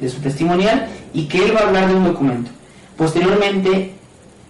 de, 0.00 0.08
su 0.08 0.20
testimonial 0.20 0.88
y 1.12 1.26
que 1.26 1.44
él 1.44 1.54
va 1.54 1.60
a 1.60 1.66
hablar 1.68 1.88
de 1.88 1.94
un 1.94 2.04
documento. 2.04 2.50
Posteriormente 2.96 3.92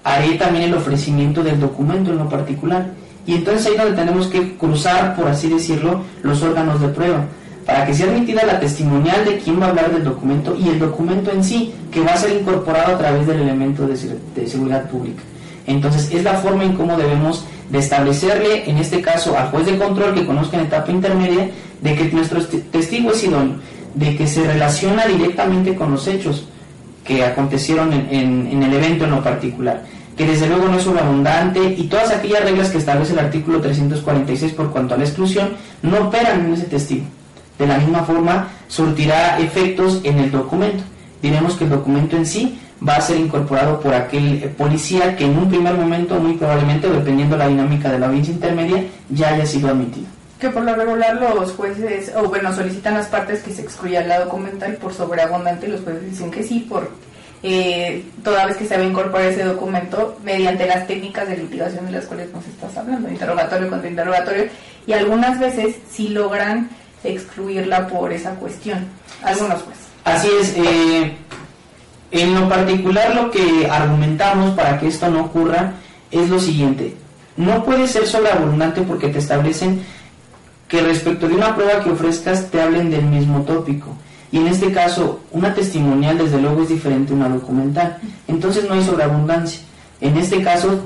haré 0.05 0.35
también 0.35 0.67
el 0.67 0.75
ofrecimiento 0.75 1.43
del 1.43 1.59
documento 1.59 2.13
en 2.13 2.19
lo 2.19 2.29
particular. 2.29 2.93
Y 3.27 3.35
entonces 3.35 3.67
ahí 3.67 3.77
donde 3.77 3.97
tenemos 3.97 4.29
que 4.29 4.57
cruzar, 4.57 5.17
por 5.17 5.27
así 5.27 5.49
decirlo, 5.49 6.03
los 6.23 6.43
órganos 6.43 6.81
de 6.81 6.89
prueba, 6.89 7.25
para 7.67 7.87
que 7.87 7.95
sea 7.95 8.07
admitida 8.07 8.45
la 8.45 8.61
testimonial 8.61 9.25
de 9.25 9.39
quién 9.39 9.61
va 9.61 9.67
a 9.67 9.69
hablar 9.71 9.91
del 9.93 10.05
documento 10.05 10.57
y 10.59 10.69
el 10.69 10.79
documento 10.79 11.31
en 11.31 11.43
sí, 11.43 11.73
que 11.91 12.01
va 12.01 12.13
a 12.13 12.17
ser 12.17 12.39
incorporado 12.39 12.95
a 12.95 12.99
través 12.99 13.27
del 13.27 13.41
elemento 13.41 13.87
de, 13.87 13.97
seguridad 14.47 14.89
pública. 14.91 15.23
Entonces 15.67 16.11
es 16.13 16.23
la 16.23 16.35
forma 16.35 16.65
en 16.65 16.75
cómo 16.75 16.97
debemos 16.97 17.45
de 17.71 17.79
establecerle, 17.79 18.69
en 18.69 18.77
este 18.77 19.01
caso, 19.01 19.37
al 19.39 19.49
juez 19.49 19.67
de 19.67 19.79
control 19.79 20.15
que 20.15 20.27
conozca 20.27 20.59
en 20.59 20.67
etapa 20.67 20.91
intermedia, 20.91 21.51
de 21.81 21.95
que 21.95 22.05
nuestro 22.13 22.43
testigo 22.45 23.13
es 23.13 23.25
idóneo, 23.25 23.57
de 23.95 24.17
que 24.17 24.27
se 24.27 24.45
relaciona 24.45 25.07
directamente 25.07 25.75
con 25.75 25.93
los 25.93 26.07
hechos 26.07 26.47
que 27.03 27.25
acontecieron 27.25 27.93
en, 27.93 28.47
en, 28.51 28.63
el 28.63 28.73
evento 28.75 29.05
en 29.05 29.11
lo 29.11 29.23
particular, 29.23 29.83
que 30.17 30.27
desde 30.27 30.49
luego 30.49 30.69
no 30.69 30.77
es 30.77 30.83
sobreabundante 30.83 31.75
y 31.77 31.85
todas 31.85 32.11
aquellas 32.11 32.45
reglas 32.45 32.71
que 32.71 32.79
establece 32.79 33.13
el 33.13 33.19
artículo 33.19 33.61
346 33.61 34.53
por 34.53 34.71
cuanto 34.71 34.95
a 34.95 34.99
la 34.99 35.05
exclusión 35.05 35.51
no 35.83 36.09
operan 36.09 36.47
en 36.47 36.55
ese 36.55 36.65
testigo. 36.65 37.05
De 37.59 37.67
la 37.67 37.79
misma 37.79 38.03
forma, 38.03 38.49
surtirá 38.69 39.39
efectos 39.39 40.01
en 40.05 40.19
el 40.19 40.31
documento. 40.31 40.83
Diremos 41.23 41.55
que 41.55 41.65
el 41.65 41.71
documento 41.71 42.17
en 42.17 42.27
sí 42.27 42.59
va 42.87 42.97
a 42.97 43.01
ser 43.01 43.17
incorporado 43.17 43.81
por 43.81 43.95
aquel 43.95 44.53
policía 44.59 45.17
que 45.17 45.25
en 45.25 45.39
un 45.39 45.49
primer 45.49 45.75
momento, 45.75 46.17
muy 46.17 46.35
probablemente, 46.35 46.89
dependiendo 46.89 47.37
de 47.37 47.45
la 47.45 47.49
dinámica 47.49 47.91
de 47.91 47.99
la 47.99 48.07
audiencia 48.07 48.35
intermedia, 48.35 48.85
ya 49.09 49.29
haya 49.29 49.47
sido 49.47 49.69
admitido. 49.69 50.07
Que 50.39 50.51
por 50.51 50.65
lo 50.65 50.75
regular 50.75 51.15
los 51.15 51.53
jueces, 51.53 52.13
o 52.17 52.29
bueno, 52.29 52.53
solicitan 52.53 52.95
las 52.95 53.07
partes 53.07 53.43
que 53.43 53.53
se 53.53 53.63
excluya 53.63 54.05
la 54.05 54.25
documental 54.25 54.75
por 54.75 54.93
sobreabundante 54.93 55.67
y 55.67 55.71
los 55.71 55.81
jueces 55.81 56.11
dicen 56.11 56.31
que 56.31 56.43
sí, 56.43 56.67
por 56.69 56.91
eh, 57.43 58.05
toda 58.23 58.47
vez 58.47 58.57
que 58.57 58.67
se 58.67 58.77
va 58.77 58.83
a 58.83 58.87
incorporar 58.87 59.29
ese 59.29 59.45
documento 59.45 60.19
mediante 60.25 60.67
las 60.67 60.87
técnicas 60.87 61.29
de 61.29 61.37
litigación 61.37 61.87
de 61.87 61.93
las 61.93 62.07
cuales 62.07 62.33
nos 62.33 62.47
estás 62.47 62.77
hablando, 62.77 63.09
interrogatorio 63.09 63.71
contra 63.71 63.89
interrogatorio, 63.89 64.45
y 64.87 64.93
algunas 64.93 65.39
veces 65.39 65.77
sí 65.91 66.09
logran 66.09 66.69
excluirla 67.13 67.87
por 67.89 68.13
esa 68.13 68.35
cuestión, 68.37 68.87
algunos 69.23 69.63
jueces. 69.63 69.85
Así 70.05 70.29
es, 70.41 70.55
eh, 70.57 71.17
en 72.11 72.35
lo 72.35 72.49
particular 72.49 73.15
lo 73.15 73.31
que 73.31 73.69
argumentamos 73.71 74.55
para 74.55 74.79
que 74.79 74.89
esto 74.89 75.09
no 75.09 75.25
ocurra 75.25 75.75
es 76.11 76.29
lo 76.29 76.39
siguiente, 76.39 76.97
no 77.37 77.65
puede 77.65 77.89
ser 77.89 78.07
sobreabundante 78.07 78.83
porque 78.83 79.09
te 79.09 79.19
establecen 79.19 79.83
que 80.69 80.83
respecto 80.83 81.29
de 81.29 81.35
una 81.35 81.55
prueba 81.55 81.83
que 81.83 81.91
ofrezcas 81.91 82.51
te 82.51 82.61
hablen 82.61 82.91
del 82.91 83.05
mismo 83.05 83.43
tópico. 83.43 83.97
Y 84.33 84.39
en 84.39 84.49
este 84.49 84.73
caso, 84.73 85.21
una 85.31 85.55
testimonial 85.55 86.19
desde 86.19 86.41
luego 86.41 86.63
es 86.63 86.69
diferente 86.69 87.13
a 87.13 87.17
una 87.17 87.29
documental. 87.29 87.99
Entonces 88.27 88.69
no 88.69 88.75
hay 88.75 88.83
sobreabundancia. 88.83 89.61
En 90.01 90.17
este 90.17 90.43
caso, 90.43 90.81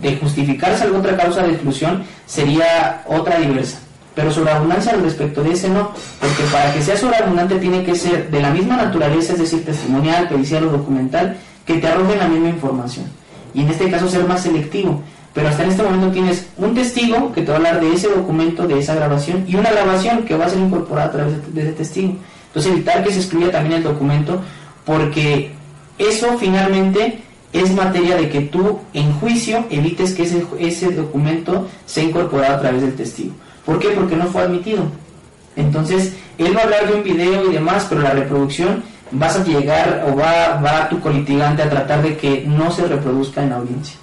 de 0.00 0.16
justificarse 0.16 0.84
alguna 0.84 1.00
otra 1.00 1.16
causa 1.16 1.42
de 1.42 1.52
exclusión 1.52 2.04
sería 2.26 3.02
otra 3.06 3.38
diversa. 3.38 3.78
Pero 4.14 4.30
sobreabundancia 4.30 4.92
al 4.92 5.02
respecto 5.02 5.42
de 5.42 5.52
ese 5.52 5.68
no, 5.68 5.90
porque 6.20 6.44
para 6.52 6.72
que 6.72 6.82
sea 6.82 6.96
sobreabundante 6.96 7.56
tiene 7.56 7.82
que 7.82 7.94
ser 7.94 8.30
de 8.30 8.40
la 8.40 8.50
misma 8.50 8.76
naturaleza, 8.76 9.32
es 9.32 9.40
decir, 9.40 9.64
testimonial, 9.64 10.28
pericial 10.28 10.64
o 10.68 10.70
documental, 10.70 11.36
que 11.66 11.78
te 11.78 11.88
arrojen 11.88 12.18
la 12.18 12.28
misma 12.28 12.50
información. 12.50 13.06
Y 13.54 13.62
en 13.62 13.68
este 13.68 13.90
caso 13.90 14.08
ser 14.08 14.24
más 14.26 14.42
selectivo. 14.42 15.00
Pero 15.32 15.48
hasta 15.48 15.64
en 15.64 15.70
este 15.70 15.82
momento 15.82 16.12
tienes 16.12 16.46
un 16.56 16.74
testigo 16.74 17.32
que 17.32 17.42
te 17.42 17.48
va 17.48 17.54
a 17.54 17.56
hablar 17.56 17.80
de 17.80 17.92
ese 17.92 18.08
documento, 18.08 18.68
de 18.68 18.78
esa 18.78 18.94
grabación, 18.94 19.44
y 19.48 19.56
una 19.56 19.70
grabación 19.70 20.22
que 20.22 20.36
va 20.36 20.46
a 20.46 20.48
ser 20.48 20.60
incorporada 20.60 21.08
a 21.08 21.12
través 21.12 21.54
de, 21.54 21.62
ese 21.62 21.72
testigo. 21.72 22.14
Entonces 22.46 22.72
evitar 22.72 23.02
que 23.02 23.12
se 23.12 23.18
excluya 23.18 23.50
también 23.50 23.78
el 23.78 23.82
documento, 23.82 24.40
porque 24.84 25.52
eso 25.98 26.38
finalmente 26.38 27.18
es 27.52 27.74
materia 27.74 28.16
de 28.16 28.28
que 28.28 28.42
tú 28.42 28.78
en 28.92 29.12
juicio 29.14 29.64
evites 29.70 30.14
que 30.14 30.22
ese, 30.22 30.44
ese 30.60 30.92
documento 30.92 31.68
sea 31.84 32.04
incorporado 32.04 32.54
a 32.54 32.60
través 32.60 32.82
del 32.82 32.94
testigo. 32.94 33.34
¿Por 33.64 33.78
qué? 33.78 33.90
Porque 33.90 34.16
no 34.16 34.26
fue 34.26 34.42
admitido. 34.42 34.84
Entonces, 35.56 36.14
él 36.38 36.56
va 36.56 36.60
a 36.60 36.64
hablar 36.64 36.86
de 36.88 36.94
un 36.94 37.02
video 37.02 37.50
y 37.50 37.54
demás, 37.54 37.86
pero 37.88 38.02
la 38.02 38.10
reproducción 38.10 38.82
vas 39.10 39.36
a 39.36 39.44
llegar 39.44 40.04
o 40.08 40.16
va, 40.16 40.60
va 40.60 40.88
tu 40.88 41.00
colitigante 41.00 41.62
a 41.62 41.70
tratar 41.70 42.02
de 42.02 42.16
que 42.16 42.44
no 42.46 42.70
se 42.70 42.86
reproduzca 42.86 43.42
en 43.42 43.50
la 43.50 43.56
audiencia. 43.56 43.96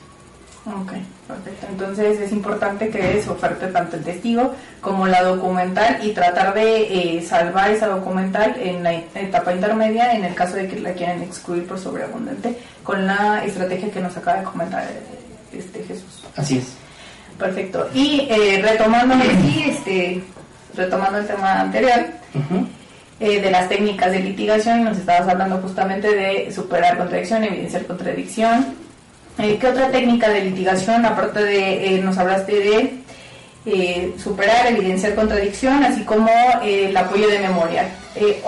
Ok. 0.65 0.93
Perfecto. 1.31 1.67
Entonces 1.69 2.19
es 2.19 2.31
importante 2.31 2.89
que 2.89 3.21
se 3.21 3.29
oferte 3.29 3.67
tanto 3.67 3.95
el 3.95 4.03
testigo 4.03 4.53
como 4.81 5.07
la 5.07 5.23
documental 5.23 5.99
y 6.03 6.11
tratar 6.11 6.53
de 6.53 7.17
eh, 7.17 7.21
salvar 7.21 7.71
esa 7.71 7.87
documental 7.87 8.55
en 8.59 8.83
la 8.83 8.93
etapa 8.93 9.53
intermedia 9.53 10.13
en 10.13 10.25
el 10.25 10.35
caso 10.35 10.55
de 10.55 10.67
que 10.67 10.79
la 10.79 10.91
quieran 10.93 11.21
excluir 11.21 11.65
por 11.65 11.79
sobreabundante 11.79 12.57
con 12.83 13.07
la 13.07 13.45
estrategia 13.45 13.91
que 13.91 14.01
nos 14.01 14.17
acaba 14.17 14.39
de 14.39 14.43
comentar 14.43 14.85
este 15.53 15.83
Jesús. 15.83 16.25
Así 16.35 16.57
es. 16.57 16.80
Perfecto. 17.41 17.89
Y 17.93 18.27
eh, 18.29 18.61
retomando 18.63 19.15
aquí, 19.15 19.65
este, 19.67 20.23
retomando 20.75 21.17
el 21.19 21.27
tema 21.27 21.61
anterior. 21.61 22.05
Eh, 23.19 23.39
de 23.39 23.51
las 23.51 23.69
técnicas 23.69 24.11
de 24.11 24.19
litigación, 24.19 24.83
nos 24.83 24.97
estabas 24.97 25.29
hablando 25.29 25.57
justamente 25.57 26.09
de 26.09 26.51
superar 26.51 26.97
contradicción, 26.97 27.43
evidenciar 27.43 27.85
contradicción, 27.85 28.65
eh, 29.37 29.57
¿Qué 29.59 29.67
otra 29.67 29.89
técnica 29.89 30.29
de 30.29 30.45
litigación, 30.45 31.05
aparte 31.05 31.43
de, 31.43 31.95
eh, 31.95 32.01
nos 32.01 32.17
hablaste 32.17 32.59
de 32.59 32.93
eh, 33.65 34.13
superar, 34.21 34.67
evidenciar 34.67 35.15
contradicción, 35.15 35.83
así 35.83 36.03
como 36.03 36.29
el 36.63 36.95
apoyo 36.95 37.27
de 37.29 37.39
memoria? 37.39 37.85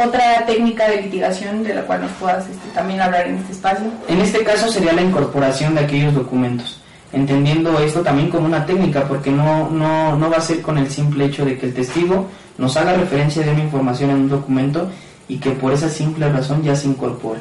¿Otra 0.03 0.45
técnica 0.45 0.89
de 0.89 1.03
litigación 1.03 1.63
de 1.63 1.75
la 1.75 1.81
cual 1.83 2.01
nos 2.01 2.11
puedas 2.13 2.47
este, 2.49 2.67
también 2.75 3.01
hablar 3.01 3.27
en 3.27 3.37
este 3.37 3.53
espacio? 3.53 3.85
En 4.07 4.19
este 4.19 4.43
caso 4.43 4.67
sería 4.69 4.93
la 4.93 5.01
incorporación 5.01 5.73
de 5.75 5.81
aquellos 5.81 6.13
documentos 6.13 6.82
entendiendo 7.13 7.79
esto 7.79 8.01
también 8.01 8.29
como 8.29 8.47
una 8.47 8.65
técnica, 8.65 9.07
porque 9.07 9.31
no, 9.31 9.69
no, 9.69 10.17
no 10.17 10.29
va 10.29 10.37
a 10.37 10.41
ser 10.41 10.61
con 10.61 10.77
el 10.77 10.89
simple 10.89 11.25
hecho 11.25 11.45
de 11.45 11.57
que 11.57 11.67
el 11.67 11.73
testigo 11.73 12.27
nos 12.57 12.75
haga 12.75 12.93
referencia 12.93 13.43
de 13.43 13.51
una 13.51 13.63
información 13.63 14.09
en 14.09 14.17
un 14.17 14.29
documento 14.29 14.89
y 15.27 15.37
que 15.37 15.51
por 15.51 15.71
esa 15.71 15.89
simple 15.89 16.29
razón 16.29 16.63
ya 16.63 16.75
se 16.75 16.87
incorpore. 16.87 17.39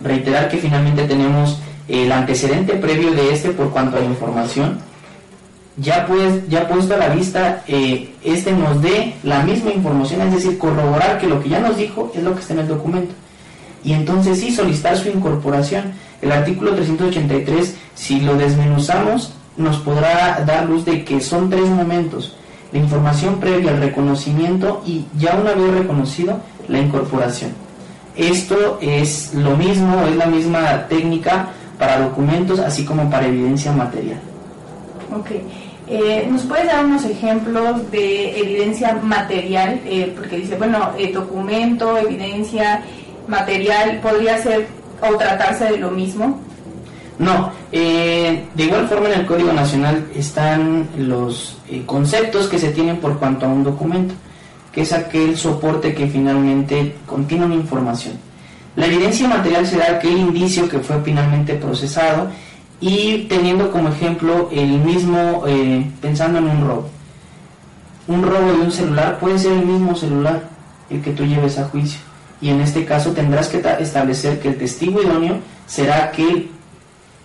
Reiterar 0.00 0.48
que 0.48 0.56
finalmente 0.56 1.04
tenemos 1.04 1.60
el 1.86 2.10
antecedente 2.10 2.74
previo 2.74 3.12
de 3.12 3.32
este 3.32 3.50
por 3.50 3.70
cuanto 3.70 3.98
a 3.98 4.00
la 4.00 4.06
información, 4.06 4.78
ya, 5.76 6.06
pues, 6.06 6.48
ya 6.48 6.68
puesto 6.68 6.94
a 6.94 6.98
la 6.98 7.08
vista, 7.08 7.62
eh, 7.66 8.12
este 8.22 8.52
nos 8.52 8.82
dé 8.82 9.14
la 9.22 9.42
misma 9.42 9.70
información, 9.70 10.20
es 10.22 10.34
decir, 10.34 10.58
corroborar 10.58 11.18
que 11.18 11.26
lo 11.26 11.40
que 11.40 11.48
ya 11.48 11.60
nos 11.60 11.76
dijo 11.76 12.10
es 12.14 12.22
lo 12.22 12.34
que 12.34 12.40
está 12.40 12.54
en 12.54 12.60
el 12.60 12.68
documento. 12.68 13.14
Y 13.82 13.94
entonces 13.94 14.38
sí, 14.38 14.50
solicitar 14.50 14.96
su 14.96 15.08
incorporación. 15.08 15.92
El 16.22 16.32
artículo 16.32 16.74
383, 16.74 17.76
si 17.94 18.20
lo 18.20 18.36
desmenuzamos, 18.36 19.32
nos 19.56 19.78
podrá 19.78 20.42
dar 20.46 20.66
luz 20.66 20.84
de 20.84 21.04
que 21.04 21.20
son 21.20 21.50
tres 21.50 21.68
momentos. 21.68 22.36
La 22.72 22.78
información 22.78 23.40
previa, 23.40 23.72
al 23.72 23.80
reconocimiento 23.80 24.82
y 24.86 25.04
ya 25.18 25.34
una 25.34 25.54
vez 25.54 25.72
reconocido, 25.72 26.38
la 26.68 26.78
incorporación. 26.78 27.52
Esto 28.16 28.78
es 28.80 29.34
lo 29.34 29.56
mismo, 29.56 30.04
es 30.06 30.16
la 30.16 30.26
misma 30.26 30.86
técnica 30.88 31.48
para 31.78 32.00
documentos, 32.00 32.58
así 32.60 32.84
como 32.84 33.08
para 33.10 33.26
evidencia 33.26 33.72
material. 33.72 34.20
Ok. 35.16 35.30
Eh, 35.88 36.28
¿Nos 36.30 36.42
puedes 36.42 36.66
dar 36.66 36.84
unos 36.84 37.04
ejemplos 37.04 37.90
de 37.90 38.38
evidencia 38.38 38.94
material? 39.02 39.80
Eh, 39.84 40.12
porque 40.14 40.36
dice, 40.36 40.56
bueno, 40.56 40.90
eh, 40.96 41.10
documento, 41.12 41.98
evidencia 41.98 42.82
material, 43.26 43.98
¿podría 44.00 44.38
ser 44.38 44.68
o 45.02 45.16
tratarse 45.16 45.64
de 45.64 45.78
lo 45.78 45.90
mismo? 45.90 46.40
No, 47.18 47.52
de 47.70 48.42
igual 48.56 48.88
forma 48.88 49.08
en 49.10 49.20
el 49.20 49.26
Código 49.26 49.52
Nacional 49.52 50.06
están 50.14 50.88
los 50.96 51.58
conceptos 51.84 52.48
que 52.48 52.58
se 52.58 52.70
tienen 52.70 52.96
por 52.96 53.18
cuanto 53.18 53.44
a 53.44 53.50
un 53.50 53.62
documento, 53.62 54.14
que 54.72 54.82
es 54.82 54.92
aquel 54.92 55.36
soporte 55.36 55.94
que 55.94 56.06
finalmente 56.06 56.96
contiene 57.06 57.44
una 57.44 57.56
información. 57.56 58.14
La 58.76 58.86
evidencia 58.86 59.28
material 59.28 59.66
será 59.66 59.96
aquel 59.96 60.16
indicio 60.16 60.68
que 60.68 60.78
fue 60.78 61.02
finalmente 61.02 61.54
procesado 61.54 62.28
y 62.80 63.24
teniendo 63.28 63.70
como 63.70 63.90
ejemplo 63.90 64.48
el 64.50 64.78
mismo, 64.78 65.44
eh, 65.46 65.84
pensando 66.00 66.38
en 66.38 66.48
un 66.48 66.66
robo. 66.66 66.88
Un 68.08 68.22
robo 68.22 68.52
de 68.52 68.60
un 68.60 68.72
celular 68.72 69.18
puede 69.18 69.38
ser 69.38 69.52
el 69.52 69.66
mismo 69.66 69.94
celular 69.94 70.48
el 70.88 71.02
que 71.02 71.12
tú 71.12 71.24
lleves 71.24 71.58
a 71.58 71.68
juicio. 71.68 72.00
Y 72.40 72.48
en 72.48 72.60
este 72.60 72.84
caso 72.84 73.12
tendrás 73.12 73.48
que 73.48 73.62
establecer 73.80 74.40
que 74.40 74.48
el 74.48 74.58
testigo 74.58 75.02
idóneo 75.02 75.38
será 75.66 76.04
aquel 76.04 76.50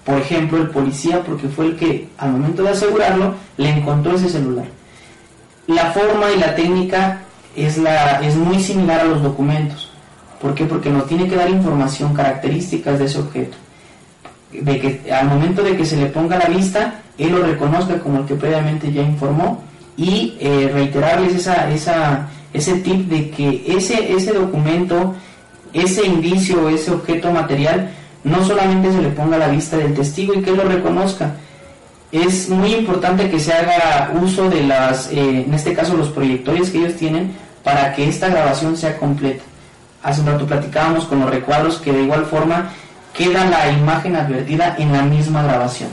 por 0.06 0.20
ejemplo, 0.20 0.60
el 0.60 0.70
policía, 0.70 1.24
porque 1.24 1.48
fue 1.48 1.66
el 1.66 1.76
que 1.76 2.08
al 2.20 2.32
momento 2.34 2.62
de 2.62 2.70
asegurarlo 2.70 3.34
le 3.58 3.70
encontró 3.70 4.16
ese 4.16 4.30
celular. 4.30 4.66
La 5.66 5.92
forma 5.92 6.32
y 6.32 6.40
la 6.40 6.54
técnica 6.54 7.22
es, 7.56 7.80
la, 7.80 8.22
es 8.22 8.36
muy 8.36 8.60
similar 8.60 9.00
a 9.00 9.06
los 9.06 9.24
documentos. 9.24 9.90
¿Por 10.40 10.54
qué? 10.54 10.66
Porque 10.66 10.92
nos 10.92 11.08
tiene 11.08 11.28
que 11.28 11.36
dar 11.36 11.50
información, 11.50 12.14
características 12.14 13.00
de 13.00 13.06
ese 13.06 13.20
objeto. 13.20 13.58
De 14.52 14.80
que 14.80 15.12
al 15.12 15.28
momento 15.28 15.64
de 15.64 15.76
que 15.76 15.86
se 15.86 15.98
le 15.98 16.06
ponga 16.06 16.38
la 16.38 16.50
vista, 16.50 17.02
él 17.18 17.32
lo 17.32 17.42
reconozca 17.42 17.98
como 17.98 18.20
el 18.20 18.26
que 18.26 18.36
previamente 18.36 18.94
ya 18.94 19.02
informó 19.02 19.64
y 19.98 20.38
eh, 20.40 20.70
reiterarles 20.72 21.34
esa, 21.34 21.72
esa, 21.72 22.28
ese 22.56 22.76
tip 22.76 23.08
de 23.10 23.30
que 23.30 23.64
ese, 23.68 24.14
ese 24.14 24.34
documento, 24.34 25.16
ese 25.74 26.06
indicio, 26.06 26.70
ese 26.70 26.92
objeto 26.92 27.32
material, 27.32 27.92
no 28.24 28.44
solamente 28.46 28.92
se 28.92 29.02
le 29.02 29.10
ponga 29.10 29.36
a 29.36 29.40
la 29.40 29.48
vista 29.50 29.78
del 29.78 29.94
testigo 29.94 30.34
y 30.34 30.42
que 30.42 30.52
lo 30.52 30.64
reconozca. 30.64 31.36
Es 32.12 32.50
muy 32.50 32.74
importante 32.74 33.30
que 33.30 33.40
se 33.40 33.54
haga 33.54 34.14
uso 34.22 34.50
de 34.50 34.64
las, 34.64 35.12
eh, 35.12 35.44
en 35.46 35.54
este 35.54 35.74
caso 35.74 35.96
los 35.98 36.10
proyectores 36.10 36.70
que 36.70 36.80
ellos 36.80 36.96
tienen, 36.96 37.34
para 37.64 37.94
que 37.94 38.08
esta 38.08 38.30
grabación 38.30 38.78
sea 38.78 38.98
completa. 38.98 39.44
Hace 40.04 40.22
un 40.22 40.28
rato 40.28 40.46
platicábamos 40.46 41.06
con 41.06 41.20
los 41.20 41.30
recuadros 41.30 41.78
que 41.78 41.92
de 41.92 42.04
igual 42.04 42.26
forma 42.26 42.70
queda 43.14 43.50
la 43.50 43.72
imagen 43.72 44.16
advertida 44.16 44.76
en 44.78 44.94
la 44.94 45.02
misma 45.02 45.42
grabación. 45.44 45.90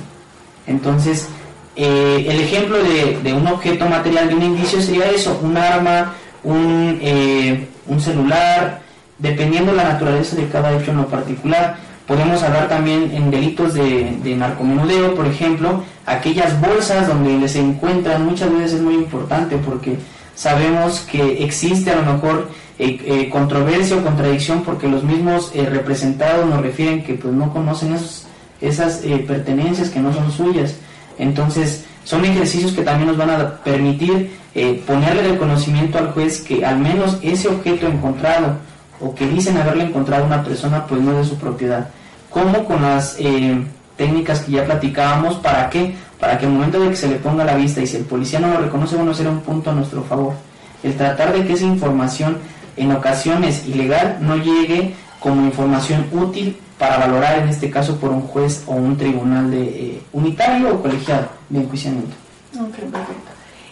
Entonces, 0.67 1.29
eh, 1.75 2.27
el 2.29 2.41
ejemplo 2.41 2.77
de, 2.83 3.33
un 3.33 3.47
objeto 3.47 3.87
material 3.87 4.29
de 4.29 4.35
un 4.35 4.43
indicio 4.43 4.83
sería 4.83 5.11
eso, 5.11 5.41
un 5.43 5.57
arma, 5.57 6.15
un, 6.45 6.99
eh, 7.01 7.69
un 7.87 8.01
celular, 8.01 8.81
dependiendo 9.19 9.73
de 9.73 9.79
la 9.79 9.85
naturaleza 9.85 10.37
de 10.37 10.49
cada 10.49 10.73
hecho 10.77 10.91
en 10.91 10.99
lo 10.99 11.07
particular. 11.07 11.77
Podemos 12.07 12.43
hablar 12.43 12.69
también 12.69 13.13
en 13.15 13.31
delitos 13.31 13.75
de, 13.75 14.17
de 14.23 14.37
narcomenudeo, 14.37 15.15
por 15.15 15.27
ejemplo, 15.27 15.85
aquellas 16.05 16.61
bolsas 16.61 17.07
donde 17.07 17.49
se 17.49 17.61
encuentran, 17.61 18.27
muchas 18.27 18.53
veces 18.53 18.75
es 18.75 18.81
muy 18.83 18.95
importante 18.95 19.57
porque 19.57 19.97
sabemos 20.35 21.01
que 21.01 21.45
existe 21.45 21.91
a 21.91 21.97
lo 21.97 22.13
mejor 22.13 22.51
eh, 22.79 23.29
controversia 23.31 23.97
o 23.97 24.03
contradicción 24.03 24.63
porque 24.63 24.89
los 24.89 25.05
mismos 25.05 25.53
representados 25.55 26.47
nos 26.47 26.61
refieren 26.61 27.05
que 27.05 27.15
pues 27.15 27.33
no 27.33 27.53
conocen 27.53 27.95
esos, 27.95 28.27
esas 28.61 29.03
pertenencias 29.27 29.89
que 29.89 30.01
no 30.01 30.13
son 30.13 30.33
suyas. 30.33 30.75
Entonces, 31.19 31.85
son 32.05 32.25
ejercicios 32.25 32.73
que 32.73 32.83
también 32.83 33.09
nos 33.09 33.17
van 33.17 33.31
a 33.31 33.57
permitir 33.57 34.31
eh, 34.55 34.83
ponerle 34.87 35.31
el 35.31 35.39
conocimiento 35.39 35.99
al 35.99 36.13
juez 36.13 36.43
que 36.43 36.65
al 36.65 36.79
menos 36.79 37.19
ese 37.23 37.49
objeto 37.49 37.87
encontrado 37.87 38.57
o 39.01 39.15
que 39.15 39.27
dicen 39.27 39.57
haberle 39.57 39.85
encontrado 39.85 40.27
una 40.27 40.45
persona, 40.45 40.87
pues 40.87 41.01
no 41.01 41.13
es 41.13 41.19
de 41.19 41.25
su 41.25 41.37
propiedad. 41.37 41.89
Como 42.31 42.65
con 42.65 42.83
las 42.83 43.17
eh, 43.19 43.63
técnicas 43.97 44.41
que 44.41 44.53
ya 44.53 44.65
platicábamos, 44.65 45.37
¿para 45.37 45.69
qué? 45.71 45.95
Para 46.21 46.39
que 46.39 46.47
el 46.47 46.53
momento 46.53 46.81
de 46.81 46.91
que 46.91 46.97
se 46.97 47.09
le 47.09 47.17
ponga 47.17 47.45
la 47.45 47.57
vista 47.57 47.81
y 47.81 47.87
si 47.87 47.97
el 47.97 48.05
policía 48.05 48.41
no 48.41 48.49
lo 48.49 48.59
reconoce, 48.59 48.97
bueno, 48.97 49.15
será 49.15 49.31
un 49.31 49.41
punto 49.41 49.71
a 49.71 49.75
nuestro 49.75 50.03
favor. 50.05 50.35
El 50.83 50.97
tratar 50.97 51.33
de 51.33 51.45
que 51.45 51.55
esa 51.55 51.65
información 51.65 52.39
en 52.77 52.93
ocasiones 52.93 53.67
ilegal 53.67 54.19
no 54.21 54.37
llegue 54.37 54.95
como 55.19 55.45
información 55.45 56.07
útil 56.13 56.57
para 56.79 56.99
valorar 56.99 57.39
en 57.39 57.49
este 57.49 57.71
caso 57.71 57.97
por 57.97 58.11
un 58.11 58.23
juez 58.23 58.65
o 58.67 58.73
un 58.73 58.97
tribunal 58.97 59.51
de 59.51 59.63
eh, 59.63 60.03
unitario 60.13 60.75
o 60.75 60.83
colegiado 60.83 61.42
de 61.53 61.61
enjuiciamiento. 61.61 62.15
Ok, 62.59 62.75
perfecto. 62.91 63.31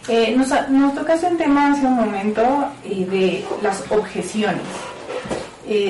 Eh, 0.09 0.35
nos, 0.37 0.49
nos 0.71 0.95
tocaste 0.95 1.27
un 1.27 1.37
tema 1.37 1.73
hace 1.73 1.87
un 1.87 1.95
momento 1.95 2.43
eh, 2.85 3.07
de 3.11 3.45
las 3.63 3.83
objeciones. 3.91 4.63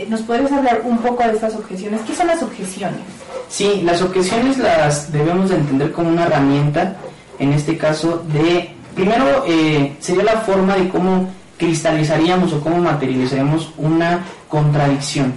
¿Nos 0.09 0.21
podrías 0.21 0.53
hablar 0.53 0.83
un 0.85 0.99
poco 0.99 1.23
de 1.23 1.33
estas 1.33 1.55
objeciones? 1.55 2.03
¿Qué 2.03 2.15
son 2.15 2.27
las 2.27 2.43
objeciones? 2.43 3.01
Sí, 3.49 3.81
las 3.83 4.03
objeciones 4.03 4.59
las 4.59 5.11
debemos 5.11 5.49
de 5.49 5.57
entender 5.57 5.91
como 5.91 6.11
una 6.11 6.27
herramienta, 6.27 6.97
en 7.39 7.55
este 7.55 7.79
caso, 7.79 8.23
de, 8.31 8.75
primero 8.95 9.47
sería 10.01 10.25
la 10.25 10.41
forma 10.41 10.77
de 10.77 10.87
cómo 10.91 11.31
cristalizaríamos 11.57 12.53
o 12.53 12.61
cómo 12.61 12.77
materializaríamos 12.77 13.73
una 13.79 14.23
contradicción 14.51 15.33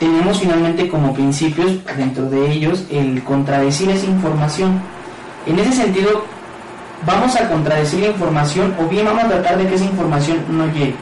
tenemos 0.00 0.40
finalmente 0.40 0.88
como 0.88 1.12
principios, 1.12 1.72
dentro 1.94 2.28
de 2.30 2.50
ellos, 2.50 2.84
el 2.90 3.22
contradecir 3.22 3.90
esa 3.90 4.06
información. 4.06 4.80
En 5.46 5.58
ese 5.58 5.72
sentido, 5.72 6.24
vamos 7.06 7.36
a 7.36 7.48
contradecir 7.48 8.00
la 8.00 8.08
información 8.08 8.74
o 8.80 8.86
bien 8.88 9.06
vamos 9.06 9.24
a 9.24 9.28
tratar 9.28 9.58
de 9.58 9.66
que 9.66 9.74
esa 9.74 9.84
información 9.84 10.44
no 10.48 10.66
llegue. 10.66 10.94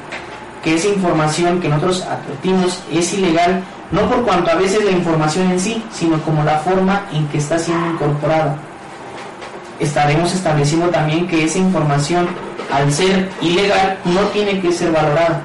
Que 0.63 0.75
esa 0.75 0.89
información 0.89 1.61
que 1.61 1.69
nosotros 1.69 2.03
advertimos 2.03 2.81
es 2.93 3.13
ilegal, 3.15 3.63
no 3.91 4.03
por 4.09 4.23
cuanto 4.25 4.51
a 4.51 4.55
veces 4.55 4.85
la 4.85 4.91
información 4.91 5.51
en 5.51 5.61
sí, 5.61 5.83
sino 5.93 6.21
como 6.23 6.45
la 6.45 6.59
forma 6.59 7.07
en 7.13 7.27
que 7.29 7.39
está 7.39 7.59
siendo 7.59 7.91
incorporada. 7.91 8.57
Estaremos 9.79 10.35
estableciendo 10.35 10.89
también 10.89 11.27
que 11.29 11.45
esa 11.45 11.59
información, 11.59 12.29
al 12.73 12.93
ser 12.93 13.31
ilegal, 13.41 13.99
no 14.05 14.21
tiene 14.33 14.61
que 14.61 14.73
ser 14.73 14.91
valorada 14.91 15.43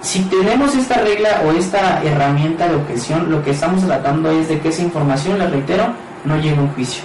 si 0.00 0.20
tenemos 0.22 0.74
esta 0.74 1.00
regla 1.00 1.42
o 1.44 1.52
esta 1.52 2.02
herramienta 2.02 2.68
de 2.68 2.76
objeción, 2.76 3.30
lo 3.30 3.42
que 3.42 3.50
estamos 3.50 3.84
tratando 3.84 4.30
es 4.30 4.48
de 4.48 4.60
que 4.60 4.68
esa 4.68 4.82
información, 4.82 5.38
les 5.38 5.50
reitero, 5.50 5.86
no 6.24 6.36
llegue 6.36 6.56
a 6.56 6.60
un 6.60 6.68
juicio. 6.68 7.02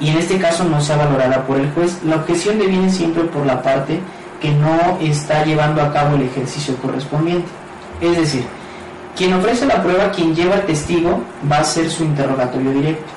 Y 0.00 0.08
en 0.08 0.18
este 0.18 0.38
caso 0.38 0.64
no 0.64 0.80
sea 0.80 0.96
valorada 0.96 1.46
por 1.46 1.58
el 1.58 1.70
juez. 1.72 1.98
La 2.04 2.16
objeción 2.16 2.58
deviene 2.58 2.90
siempre 2.90 3.24
por 3.24 3.44
la 3.44 3.62
parte 3.62 4.00
que 4.40 4.50
no 4.50 4.98
está 5.00 5.44
llevando 5.44 5.82
a 5.82 5.92
cabo 5.92 6.16
el 6.16 6.22
ejercicio 6.22 6.74
correspondiente. 6.76 7.48
Es 8.00 8.16
decir, 8.16 8.44
quien 9.16 9.34
ofrece 9.34 9.66
la 9.66 9.82
prueba, 9.82 10.10
quien 10.10 10.34
lleva 10.34 10.56
el 10.56 10.62
testigo, 10.62 11.20
va 11.50 11.58
a 11.58 11.64
ser 11.64 11.90
su 11.90 12.04
interrogatorio 12.04 12.72
directo. 12.72 13.12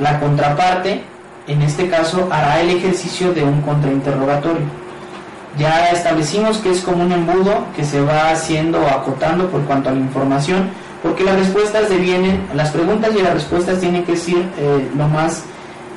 La 0.00 0.18
contraparte, 0.18 1.02
en 1.46 1.62
este 1.62 1.88
caso, 1.88 2.28
hará 2.30 2.60
el 2.60 2.70
ejercicio 2.70 3.34
de 3.34 3.44
un 3.44 3.60
contrainterrogatorio 3.60 4.82
ya 5.58 5.90
establecimos 5.90 6.58
que 6.58 6.70
es 6.70 6.80
como 6.80 7.04
un 7.04 7.12
embudo 7.12 7.66
que 7.76 7.84
se 7.84 8.00
va 8.00 8.30
haciendo 8.30 8.80
o 8.80 8.88
acotando 8.88 9.48
por 9.48 9.62
cuanto 9.62 9.90
a 9.90 9.92
la 9.92 10.00
información, 10.00 10.70
porque 11.02 11.24
las 11.24 11.36
respuestas 11.36 11.88
devienen, 11.88 12.46
las 12.54 12.70
preguntas 12.70 13.10
y 13.18 13.22
las 13.22 13.34
respuestas 13.34 13.80
tienen 13.80 14.04
que 14.04 14.16
ser 14.16 14.38
eh, 14.58 14.88
lo 14.96 15.08
más 15.08 15.42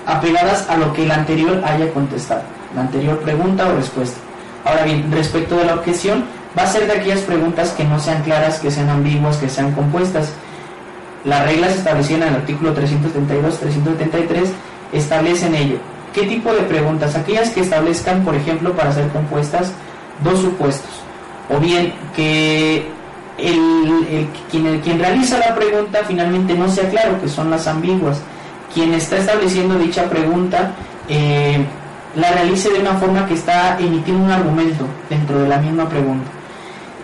apegadas 0.06 0.70
a 0.70 0.78
lo 0.78 0.94
que 0.94 1.04
el 1.04 1.12
anterior 1.12 1.62
haya 1.64 1.92
contestado, 1.94 2.42
la 2.76 2.82
anterior 2.82 3.20
pregunta 3.20 3.68
o 3.68 3.76
respuesta. 3.76 4.18
Ahora 4.64 4.84
bien, 4.84 5.12
respecto 5.12 5.58
de 5.58 5.66
la 5.66 5.76
objeción, 5.76 6.26
va 6.58 6.64
a 6.64 6.68
ser 6.68 6.88
de 6.88 6.94
aquellas 6.94 7.22
preguntas 7.22 7.72
que 7.72 7.84
no 7.84 8.00
sean 8.00 8.24
claras, 8.24 8.60
que 8.60 8.72
sean 8.72 8.90
ambiguas, 8.90 9.38
que 9.38 9.50
sean 9.50 9.74
compuestas. 9.74 10.32
Las 11.24 11.46
reglas 11.46 11.76
establecidas 11.76 12.22
en 12.24 12.28
el 12.30 12.36
artículo 12.36 12.76
372-373 12.76 14.48
establecen 14.92 15.56
ello 15.56 15.78
¿Qué 16.16 16.24
tipo 16.24 16.54
de 16.54 16.62
preguntas? 16.62 17.14
Aquellas 17.18 17.50
que 17.50 17.60
establezcan, 17.60 18.24
por 18.24 18.36
ejemplo, 18.36 18.72
para 18.72 18.94
ser 18.94 19.10
compuestas, 19.10 19.74
dos 20.24 20.40
supuestos. 20.40 20.90
O 21.54 21.60
bien 21.60 21.94
que 22.16 22.88
el, 23.38 24.28
quien, 24.50 24.80
quien, 24.82 25.00
realiza 25.00 25.38
la 25.38 25.56
pregunta 25.56 26.00
finalmente 26.08 26.54
no 26.54 26.70
sea 26.70 26.90
claro, 26.90 27.20
que 27.22 27.28
son 27.28 27.50
las 27.50 27.68
ambiguas. 27.68 28.22
Quien 28.74 28.94
está 28.94 29.18
estableciendo 29.18 29.78
dicha 29.78 30.10
pregunta 30.10 30.72
eh, 31.08 31.66
la 32.16 32.32
realice 32.32 32.70
de 32.70 32.80
una 32.80 32.94
forma 32.96 33.26
que 33.26 33.34
está 33.34 33.78
emitiendo 33.80 34.24
un 34.24 34.32
argumento 34.32 34.86
dentro 35.10 35.40
de 35.40 35.48
la 35.48 35.58
misma 35.58 35.88
pregunta. 35.90 36.30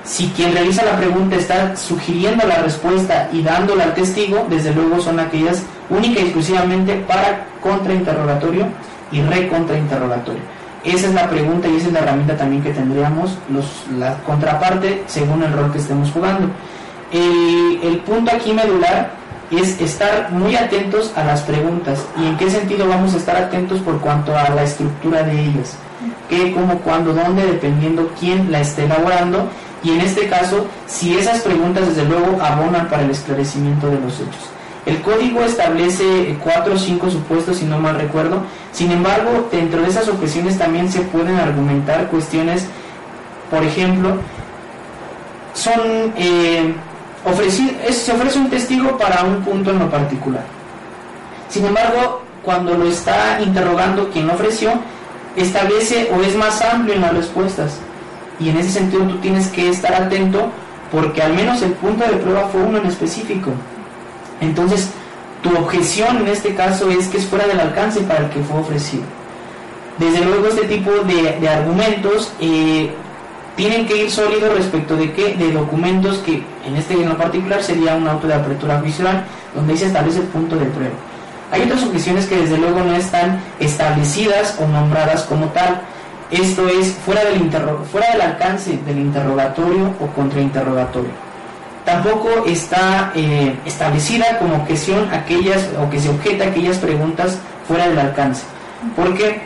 Si 0.03 0.27
quien 0.29 0.53
realiza 0.53 0.83
la 0.83 0.97
pregunta 0.97 1.35
está 1.35 1.75
sugiriendo 1.75 2.47
la 2.47 2.57
respuesta 2.57 3.29
y 3.31 3.43
dándola 3.43 3.83
al 3.85 3.93
testigo, 3.93 4.47
desde 4.49 4.73
luego 4.73 4.99
son 4.99 5.19
aquellas 5.19 5.63
única 5.89 6.19
y 6.19 6.23
exclusivamente 6.23 6.95
para 7.07 7.45
contrainterrogatorio 7.61 8.65
y 9.11 9.21
recontrainterrogatorio. 9.21 10.41
Esa 10.83 11.07
es 11.07 11.13
la 11.13 11.29
pregunta 11.29 11.67
y 11.67 11.75
esa 11.75 11.87
es 11.87 11.93
la 11.93 11.99
herramienta 11.99 12.35
también 12.35 12.63
que 12.63 12.71
tendríamos 12.71 13.37
la 13.99 14.17
contraparte 14.23 15.03
según 15.05 15.43
el 15.43 15.53
rol 15.53 15.71
que 15.71 15.77
estemos 15.77 16.09
jugando. 16.11 16.47
El, 17.11 17.99
punto 17.99 18.31
aquí 18.33 18.53
medular 18.53 19.11
es 19.51 19.79
estar 19.79 20.31
muy 20.31 20.55
atentos 20.55 21.11
a 21.15 21.23
las 21.23 21.41
preguntas. 21.41 22.03
¿Y 22.17 22.25
en 22.25 22.37
qué 22.37 22.49
sentido 22.49 22.87
vamos 22.87 23.13
a 23.13 23.17
estar 23.17 23.35
atentos 23.35 23.79
por 23.81 23.99
cuanto 23.99 24.35
a 24.35 24.49
la 24.49 24.63
estructura 24.63 25.21
de 25.23 25.39
ellas? 25.39 25.75
¿Qué, 26.29 26.51
cómo, 26.53 26.79
cuándo, 26.79 27.13
dónde? 27.13 27.45
Dependiendo 27.45 28.09
quién 28.19 28.51
la 28.51 28.61
esté 28.61 28.85
elaborando. 28.85 29.49
Y 29.83 29.91
en 29.91 30.01
este 30.01 30.27
caso, 30.27 30.65
si 30.87 31.17
esas 31.17 31.41
preguntas 31.41 31.87
desde 31.87 32.05
luego 32.05 32.41
abonan 32.41 32.87
para 32.87 33.03
el 33.03 33.11
esclarecimiento 33.11 33.87
de 33.87 33.99
los 33.99 34.15
hechos. 34.15 34.49
El 34.85 35.01
código 35.01 35.43
establece 35.43 36.35
cuatro 36.43 36.73
o 36.73 36.77
cinco 36.77 37.09
supuestos, 37.11 37.57
si 37.57 37.65
no 37.65 37.79
mal 37.79 37.95
recuerdo. 37.95 38.41
Sin 38.71 38.91
embargo, 38.91 39.47
dentro 39.51 39.81
de 39.81 39.89
esas 39.89 40.07
objeciones 40.07 40.57
también 40.57 40.91
se 40.91 41.01
pueden 41.01 41.37
argumentar 41.37 42.07
cuestiones, 42.07 42.65
por 43.51 43.63
ejemplo, 43.63 44.17
son 45.53 46.13
eh, 46.15 46.73
se 47.91 48.11
ofrece 48.11 48.39
un 48.39 48.49
testigo 48.49 48.97
para 48.97 49.23
un 49.23 49.43
punto 49.43 49.69
en 49.69 49.79
lo 49.79 49.89
particular. 49.89 50.43
Sin 51.49 51.65
embargo, 51.65 52.23
cuando 52.43 52.75
lo 52.75 52.85
está 52.85 53.39
interrogando 53.41 54.09
quien 54.09 54.25
lo 54.25 54.33
ofreció, 54.33 54.71
establece 55.35 56.09
o 56.11 56.21
es 56.23 56.35
más 56.35 56.59
amplio 56.61 56.95
en 56.95 57.01
las 57.01 57.13
respuestas. 57.13 57.77
Y 58.39 58.49
en 58.49 58.57
ese 58.57 58.71
sentido 58.71 59.03
tú 59.03 59.17
tienes 59.17 59.47
que 59.49 59.69
estar 59.69 59.93
atento 59.93 60.49
porque 60.91 61.21
al 61.21 61.33
menos 61.33 61.61
el 61.61 61.73
punto 61.73 62.03
de 62.03 62.17
prueba 62.17 62.47
fue 62.47 62.63
uno 62.63 62.79
en 62.79 62.87
específico 62.87 63.51
Entonces, 64.41 64.89
tu 65.41 65.55
objeción 65.55 66.17
en 66.17 66.27
este 66.27 66.53
caso 66.53 66.89
es 66.89 67.07
que 67.07 67.17
es 67.17 67.25
fuera 67.25 67.47
del 67.47 67.59
alcance 67.59 68.01
para 68.01 68.25
el 68.25 68.29
que 68.29 68.41
fue 68.41 68.59
ofrecido. 68.59 69.03
Desde 69.97 70.25
luego 70.25 70.47
este 70.47 70.67
tipo 70.67 70.91
de, 70.91 71.47
argumentos 71.47 72.33
eh, 72.39 72.91
tienen 73.55 73.85
que 73.85 73.97
ir 73.97 74.11
sólidos 74.11 74.55
respecto 74.55 74.95
de 74.95 75.11
qué, 75.13 75.35
de 75.35 75.51
documentos 75.51 76.19
que 76.19 76.43
en 76.65 76.75
este 76.75 76.93
en 76.93 77.15
particular 77.15 77.61
sería 77.61 77.95
un 77.95 78.07
auto 78.07 78.27
de 78.27 78.33
apertura 78.33 78.81
visual 78.81 79.23
donde 79.55 79.77
se 79.77 79.87
establece 79.87 80.19
el 80.19 80.27
punto 80.27 80.55
de 80.55 80.65
prueba. 80.65 80.95
Hay 81.51 81.63
otras 81.63 81.83
objeciones 81.83 82.25
que 82.27 82.37
desde 82.37 82.57
luego 82.57 82.79
no 82.79 82.95
están 82.95 83.41
establecidas 83.59 84.57
o 84.59 84.67
nombradas 84.67 85.23
como 85.23 85.47
tal. 85.47 85.81
Esto 86.31 86.67
es 86.69 86.93
fuera 87.05 87.25
del, 87.25 87.51
fuera 87.91 88.11
del 88.13 88.21
alcance 88.21 88.79
del 88.85 88.99
interrogatorio 88.99 89.93
o 89.99 90.07
contrainterrogatorio. 90.07 91.30
Tampoco 91.85 92.45
está 92.45 93.11
eh, 93.15 93.55
establecida 93.65 94.37
como 94.37 94.55
objeción 94.57 95.09
aquellas 95.11 95.69
o 95.81 95.89
que 95.89 95.99
se 95.99 96.09
objeta 96.09 96.45
aquellas 96.45 96.77
preguntas 96.77 97.39
fuera 97.67 97.87
del 97.87 97.99
alcance. 97.99 98.43
¿Por 98.95 99.15
qué? 99.15 99.41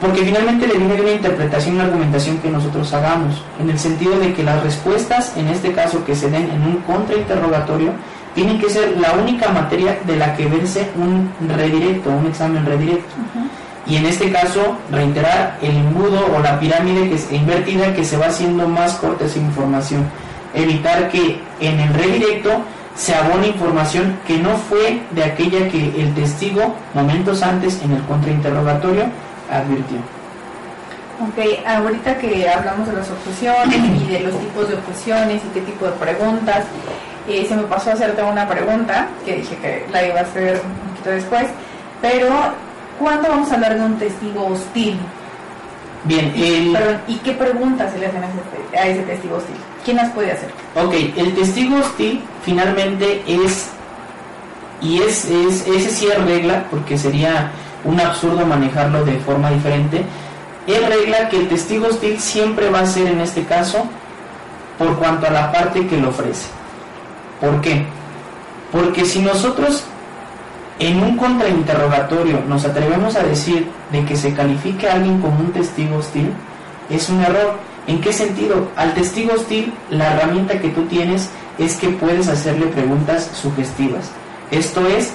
Porque 0.00 0.22
finalmente 0.22 0.66
le 0.66 0.74
viene 0.74 0.94
de 0.94 1.02
una 1.02 1.12
interpretación 1.12 1.74
y 1.74 1.78
una 1.78 1.86
argumentación 1.86 2.38
que 2.38 2.50
nosotros 2.50 2.92
hagamos, 2.92 3.42
en 3.58 3.70
el 3.70 3.78
sentido 3.78 4.18
de 4.18 4.34
que 4.34 4.42
las 4.42 4.62
respuestas, 4.62 5.36
en 5.36 5.48
este 5.48 5.72
caso 5.72 6.04
que 6.04 6.14
se 6.14 6.30
den 6.30 6.50
en 6.50 6.62
un 6.62 6.76
contrainterrogatorio, 6.86 7.92
tienen 8.34 8.58
que 8.60 8.68
ser 8.68 8.98
la 8.98 9.12
única 9.12 9.48
materia 9.50 9.98
de 10.04 10.16
la 10.16 10.36
que 10.36 10.46
verse 10.46 10.90
un 10.96 11.30
redirecto, 11.48 12.10
un 12.10 12.26
examen 12.26 12.66
redirecto. 12.66 13.14
Y 13.86 13.96
en 13.96 14.04
este 14.04 14.30
caso, 14.30 14.76
reiterar 14.90 15.56
el 15.62 15.76
embudo 15.76 16.26
o 16.36 16.40
la 16.40 16.60
pirámide 16.60 17.08
que 17.08 17.14
es 17.14 17.32
invertida 17.32 17.94
que 17.94 18.04
se 18.04 18.18
va 18.18 18.26
haciendo 18.26 18.68
más 18.68 18.94
corta 18.96 19.24
esa 19.24 19.38
información. 19.38 20.04
Evitar 20.56 21.08
que 21.10 21.40
en 21.60 21.78
el 21.78 21.94
redirecto 21.94 22.62
se 22.96 23.14
abone 23.14 23.48
información 23.48 24.18
que 24.26 24.38
no 24.38 24.56
fue 24.56 25.02
de 25.10 25.22
aquella 25.22 25.68
que 25.68 26.00
el 26.00 26.14
testigo 26.14 26.74
momentos 26.94 27.42
antes 27.42 27.80
en 27.82 27.92
el 27.92 28.02
contrainterrogatorio 28.04 29.04
advirtió. 29.50 29.98
Ok, 31.18 31.66
ahorita 31.66 32.18
que 32.18 32.48
hablamos 32.48 32.88
de 32.88 32.94
las 32.94 33.10
objeciones 33.10 33.78
y 34.02 34.12
de 34.12 34.20
los 34.20 34.38
tipos 34.38 34.68
de 34.68 34.74
objeciones 34.74 35.42
y 35.44 35.48
qué 35.54 35.60
tipo 35.60 35.86
de 35.86 35.92
preguntas, 35.92 36.64
eh, 37.28 37.46
se 37.48 37.56
me 37.56 37.62
pasó 37.62 37.90
a 37.90 37.92
hacerte 37.94 38.22
una 38.22 38.46
pregunta 38.48 39.08
que 39.24 39.36
dije 39.36 39.56
que 39.56 39.86
la 39.90 40.06
iba 40.06 40.20
a 40.20 40.22
hacer 40.22 40.60
un 40.62 40.90
poquito 40.90 41.10
después, 41.10 41.46
pero 42.02 42.28
¿cuándo 42.98 43.28
vamos 43.28 43.50
a 43.50 43.54
hablar 43.54 43.78
de 43.78 43.84
un 43.84 43.98
testigo 43.98 44.46
hostil? 44.46 44.98
Bien, 46.04 46.32
¿y 47.08 47.16
qué 47.16 47.32
preguntas 47.32 47.92
se 47.92 47.98
le 47.98 48.06
hacen 48.06 48.22
a 48.22 48.86
ese, 48.86 49.02
testigo 49.02 49.36
hostil? 49.36 49.56
¿Quién 49.86 49.98
las 49.98 50.10
puede 50.10 50.32
hacer? 50.32 50.50
Ok, 50.74 50.94
el 51.16 51.32
testigo 51.36 51.76
hostil 51.76 52.20
finalmente 52.42 53.22
es, 53.24 53.68
y 54.80 55.00
es, 55.00 55.26
es 55.26 55.64
ese 55.64 55.90
sí 55.90 56.08
es 56.08 56.24
regla, 56.24 56.66
porque 56.72 56.98
sería 56.98 57.52
un 57.84 58.00
absurdo 58.00 58.44
manejarlo 58.44 59.04
de 59.04 59.16
forma 59.20 59.48
diferente, 59.48 60.04
es 60.66 60.88
regla 60.88 61.28
que 61.28 61.36
el 61.36 61.48
testigo 61.48 61.86
hostil 61.86 62.18
siempre 62.18 62.68
va 62.68 62.80
a 62.80 62.86
ser 62.86 63.06
en 63.06 63.20
este 63.20 63.44
caso 63.44 63.84
por 64.76 64.96
cuanto 64.98 65.28
a 65.28 65.30
la 65.30 65.52
parte 65.52 65.86
que 65.86 66.00
lo 66.00 66.08
ofrece. 66.08 66.48
¿Por 67.40 67.60
qué? 67.60 67.86
Porque 68.72 69.04
si 69.04 69.20
nosotros 69.20 69.84
en 70.80 71.00
un 71.00 71.16
contrainterrogatorio 71.16 72.40
nos 72.48 72.64
atrevemos 72.64 73.14
a 73.14 73.22
decir 73.22 73.70
de 73.92 74.04
que 74.04 74.16
se 74.16 74.34
califique 74.34 74.88
a 74.88 74.94
alguien 74.94 75.20
como 75.20 75.38
un 75.38 75.52
testigo 75.52 75.98
hostil, 75.98 76.32
es 76.90 77.08
un 77.08 77.22
error. 77.22 77.75
¿En 77.86 78.00
qué 78.00 78.12
sentido? 78.12 78.68
Al 78.76 78.94
testigo 78.94 79.34
hostil, 79.34 79.72
la 79.90 80.12
herramienta 80.12 80.60
que 80.60 80.70
tú 80.70 80.82
tienes 80.86 81.30
es 81.58 81.76
que 81.76 81.88
puedes 81.88 82.28
hacerle 82.28 82.66
preguntas 82.66 83.30
sugestivas. 83.34 84.10
Esto 84.50 84.86
es, 84.86 85.12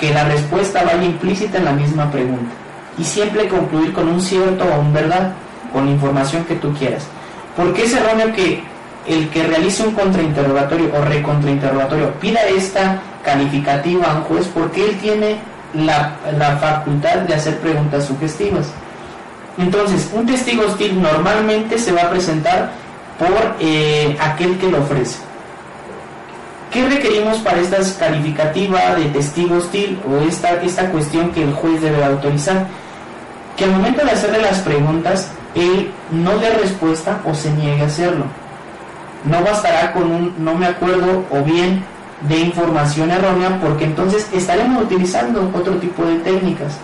que 0.00 0.14
la 0.14 0.24
respuesta 0.24 0.82
vaya 0.82 1.04
implícita 1.04 1.58
en 1.58 1.66
la 1.66 1.72
misma 1.72 2.10
pregunta. 2.10 2.50
Y 2.98 3.04
siempre 3.04 3.48
concluir 3.48 3.92
con 3.92 4.08
un 4.08 4.20
cierto 4.20 4.64
o 4.64 4.80
un 4.80 4.92
verdad, 4.92 5.34
con 5.72 5.84
la 5.84 5.92
información 5.92 6.44
que 6.44 6.56
tú 6.56 6.72
quieras. 6.72 7.04
¿Por 7.54 7.74
qué 7.74 7.84
es 7.84 7.92
erróneo 7.92 8.32
que 8.32 8.62
el 9.06 9.28
que 9.28 9.42
realice 9.44 9.86
un 9.86 9.94
contrainterrogatorio 9.94 10.90
o 10.94 11.04
recontrainterrogatorio 11.04 12.12
pida 12.14 12.40
esta 12.44 13.00
calificativa 13.24 14.06
a 14.10 14.16
un 14.16 14.22
juez 14.22 14.48
porque 14.52 14.88
él 14.88 14.98
tiene 14.98 15.36
la, 15.74 16.16
facultad 16.60 17.18
de 17.20 17.34
hacer 17.34 17.58
preguntas 17.58 18.06
sugestivas. 18.06 18.72
Entonces, 19.60 20.10
un 20.14 20.26
testigo 20.26 20.64
hostil 20.64 21.00
normalmente 21.00 21.78
se 21.78 21.92
va 21.92 22.02
a 22.02 22.10
presentar 22.10 22.72
por 23.18 23.56
eh, 23.60 24.16
aquel 24.18 24.58
que 24.58 24.70
lo 24.70 24.78
ofrece. 24.78 25.18
¿Qué 26.70 26.88
requerimos 26.88 27.38
para 27.38 27.60
esta 27.60 27.78
calificativa 27.98 28.94
de 28.94 29.06
testigo 29.06 29.56
hostil 29.56 29.98
o 30.08 30.22
esta, 30.26 30.62
esta 30.62 30.90
cuestión 30.90 31.30
que 31.32 31.42
el 31.42 31.52
juez 31.52 31.82
debe 31.82 32.02
autorizar? 32.02 32.68
Que 33.56 33.64
al 33.64 33.72
momento 33.72 34.04
de 34.04 34.12
hacerle 34.12 34.40
las 34.40 34.60
preguntas, 34.60 35.30
él 35.54 35.90
no 36.10 36.38
dé 36.38 36.50
respuesta 36.50 37.20
o 37.24 37.34
se 37.34 37.50
niegue 37.50 37.82
a 37.82 37.86
hacerlo. 37.86 38.24
No 39.24 39.42
bastará 39.42 39.92
con 39.92 40.10
un 40.10 40.34
no 40.38 40.54
me 40.54 40.66
acuerdo 40.66 41.24
o 41.30 41.42
bien 41.42 41.84
de 42.22 42.38
información 42.38 43.10
errónea 43.10 43.58
porque 43.60 43.84
entonces 43.84 44.26
estaremos 44.32 44.84
utilizando 44.84 45.50
otro 45.54 45.74
tipo 45.74 46.04
de 46.04 46.16
técnicas. 46.20 46.78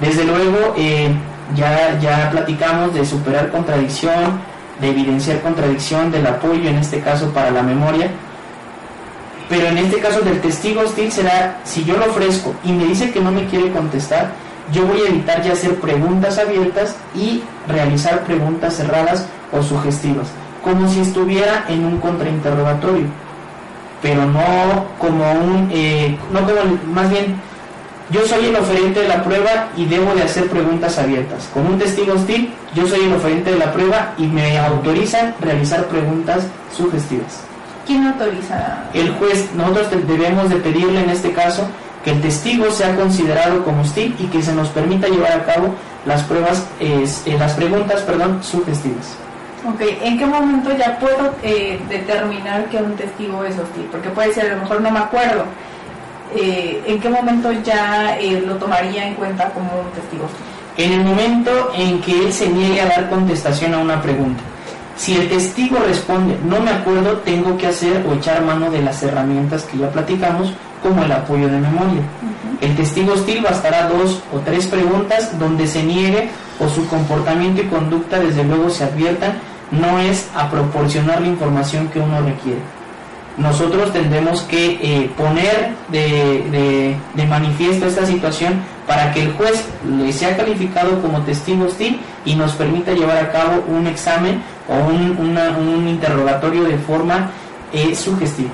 Desde 0.00 0.24
luego, 0.24 0.74
eh, 0.76 1.12
ya, 1.54 1.98
ya 2.00 2.30
platicamos 2.30 2.94
de 2.94 3.04
superar 3.04 3.50
contradicción, 3.50 4.40
de 4.80 4.90
evidenciar 4.90 5.40
contradicción, 5.40 6.10
del 6.10 6.26
apoyo 6.26 6.68
en 6.68 6.76
este 6.76 7.00
caso 7.00 7.30
para 7.32 7.50
la 7.50 7.62
memoria, 7.62 8.08
pero 9.48 9.66
en 9.66 9.78
este 9.78 9.98
caso 9.98 10.20
del 10.20 10.40
testigo 10.40 10.82
hostil 10.82 11.10
será, 11.10 11.58
si 11.64 11.84
yo 11.84 11.96
lo 11.96 12.06
ofrezco 12.06 12.54
y 12.64 12.72
me 12.72 12.86
dice 12.86 13.10
que 13.10 13.20
no 13.20 13.32
me 13.32 13.46
quiere 13.46 13.72
contestar, 13.72 14.32
yo 14.72 14.86
voy 14.86 15.00
a 15.00 15.08
evitar 15.08 15.42
ya 15.42 15.52
hacer 15.52 15.74
preguntas 15.76 16.38
abiertas 16.38 16.96
y 17.14 17.42
realizar 17.66 18.20
preguntas 18.20 18.76
cerradas 18.76 19.26
o 19.52 19.62
sugestivas, 19.62 20.28
como 20.62 20.88
si 20.88 21.00
estuviera 21.00 21.64
en 21.68 21.84
un 21.84 21.98
contrainterrogatorio 21.98 23.06
pero 24.02 24.24
no 24.26 24.86
como 24.98 25.32
un, 25.32 25.68
eh, 25.72 26.16
no 26.32 26.40
como, 26.40 26.92
más 26.92 27.10
bien, 27.10 27.40
yo 28.10 28.26
soy 28.26 28.46
el 28.46 28.56
oferente 28.56 29.00
de 29.00 29.08
la 29.08 29.22
prueba 29.22 29.68
y 29.76 29.86
debo 29.86 30.14
de 30.14 30.22
hacer 30.22 30.48
preguntas 30.48 30.98
abiertas. 30.98 31.48
Con 31.54 31.66
un 31.66 31.78
testigo 31.78 32.14
hostil, 32.14 32.52
yo 32.74 32.86
soy 32.86 33.04
el 33.04 33.12
oferente 33.12 33.52
de 33.52 33.58
la 33.58 33.72
prueba 33.72 34.14
y 34.18 34.26
me 34.26 34.58
autorizan 34.58 35.34
realizar 35.40 35.86
preguntas 35.86 36.46
sugestivas. 36.76 37.42
¿Quién 37.86 38.06
autoriza? 38.06 38.84
El 38.94 39.10
juez, 39.14 39.48
nosotros 39.54 39.88
debemos 40.06 40.50
de 40.50 40.56
pedirle 40.56 41.02
en 41.02 41.10
este 41.10 41.32
caso 41.32 41.68
que 42.04 42.10
el 42.10 42.20
testigo 42.20 42.70
sea 42.70 42.96
considerado 42.96 43.64
como 43.64 43.82
hostil 43.82 44.14
y 44.18 44.26
que 44.26 44.42
se 44.42 44.54
nos 44.54 44.68
permita 44.68 45.08
llevar 45.08 45.32
a 45.32 45.44
cabo 45.44 45.74
las 46.06 46.22
pruebas, 46.22 46.66
eh, 46.80 47.06
las 47.38 47.52
preguntas, 47.52 48.02
perdón, 48.02 48.42
sugestivas. 48.42 49.16
Ok, 49.68 49.82
¿en 50.02 50.18
qué 50.18 50.24
momento 50.24 50.74
ya 50.76 50.98
puedo 50.98 51.34
eh, 51.42 51.78
determinar 51.88 52.64
que 52.70 52.78
un 52.78 52.96
testigo 52.96 53.44
es 53.44 53.58
hostil? 53.58 53.86
Porque 53.90 54.08
puede 54.08 54.32
ser, 54.32 54.50
a 54.50 54.54
lo 54.54 54.62
mejor 54.62 54.80
no 54.80 54.90
me 54.90 55.00
acuerdo. 55.00 55.44
Eh, 56.34 56.82
¿En 56.86 57.00
qué 57.00 57.08
momento 57.08 57.50
ya 57.52 58.18
eh, 58.18 58.42
lo 58.46 58.56
tomaría 58.56 59.06
en 59.06 59.14
cuenta 59.14 59.50
como 59.50 59.80
un 59.80 59.90
testigo? 59.90 60.26
En 60.76 60.92
el 60.92 61.04
momento 61.04 61.72
en 61.74 62.00
que 62.00 62.26
él 62.26 62.32
se 62.32 62.48
niegue 62.48 62.80
a 62.80 62.86
dar 62.86 63.10
contestación 63.10 63.74
a 63.74 63.78
una 63.78 64.00
pregunta. 64.00 64.42
Si 64.96 65.16
el 65.16 65.28
testigo 65.28 65.78
responde, 65.78 66.38
no 66.44 66.60
me 66.60 66.70
acuerdo, 66.70 67.18
tengo 67.18 67.56
que 67.56 67.66
hacer 67.66 68.04
o 68.06 68.14
echar 68.14 68.42
mano 68.42 68.70
de 68.70 68.82
las 68.82 69.02
herramientas 69.02 69.64
que 69.64 69.78
ya 69.78 69.90
platicamos, 69.90 70.52
como 70.82 71.02
el 71.02 71.12
apoyo 71.12 71.48
de 71.48 71.58
memoria. 71.58 72.02
El 72.60 72.76
testigo 72.76 73.14
hostil 73.14 73.42
bastará 73.42 73.88
dos 73.88 74.22
o 74.34 74.38
tres 74.40 74.66
preguntas 74.66 75.38
donde 75.38 75.66
se 75.66 75.82
niegue 75.82 76.28
o 76.58 76.68
su 76.68 76.86
comportamiento 76.88 77.62
y 77.62 77.66
conducta 77.66 78.18
desde 78.18 78.44
luego 78.44 78.70
se 78.70 78.84
adviertan 78.84 79.32
no 79.70 79.98
es 79.98 80.28
a 80.34 80.50
proporcionar 80.50 81.20
la 81.20 81.28
información 81.28 81.88
que 81.88 82.00
uno 82.00 82.20
requiere. 82.20 82.60
Nosotros 83.36 83.92
tendremos 83.92 84.42
que 84.42 84.78
eh, 84.82 85.10
poner 85.16 85.70
de, 85.88 86.96
manifiesto 87.28 87.86
esta 87.86 88.04
situación 88.04 88.54
para 88.86 89.12
que 89.12 89.22
el 89.22 89.32
juez 89.34 89.64
le 89.88 90.12
sea 90.12 90.36
calificado 90.36 91.00
como 91.00 91.20
testigo 91.22 91.66
hostil 91.66 92.00
y 92.24 92.34
nos 92.34 92.52
permita 92.52 92.92
llevar 92.92 93.18
a 93.18 93.30
cabo 93.30 93.64
un 93.68 93.86
examen 93.86 94.42
o 94.68 94.74
un, 94.74 95.88
interrogatorio 95.88 96.64
de 96.64 96.76
forma 96.78 97.30
eh, 97.72 97.94
sugestiva. 97.94 98.50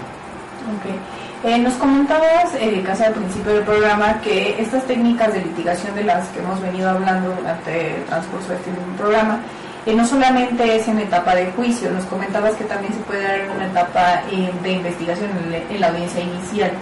Eh, 1.44 1.58
nos 1.58 1.74
comentabas, 1.74 2.54
eh, 2.58 2.82
casi 2.84 3.04
al 3.04 3.12
principio 3.12 3.52
del 3.54 3.62
programa, 3.62 4.20
que 4.20 4.60
estas 4.60 4.84
técnicas 4.84 5.32
de 5.32 5.42
litigación 5.42 5.94
de 5.94 6.02
las 6.02 6.26
que 6.28 6.40
hemos 6.40 6.60
venido 6.60 6.90
hablando 6.90 7.34
durante 7.36 7.98
el 7.98 8.04
transcurso 8.04 8.48
de 8.48 8.56
este 8.56 8.70
programa, 8.98 9.40
eh, 9.87 9.95
no 9.95 10.07
solamente 10.07 10.76
es 10.76 10.89
en 10.89 10.99
etapa 10.99 11.34
de 11.34 11.47
juicio, 11.53 11.91
nos 11.91 12.05
comentabas 12.05 12.55
que 12.55 12.64
también 12.64 12.93
se 12.93 13.01
puede 13.01 13.22
dar 13.22 13.41
en 13.41 13.51
una 13.51 13.66
etapa 13.66 14.22
eh, 14.30 14.51
de 14.62 14.72
investigación 14.72 15.30
en, 15.70 15.80
la 15.80 15.89
audiencia 15.89 16.20
inicial. 16.20 16.72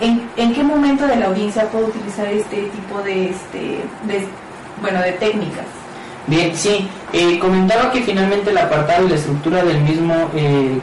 ¿En, 0.00 0.54
qué 0.54 0.62
momento 0.62 1.06
de 1.06 1.16
la 1.16 1.26
audiencia 1.26 1.64
puedo 1.70 1.86
utilizar 1.86 2.26
este 2.26 2.62
tipo 2.64 3.00
de, 3.02 3.30
este, 3.30 3.80
bueno, 4.80 5.00
de 5.00 5.12
técnicas? 5.12 5.64
Bien, 6.26 6.54
sí, 6.54 6.88
comentaba 7.40 7.90
que 7.92 8.02
finalmente 8.02 8.50
el 8.50 8.58
apartado 8.58 9.06
y 9.06 9.10
la 9.10 9.14
estructura 9.14 9.64
del 9.64 9.80
mismo 9.80 10.30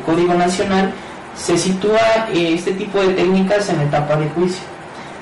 Código 0.06 0.34
Nacional 0.34 0.94
se 1.36 1.58
sitúa 1.58 2.28
eh, 2.34 2.54
este 2.54 2.74
tipo 2.74 3.00
de 3.00 3.14
técnicas 3.14 3.70
en 3.70 3.82
etapa 3.82 4.16
de 4.16 4.30
juicio. 4.30 4.64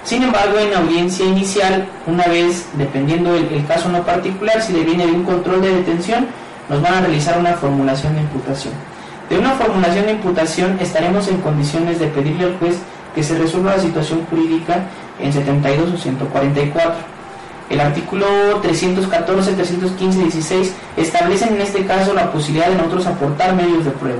Sin 0.04 0.24
embargo, 0.24 0.58
en 0.58 0.74
audiencia 0.74 1.26
inicial, 1.26 1.88
una 2.08 2.26
vez, 2.26 2.66
dependiendo 2.74 3.36
el, 3.36 3.66
caso 3.68 3.90
no 3.90 4.04
particular, 4.04 4.62
si 4.62 4.74
le 4.74 4.84
viene 4.84 5.06
de 5.06 5.12
un 5.12 5.24
control 5.24 5.62
de 5.62 5.76
detención, 5.76 6.28
nos 6.70 6.82
van 6.82 6.96
a 6.96 7.02
realizar 7.02 7.38
una 7.38 7.54
formulación 7.54 8.16
de 8.16 8.22
imputación. 8.22 8.74
De 9.30 9.38
una 9.38 9.52
formulación 9.52 10.08
de 10.08 10.14
imputación 10.14 10.78
estaremos 10.82 11.28
en 11.28 11.38
condiciones 11.38 12.00
de 12.00 12.08
pedirle 12.08 12.46
al 12.46 12.58
juez 12.58 12.78
que 13.14 13.24
se 13.24 13.38
resuelva 13.38 13.76
la 13.76 13.82
situación 13.82 14.26
jurídica 14.30 14.80
en 15.20 15.32
72 15.32 15.94
o 15.94 15.98
144. 15.98 16.96
El 17.70 17.80
artículo 17.80 18.26
314, 18.62 19.54
315 19.54 20.20
y 20.20 20.24
16 20.24 20.74
establecen 20.98 21.56
en 21.56 21.62
este 21.62 21.86
caso 21.86 22.14
la 22.14 22.32
posibilidad 22.32 22.68
de 22.68 22.76
nosotros 22.76 23.06
aportar 23.06 23.56
medios 23.56 23.86
de 23.86 23.92
prueba, 23.92 24.20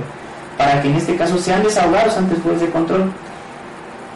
para 0.56 0.80
que 0.80 0.88
en 0.88 0.96
este 0.96 1.16
caso 1.16 1.36
sean 1.36 1.62
desahogados 1.62 2.16
ante 2.16 2.36
el 2.36 2.40
juez 2.40 2.60
de 2.60 2.70
control. 2.70 3.12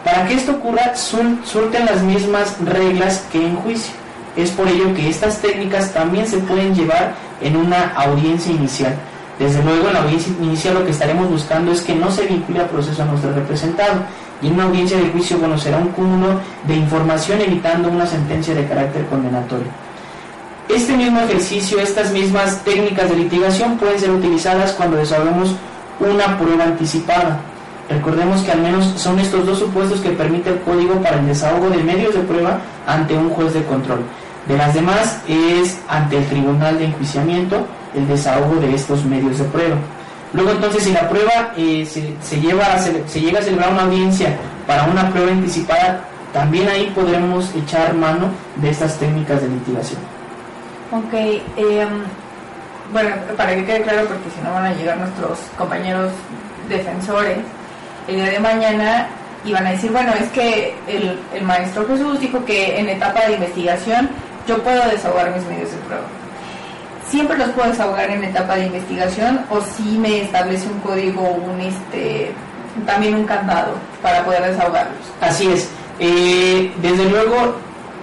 Para 0.07 0.24
que 0.24 0.34
esto 0.34 0.52
ocurra, 0.52 0.94
surten 0.94 1.84
las 1.84 2.00
mismas 2.00 2.57
reglas 2.64 3.24
que 3.32 3.44
en 3.44 3.57
juicio. 3.57 3.92
Es 4.36 4.52
por 4.52 4.68
ello 4.68 4.94
que 4.94 5.09
estas 5.09 5.38
técnicas 5.38 5.92
también 5.92 6.28
se 6.28 6.38
pueden 6.38 6.76
llevar 6.76 7.16
en 7.40 7.57
una 7.57 7.92
audiencia 7.96 8.52
inicial. 8.52 8.94
Desde 9.36 9.64
luego, 9.64 9.88
en 9.88 9.94
la 9.94 10.02
audiencia 10.02 10.32
inicial 10.40 10.74
lo 10.74 10.84
que 10.84 10.92
estaremos 10.92 11.28
buscando 11.28 11.72
es 11.72 11.80
que 11.80 11.96
no 11.96 12.09
se 12.12 12.24
vincule 12.24 12.61
al 12.61 12.68
proceso 12.68 13.02
a 13.02 13.07
nuestro 13.07 13.32
representado, 13.32 14.02
y 14.40 14.46
en 14.46 14.52
una 14.52 14.66
audiencia 14.66 14.96
de 14.96 15.09
juicio 15.09 15.40
conocerá 15.40 15.78
un 15.78 15.88
cúmulo 15.88 16.40
de 16.68 16.76
información 16.76 17.40
evitando 17.40 17.88
una 17.88 18.07
sentencia 18.07 18.54
de 18.54 18.64
carácter 18.64 19.07
condenatorio. 19.07 19.66
Este 20.68 20.96
mismo 20.96 21.18
ejercicio, 21.22 21.80
estas 21.80 22.12
mismas 22.12 22.62
técnicas 22.62 23.11
de 23.11 23.16
litigación 23.16 23.76
pueden 23.76 23.98
ser 23.98 24.12
utilizadas 24.12 24.70
cuando 24.70 24.98
desarrollamos 24.98 25.57
una 25.98 26.38
prueba 26.38 26.62
anticipada. 26.62 27.40
Recordemos 27.89 28.43
que 28.43 28.51
al 28.51 28.61
menos 28.61 28.84
son 28.97 29.18
estos 29.20 29.47
dos 29.47 29.59
supuestos 29.59 30.01
que 30.01 30.11
permite 30.11 30.51
el 30.51 30.61
código 30.61 30.95
para 31.03 31.20
el 31.20 31.26
desahogo 31.26 31.70
de 31.70 31.82
medios 31.82 32.14
de 32.14 32.20
prueba 32.20 32.59
ante 32.87 33.14
un 33.14 33.30
juez 33.30 33.55
de 33.55 33.62
control. 33.64 34.01
De 34.47 34.57
las 34.57 34.74
demás 34.74 35.20
es 35.28 35.80
ante 35.89 36.18
el 36.18 36.26
tribunal 36.26 36.78
de 36.78 36.87
enjuiciamiento 36.87 37.66
el 37.95 38.07
desahogo 38.09 38.57
de 38.57 38.74
estos 38.74 39.05
medios 39.05 39.39
de 39.39 39.45
prueba. 39.45 39.76
Luego 40.32 40.51
entonces 40.51 40.82
si 40.82 40.93
la 40.93 41.09
prueba 41.09 41.53
eh, 41.57 41.87
se, 41.87 42.41
lleva 42.41 42.78
se 42.78 43.20
llega 43.20 43.39
a 43.39 43.43
celebrar 43.43 43.72
una 43.72 43.82
audiencia 43.84 44.37
para 44.66 44.84
una 44.84 45.11
prueba 45.11 45.30
anticipada, 45.30 46.05
también 46.32 46.68
ahí 46.68 46.93
podremos 46.95 47.55
echar 47.55 47.95
mano 47.95 48.28
de 48.57 48.70
estas 48.70 48.99
técnicas 48.99 49.41
de 49.41 49.49
litigación. 49.49 50.01
Ok, 50.93 51.14
em, 51.57 51.89
bueno, 52.93 53.11
para 53.37 53.55
que 53.55 53.64
quede 53.64 53.82
claro, 53.82 54.07
porque 54.07 54.30
si 54.37 54.43
no 54.43 54.53
van 54.53 54.66
a 54.66 54.74
llegar 54.74 54.99
nuestros 54.99 55.39
compañeros 55.57 56.12
defensores 56.68 57.39
el 58.09 58.16
día 58.16 58.30
de 58.30 58.40
mañana 58.40 59.09
y 59.44 59.52
van 59.52 59.66
a 59.66 59.70
decir, 59.70 59.92
bueno, 59.92 60.12
es 60.20 60.28
que 60.30 60.74
el, 60.88 61.18
el 61.34 61.44
maestro 61.44 61.86
Jesús 61.86 62.20
dijo 62.20 62.44
que 62.44 62.78
en 62.78 62.88
etapa 62.88 63.26
de 63.26 63.34
investigación 63.34 64.11
yo 64.46 64.62
puedo 64.62 64.88
desahogar 64.88 65.34
mis 65.34 65.44
medios 65.46 65.70
de 65.70 65.76
prueba 65.78 66.07
siempre 67.11 67.38
los 67.38 67.48
puedo 67.50 67.70
desahogar 67.70 68.11
en 68.11 68.24
etapa 68.24 68.57
de 68.57 68.66
investigación 68.66 69.40
o 69.50 69.61
si 69.61 69.98
me 69.98 70.22
establece 70.22 70.66
un 70.66 70.80
código, 70.80 71.22
un 71.22 71.61
este, 71.61 72.32
también 72.84 73.14
un 73.14 73.24
candado 73.24 73.74
para 74.02 74.24
poder 74.24 74.50
desahogarlos. 74.50 74.98
Así 75.20 75.46
es. 75.48 75.68
Eh, 75.98 76.72
desde 76.82 77.09
luego 77.09 77.54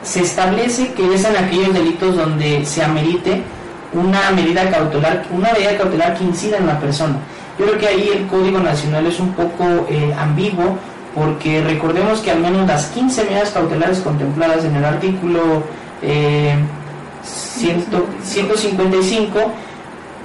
se 0.04 0.22
establece 0.22 0.94
que 0.94 1.14
es 1.14 1.24
en 1.26 1.38
aquellos 1.38 1.74
delitos 1.74 2.16
donde 2.16 2.66
se 2.66 2.84
amerite 2.84 3.42
una 3.94 4.32
medida 4.32 4.70
cautelar, 4.70 5.24
una 5.32 5.52
medida 5.54 5.78
cautelar 5.78 6.16
que 6.16 6.24
incida 6.24 6.58
en 6.58 6.68
la 6.68 6.80
persona. 6.80 7.16
Yo 7.58 7.66
creo 7.66 7.78
que 7.78 7.88
ahí 7.88 8.10
el 8.14 8.28
Código 8.28 8.60
Nacional 8.60 9.06
es 9.06 9.20
un 9.20 9.34
poco 9.34 9.64
eh, 9.90 10.14
ambiguo 10.18 10.78
porque 11.14 11.62
recordemos 11.62 12.22
que 12.22 12.32
al 12.32 12.40
menos 12.40 12.68
las 12.68 12.88
15 12.88 13.26
medidas 13.26 13.52
cautelares 13.52 14.00
contempladas 14.00 14.66
en 14.66 14.76
el 14.76 14.84
artículo 14.84 15.62
eh, 16.02 16.56
155, 17.24 19.40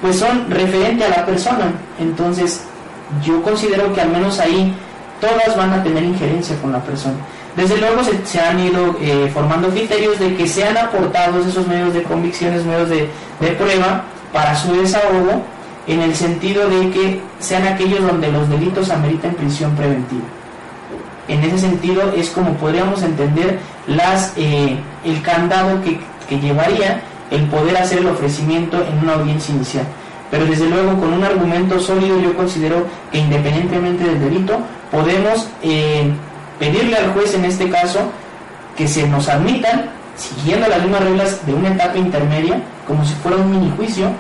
pues 0.00 0.18
son 0.18 0.50
referente 0.50 1.04
a 1.04 1.10
la 1.10 1.26
persona. 1.26 1.72
Entonces, 1.98 2.62
yo 3.24 3.42
considero 3.42 3.92
que 3.94 4.00
al 4.00 4.10
menos 4.10 4.40
ahí 4.40 4.74
todas 5.20 5.56
van 5.56 5.72
a 5.72 5.82
tener 5.82 6.02
injerencia 6.02 6.56
con 6.60 6.72
la 6.72 6.80
persona. 6.80 7.16
Desde 7.56 7.76
luego 7.76 8.02
se, 8.24 8.40
han 8.40 8.60
ido 8.60 8.96
eh, 9.00 9.30
formando 9.32 9.68
criterios 9.68 10.18
de 10.18 10.36
que 10.36 10.46
sean 10.46 10.76
aportados 10.76 11.46
esos 11.46 11.66
medios 11.66 11.92
de 11.92 12.02
convicciones, 12.04 12.64
medios 12.64 12.88
de, 12.88 13.08
de 13.40 13.48
prueba 13.52 14.04
para 14.32 14.54
su 14.54 14.72
desahogo, 14.74 15.42
en 15.88 16.02
el 16.02 16.14
sentido 16.14 16.68
de 16.68 16.90
que 16.90 17.20
sean 17.40 17.66
aquellos 17.66 18.02
donde 18.02 18.30
los 18.30 18.48
delitos 18.48 18.90
ameriten 18.90 19.34
prisión 19.34 19.74
preventiva. 19.74 20.24
En 21.26 21.42
ese 21.42 21.58
sentido 21.58 22.12
es 22.14 22.28
como 22.30 22.52
podríamos 22.54 23.02
entender 23.02 23.58
las, 23.86 24.34
eh, 24.36 24.76
el 25.04 25.22
candado 25.22 25.82
que, 25.82 25.98
que 26.28 26.38
llevaría 26.38 27.02
el 27.30 27.44
poder 27.46 27.76
hacer 27.78 27.98
el 27.98 28.06
ofrecimiento 28.06 28.76
en 28.86 28.98
una 28.98 29.14
audiencia 29.14 29.54
inicial. 29.54 29.84
Pero 30.30 30.44
desde 30.44 30.68
luego 30.68 30.98
con 31.00 31.12
un 31.12 31.24
argumento 31.24 31.80
sólido 31.80 32.20
yo 32.20 32.36
considero 32.36 32.86
que 33.10 33.18
independientemente 33.18 34.04
del 34.04 34.20
delito 34.20 34.58
podemos 34.90 35.48
eh, 35.62 36.10
pedirle 36.58 36.96
al 36.96 37.12
juez 37.12 37.34
en 37.34 37.46
este 37.46 37.70
caso 37.70 38.00
que 38.76 38.86
se 38.86 39.08
nos 39.08 39.28
admitan 39.28 39.90
siguiendo 40.16 40.68
las 40.68 40.82
mismas 40.82 41.02
reglas 41.02 41.46
de 41.46 41.54
una 41.54 41.70
etapa 41.70 41.96
intermedia 41.96 42.60
como 42.86 43.04
si 43.04 43.14
fuera 43.14 43.38
un 43.38 43.50
mini 43.50 43.72
juicio 43.76 44.10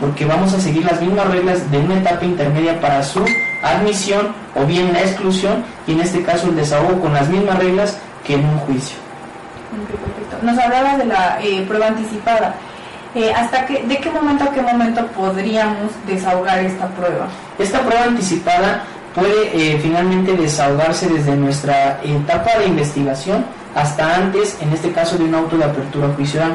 porque 0.00 0.24
vamos 0.24 0.54
a 0.54 0.60
seguir 0.60 0.84
las 0.84 1.00
mismas 1.00 1.28
reglas 1.28 1.70
de 1.70 1.78
una 1.78 1.98
etapa 1.98 2.24
intermedia 2.24 2.80
para 2.80 3.02
su 3.02 3.24
admisión 3.62 4.28
o 4.54 4.64
bien 4.64 4.92
la 4.92 5.00
exclusión 5.00 5.64
y 5.86 5.92
en 5.92 6.00
este 6.00 6.22
caso 6.22 6.48
el 6.48 6.56
desahogo 6.56 7.00
con 7.00 7.12
las 7.12 7.28
mismas 7.28 7.58
reglas 7.58 7.98
que 8.24 8.34
en 8.34 8.44
un 8.44 8.58
juicio. 8.58 8.96
Nos 10.42 10.58
hablaba 10.58 10.96
de 10.96 11.04
la 11.04 11.38
eh, 11.42 11.64
prueba 11.66 11.88
anticipada. 11.88 12.54
Eh, 13.14 13.32
¿hasta 13.34 13.66
que, 13.66 13.82
¿De 13.84 13.98
qué 13.98 14.10
momento 14.10 14.44
a 14.44 14.52
qué 14.52 14.60
momento 14.60 15.06
podríamos 15.08 15.92
desahogar 16.06 16.58
esta 16.60 16.86
prueba? 16.88 17.26
Esta 17.58 17.80
prueba 17.80 18.04
anticipada 18.04 18.84
puede 19.14 19.74
eh, 19.74 19.78
finalmente 19.80 20.36
desahogarse 20.36 21.08
desde 21.08 21.34
nuestra 21.34 22.00
etapa 22.02 22.58
de 22.58 22.66
investigación 22.66 23.44
hasta 23.74 24.14
antes, 24.14 24.58
en 24.60 24.72
este 24.72 24.92
caso, 24.92 25.16
de 25.16 25.24
un 25.24 25.34
auto 25.34 25.56
de 25.56 25.64
apertura 25.64 26.08
judicial. 26.14 26.54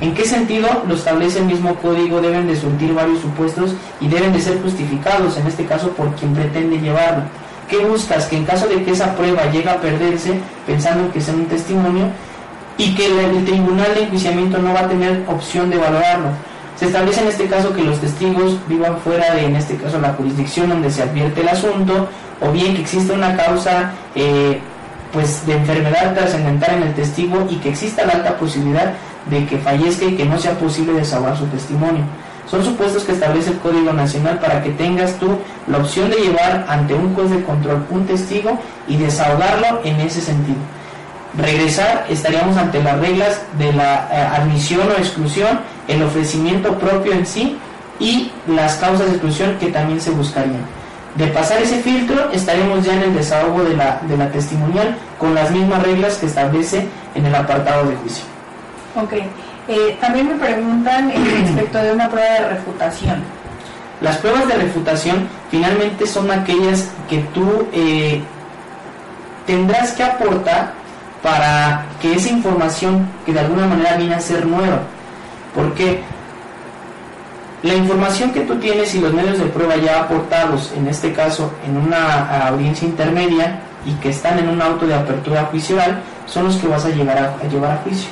¿En 0.00 0.14
qué 0.14 0.24
sentido? 0.24 0.68
Lo 0.86 0.94
establece 0.94 1.40
el 1.40 1.46
mismo 1.46 1.74
código, 1.76 2.20
deben 2.20 2.46
de 2.46 2.56
surtir 2.56 2.94
varios 2.94 3.20
supuestos 3.20 3.74
y 4.00 4.06
deben 4.06 4.32
de 4.32 4.40
ser 4.40 4.62
justificados, 4.62 5.36
en 5.36 5.46
este 5.46 5.64
caso, 5.64 5.90
por 5.90 6.14
quien 6.14 6.34
pretende 6.34 6.78
llevarlo. 6.78 7.24
¿Qué 7.68 7.78
buscas? 7.78 8.26
Que 8.26 8.36
en 8.36 8.44
caso 8.44 8.68
de 8.68 8.82
que 8.84 8.92
esa 8.92 9.16
prueba 9.16 9.50
llegue 9.50 9.68
a 9.68 9.80
perderse, 9.80 10.38
pensando 10.66 11.12
que 11.12 11.20
sea 11.20 11.34
un 11.34 11.46
testimonio, 11.46 12.06
y 12.78 12.94
que 12.94 13.06
el, 13.06 13.44
tribunal 13.44 13.92
de 13.94 14.04
enjuiciamiento 14.04 14.58
no 14.58 14.72
va 14.72 14.80
a 14.80 14.88
tener 14.88 15.24
opción 15.26 15.68
de 15.68 15.76
valorarlo. 15.76 16.28
Se 16.78 16.86
establece 16.86 17.20
en 17.20 17.28
este 17.28 17.46
caso 17.46 17.74
que 17.74 17.82
los 17.82 18.00
testigos 18.00 18.56
vivan 18.68 18.98
fuera 18.98 19.34
de, 19.34 19.46
en 19.46 19.56
este 19.56 19.76
caso, 19.76 20.00
la 20.00 20.12
jurisdicción 20.12 20.68
donde 20.68 20.90
se 20.90 21.02
advierte 21.02 21.40
el 21.40 21.48
asunto, 21.48 22.08
o 22.40 22.52
bien 22.52 22.76
que 22.76 22.82
exista 22.82 23.14
una 23.14 23.36
causa 23.36 23.90
eh, 24.14 24.60
pues 25.12 25.44
de 25.44 25.54
enfermedad 25.54 26.14
trascendental 26.14 26.76
en 26.76 26.82
el 26.84 26.94
testigo 26.94 27.46
y 27.50 27.56
que 27.56 27.70
exista 27.70 28.06
la 28.06 28.12
alta 28.12 28.36
posibilidad 28.36 28.94
de 29.30 29.46
que 29.46 29.58
fallezca 29.58 30.04
y 30.06 30.16
que 30.16 30.24
no 30.24 30.38
sea 30.38 30.58
posible 30.58 30.92
desahogar 30.92 31.36
su 31.36 31.46
testimonio. 31.46 32.04
Son 32.50 32.64
supuestos 32.64 33.04
que 33.04 33.12
establece 33.12 33.50
el 33.50 33.58
Código 33.58 33.92
Nacional 33.92 34.38
para 34.38 34.62
que 34.62 34.70
tengas 34.70 35.14
tú 35.18 35.38
la 35.66 35.78
opción 35.78 36.10
de 36.10 36.16
llevar 36.16 36.64
ante 36.68 36.94
un 36.94 37.14
juez 37.14 37.30
de 37.30 37.42
control 37.42 37.84
un 37.90 38.06
testigo 38.06 38.58
y 38.86 38.96
desahogarlo 38.96 39.82
en 39.84 40.00
ese 40.00 40.20
sentido 40.20 40.56
regresar 41.36 42.06
estaríamos 42.08 42.56
ante 42.56 42.82
las 42.82 42.98
reglas 42.98 43.40
de 43.58 43.72
la 43.72 44.08
eh, 44.10 44.40
admisión 44.40 44.88
o 44.88 44.98
exclusión, 44.98 45.60
el 45.86 46.02
ofrecimiento 46.02 46.78
propio 46.78 47.12
en 47.12 47.26
sí 47.26 47.56
y 48.00 48.30
las 48.46 48.76
causas 48.76 49.06
de 49.06 49.12
exclusión 49.12 49.56
que 49.58 49.68
también 49.68 50.00
se 50.00 50.10
buscarían. 50.10 50.64
De 51.16 51.26
pasar 51.28 51.60
ese 51.60 51.80
filtro 51.80 52.30
estaremos 52.32 52.84
ya 52.84 52.94
en 52.94 53.02
el 53.02 53.14
desahogo 53.14 53.64
de 53.64 53.76
la, 53.76 54.00
de 54.06 54.16
la 54.16 54.30
testimonial 54.30 54.96
con 55.18 55.34
las 55.34 55.50
mismas 55.50 55.82
reglas 55.82 56.16
que 56.16 56.26
establece 56.26 56.86
en 57.14 57.26
el 57.26 57.34
apartado 57.34 57.88
de 57.88 57.96
juicio. 57.96 58.24
Ok. 59.02 59.12
Eh, 59.68 59.96
también 60.00 60.28
me 60.28 60.34
preguntan 60.34 61.12
respecto 61.42 61.78
de 61.78 61.92
una 61.92 62.08
prueba 62.08 62.34
de 62.34 62.48
refutación. 62.48 63.22
Las 64.00 64.16
pruebas 64.18 64.48
de 64.48 64.54
refutación 64.54 65.28
finalmente 65.50 66.06
son 66.06 66.30
aquellas 66.30 66.90
que 67.08 67.18
tú 67.34 67.66
eh, 67.72 68.22
tendrás 69.46 69.92
que 69.92 70.04
aportar 70.04 70.72
para 71.22 71.84
que 72.00 72.14
esa 72.14 72.30
información 72.30 73.08
que 73.26 73.32
de 73.32 73.40
alguna 73.40 73.66
manera 73.66 73.96
viene 73.96 74.14
a 74.14 74.20
ser 74.20 74.46
nueva, 74.46 74.82
porque 75.54 76.00
la 77.62 77.74
información 77.74 78.30
que 78.30 78.42
tú 78.42 78.56
tienes 78.56 78.94
y 78.94 79.00
los 79.00 79.12
medios 79.12 79.38
de 79.38 79.46
prueba 79.46 79.76
ya 79.76 80.02
aportados, 80.02 80.72
en 80.76 80.86
este 80.86 81.12
caso 81.12 81.52
en 81.66 81.76
una 81.76 82.46
audiencia 82.46 82.86
intermedia 82.86 83.60
y 83.84 83.94
que 83.94 84.10
están 84.10 84.38
en 84.38 84.48
un 84.48 84.62
auto 84.62 84.86
de 84.86 84.94
apertura 84.94 85.46
judicial, 85.46 86.00
son 86.26 86.44
los 86.44 86.56
que 86.56 86.68
vas 86.68 86.84
a, 86.84 86.90
llevar 86.90 87.18
a, 87.18 87.36
a 87.44 87.48
llevar 87.48 87.72
a 87.72 87.76
juicio. 87.78 88.10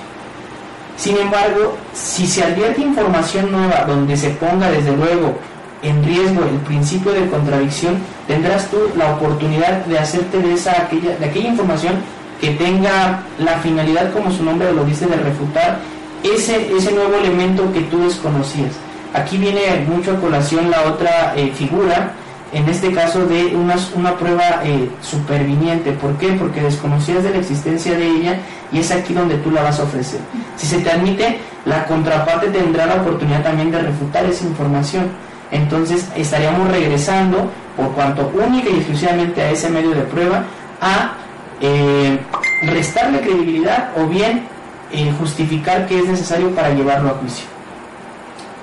Sin 0.96 1.16
embargo, 1.18 1.76
si 1.92 2.26
se 2.26 2.42
advierte 2.42 2.80
información 2.80 3.52
nueva 3.52 3.84
donde 3.86 4.16
se 4.16 4.30
ponga 4.30 4.70
desde 4.70 4.96
luego 4.96 5.36
en 5.82 6.02
riesgo 6.04 6.42
el 6.42 6.58
principio 6.60 7.12
de 7.12 7.28
contradicción, 7.28 7.98
tendrás 8.26 8.70
tú 8.70 8.78
la 8.96 9.14
oportunidad 9.14 9.84
de 9.84 9.98
hacerte 9.98 10.38
de, 10.38 10.54
esa, 10.54 10.72
aquella, 10.72 11.16
de 11.16 11.26
aquella 11.26 11.48
información 11.48 11.94
que 12.40 12.50
tenga 12.50 13.22
la 13.38 13.58
finalidad, 13.58 14.12
como 14.12 14.30
su 14.30 14.42
nombre 14.42 14.72
lo 14.72 14.84
dice, 14.84 15.06
de 15.06 15.16
refutar 15.16 15.78
ese, 16.22 16.74
ese 16.74 16.92
nuevo 16.92 17.16
elemento 17.16 17.70
que 17.72 17.82
tú 17.82 18.02
desconocías. 18.04 18.72
Aquí 19.14 19.38
viene 19.38 19.86
mucho 19.88 20.12
a 20.12 20.20
colación 20.20 20.70
la 20.70 20.82
otra 20.84 21.34
eh, 21.36 21.52
figura, 21.54 22.12
en 22.52 22.68
este 22.68 22.92
caso 22.92 23.26
de 23.26 23.56
una, 23.56 24.16
prueba 24.16 24.62
eh, 24.64 24.88
superviniente. 25.02 25.92
¿Por 25.92 26.16
qué? 26.16 26.32
Porque 26.32 26.62
desconocías 26.62 27.22
de 27.22 27.30
la 27.30 27.38
existencia 27.38 27.96
de 27.96 28.06
ella 28.06 28.38
y 28.72 28.78
es 28.78 28.90
aquí 28.90 29.14
donde 29.14 29.36
tú 29.38 29.50
la 29.50 29.62
vas 29.62 29.80
a 29.80 29.84
ofrecer. 29.84 30.20
Si 30.56 30.66
se 30.66 30.78
te 30.78 30.90
admite, 30.90 31.38
la 31.64 31.84
contraparte 31.86 32.48
tendrá 32.48 32.86
la 32.86 32.96
oportunidad 32.96 33.42
también 33.42 33.70
de 33.70 33.80
refutar 33.80 34.24
esa 34.24 34.44
información. 34.44 35.06
Entonces 35.50 36.08
estaríamos 36.16 36.70
regresando, 36.70 37.50
por 37.76 37.92
cuanto 37.92 38.32
única 38.34 38.70
y 38.70 38.76
exclusivamente 38.76 39.42
a 39.42 39.50
ese 39.50 39.68
medio 39.68 39.90
de 39.90 40.02
prueba, 40.02 40.44
a 40.80 41.14
eh, 41.60 42.18
restarle 42.62 43.20
credibilidad 43.20 43.90
o 43.96 44.06
bien 44.06 44.44
eh, 44.92 45.12
justificar 45.18 45.86
que 45.86 45.98
es 45.98 46.06
necesario 46.06 46.54
para 46.54 46.70
llevarlo 46.70 47.10
a 47.10 47.12
juicio. 47.14 47.55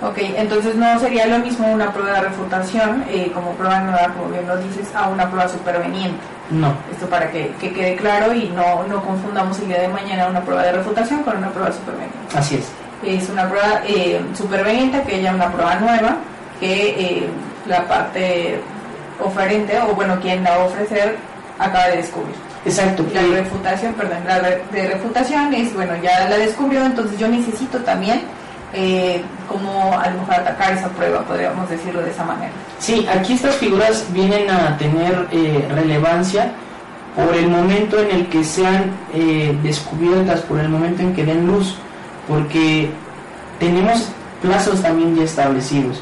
Ok, 0.03 0.17
entonces 0.35 0.75
no 0.75 0.99
sería 0.99 1.25
lo 1.27 1.39
mismo 1.39 1.67
una 1.71 1.93
prueba 1.93 2.13
de 2.15 2.21
refutación 2.21 3.05
eh, 3.09 3.31
como 3.33 3.51
prueba 3.53 3.79
nueva, 3.79 4.09
como 4.17 4.29
bien 4.29 4.45
lo 4.47 4.57
dices, 4.57 4.93
a 4.93 5.07
una 5.07 5.29
prueba 5.29 5.47
superveniente. 5.47 6.17
No. 6.49 6.73
Esto 6.91 7.07
para 7.07 7.31
que, 7.31 7.53
que 7.59 7.71
quede 7.71 7.95
claro 7.95 8.33
y 8.33 8.49
no, 8.49 8.83
no 8.87 9.01
confundamos 9.03 9.57
el 9.59 9.69
día 9.69 9.79
de 9.81 9.87
mañana 9.87 10.27
una 10.27 10.41
prueba 10.41 10.63
de 10.63 10.73
refutación 10.73 11.23
con 11.23 11.37
una 11.37 11.49
prueba 11.51 11.71
superveniente. 11.71 12.17
Así 12.35 12.55
es. 12.55 12.67
Es 13.23 13.29
una 13.29 13.47
prueba 13.49 13.81
eh, 13.87 14.21
superveniente 14.35 15.01
que 15.03 15.21
ya 15.21 15.33
una 15.33 15.49
prueba 15.51 15.75
nueva 15.75 16.17
que 16.59 16.89
eh, 16.89 17.27
la 17.65 17.87
parte 17.87 18.59
oferente 19.23 19.79
o 19.89 19.95
bueno 19.95 20.19
quien 20.19 20.43
la 20.43 20.57
va 20.57 20.63
a 20.63 20.65
ofrecer 20.65 21.15
acaba 21.59 21.87
de 21.87 21.97
descubrir. 21.97 22.35
Exacto. 22.65 23.05
La 23.13 23.21
Eh, 23.21 23.27
refutación, 23.41 23.93
perdón, 23.93 24.19
la 24.27 24.39
re- 24.39 24.61
de 24.71 24.87
refutación 24.87 25.53
es, 25.53 25.73
bueno, 25.73 25.93
ya 26.01 26.27
la 26.29 26.37
descubrió, 26.37 26.85
entonces 26.85 27.17
yo 27.19 27.27
necesito 27.27 27.77
también 27.79 28.21
eh, 28.73 29.21
como 29.47 29.97
a 29.97 30.09
lo 30.09 30.19
mejor 30.19 30.35
atacar 30.35 30.73
esa 30.73 30.89
prueba, 30.89 31.21
podríamos 31.21 31.69
decirlo 31.69 32.01
de 32.01 32.11
esa 32.11 32.23
manera. 32.23 32.51
Sí, 32.79 33.07
aquí 33.07 33.33
estas 33.33 33.55
figuras 33.55 34.05
vienen 34.11 34.49
a 34.49 34.77
tener 34.77 35.27
eh, 35.31 35.67
relevancia 35.73 36.51
por 37.15 37.35
el 37.35 37.47
momento 37.47 37.99
en 37.99 38.11
el 38.11 38.27
que 38.27 38.43
sean 38.43 38.91
eh, 39.13 39.57
descubiertas, 39.61 40.41
por 40.41 40.59
el 40.59 40.69
momento 40.69 41.03
en 41.03 41.13
que 41.13 41.23
den 41.23 41.45
luz, 41.45 41.75
porque 42.27 42.89
tenemos 43.59 44.09
plazos 44.41 44.81
también 44.81 45.15
ya 45.15 45.23
establecidos. 45.23 46.01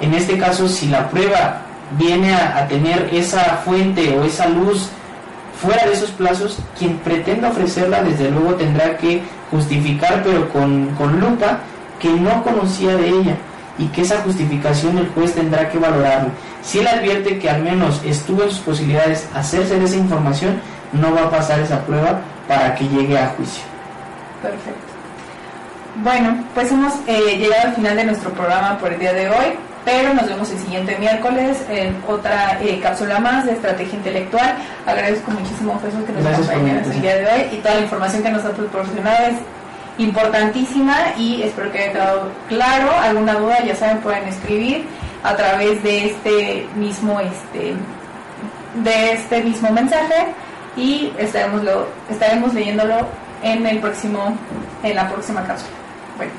En 0.00 0.14
este 0.14 0.38
caso, 0.38 0.68
si 0.68 0.88
la 0.88 1.08
prueba 1.08 1.62
viene 1.98 2.34
a, 2.34 2.58
a 2.58 2.68
tener 2.68 3.08
esa 3.12 3.62
fuente 3.64 4.16
o 4.16 4.24
esa 4.24 4.46
luz 4.48 4.90
fuera 5.60 5.86
de 5.86 5.92
esos 5.92 6.10
plazos, 6.10 6.58
quien 6.78 6.96
pretenda 6.98 7.48
ofrecerla 7.50 8.02
desde 8.02 8.30
luego 8.30 8.54
tendrá 8.54 8.96
que 8.96 9.22
justificar, 9.50 10.22
pero 10.22 10.48
con, 10.50 10.86
con 10.96 11.20
lupa, 11.20 11.58
que 12.00 12.08
no 12.08 12.42
conocía 12.42 12.96
de 12.96 13.08
ella 13.08 13.36
y 13.78 13.86
que 13.86 14.02
esa 14.02 14.20
justificación 14.22 14.98
el 14.98 15.08
juez 15.10 15.34
tendrá 15.34 15.68
que 15.70 15.78
valorarlo. 15.78 16.30
Si 16.62 16.80
él 16.80 16.88
advierte 16.88 17.38
que 17.38 17.48
al 17.48 17.62
menos 17.62 18.02
estuvo 18.04 18.42
en 18.42 18.50
sus 18.50 18.60
posibilidades 18.60 19.28
hacerse 19.34 19.78
de 19.78 19.84
esa 19.84 19.96
información, 19.96 20.60
no 20.92 21.14
va 21.14 21.22
a 21.22 21.30
pasar 21.30 21.60
esa 21.60 21.80
prueba 21.86 22.20
para 22.48 22.74
que 22.74 22.88
llegue 22.88 23.18
a 23.18 23.28
juicio. 23.28 23.62
Perfecto. 24.42 24.90
Bueno, 26.02 26.44
pues 26.54 26.70
hemos 26.70 26.94
eh, 27.06 27.36
llegado 27.38 27.68
al 27.68 27.74
final 27.74 27.96
de 27.96 28.04
nuestro 28.04 28.30
programa 28.30 28.78
por 28.78 28.92
el 28.92 28.98
día 28.98 29.12
de 29.12 29.28
hoy, 29.28 29.58
pero 29.84 30.14
nos 30.14 30.26
vemos 30.26 30.50
el 30.50 30.58
siguiente 30.58 30.96
miércoles 30.98 31.58
en 31.68 31.96
otra 32.06 32.58
eh, 32.62 32.80
cápsula 32.82 33.18
más 33.18 33.46
de 33.46 33.52
estrategia 33.52 33.96
intelectual. 33.96 34.56
Agradezco 34.86 35.30
muchísimo 35.30 35.74
a 35.74 35.78
Jesús 35.80 36.04
que 36.04 36.12
nos 36.12 36.26
acompañe 36.26 36.82
el 36.84 37.00
día 37.00 37.16
de 37.16 37.26
hoy 37.26 37.48
y 37.52 37.56
toda 37.56 37.74
la 37.76 37.80
información 37.82 38.22
que 38.22 38.30
nos 38.30 38.44
ha 38.44 38.50
proporcionado 38.50 39.26
es 39.26 39.36
importantísima 40.00 40.96
y 41.16 41.42
espero 41.42 41.70
que 41.70 41.78
haya 41.78 41.92
quedado 41.92 42.32
claro. 42.48 42.90
Alguna 42.98 43.34
duda, 43.34 43.64
ya 43.64 43.76
saben, 43.76 43.98
pueden 43.98 44.26
escribir 44.28 44.84
a 45.22 45.36
través 45.36 45.82
de 45.82 46.06
este 46.06 46.66
mismo 46.76 47.20
este 47.20 47.74
de 48.82 49.12
este 49.12 49.42
mismo 49.42 49.70
mensaje 49.70 50.28
y 50.76 51.12
estaremos 51.18 51.62
lo 51.64 51.88
estaremos 52.08 52.54
leyéndolo 52.54 53.06
en 53.42 53.66
el 53.66 53.78
próximo 53.78 54.36
en 54.82 54.96
la 54.96 55.08
próxima 55.10 55.46
cápsula. 55.46 55.72
Bueno, 56.16 56.32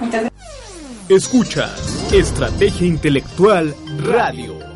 muchas 0.00 0.20
gracias. 0.22 1.10
Escuchas 1.10 2.12
Estrategia 2.12 2.86
Intelectual 2.86 3.74
Radio. 4.06 4.73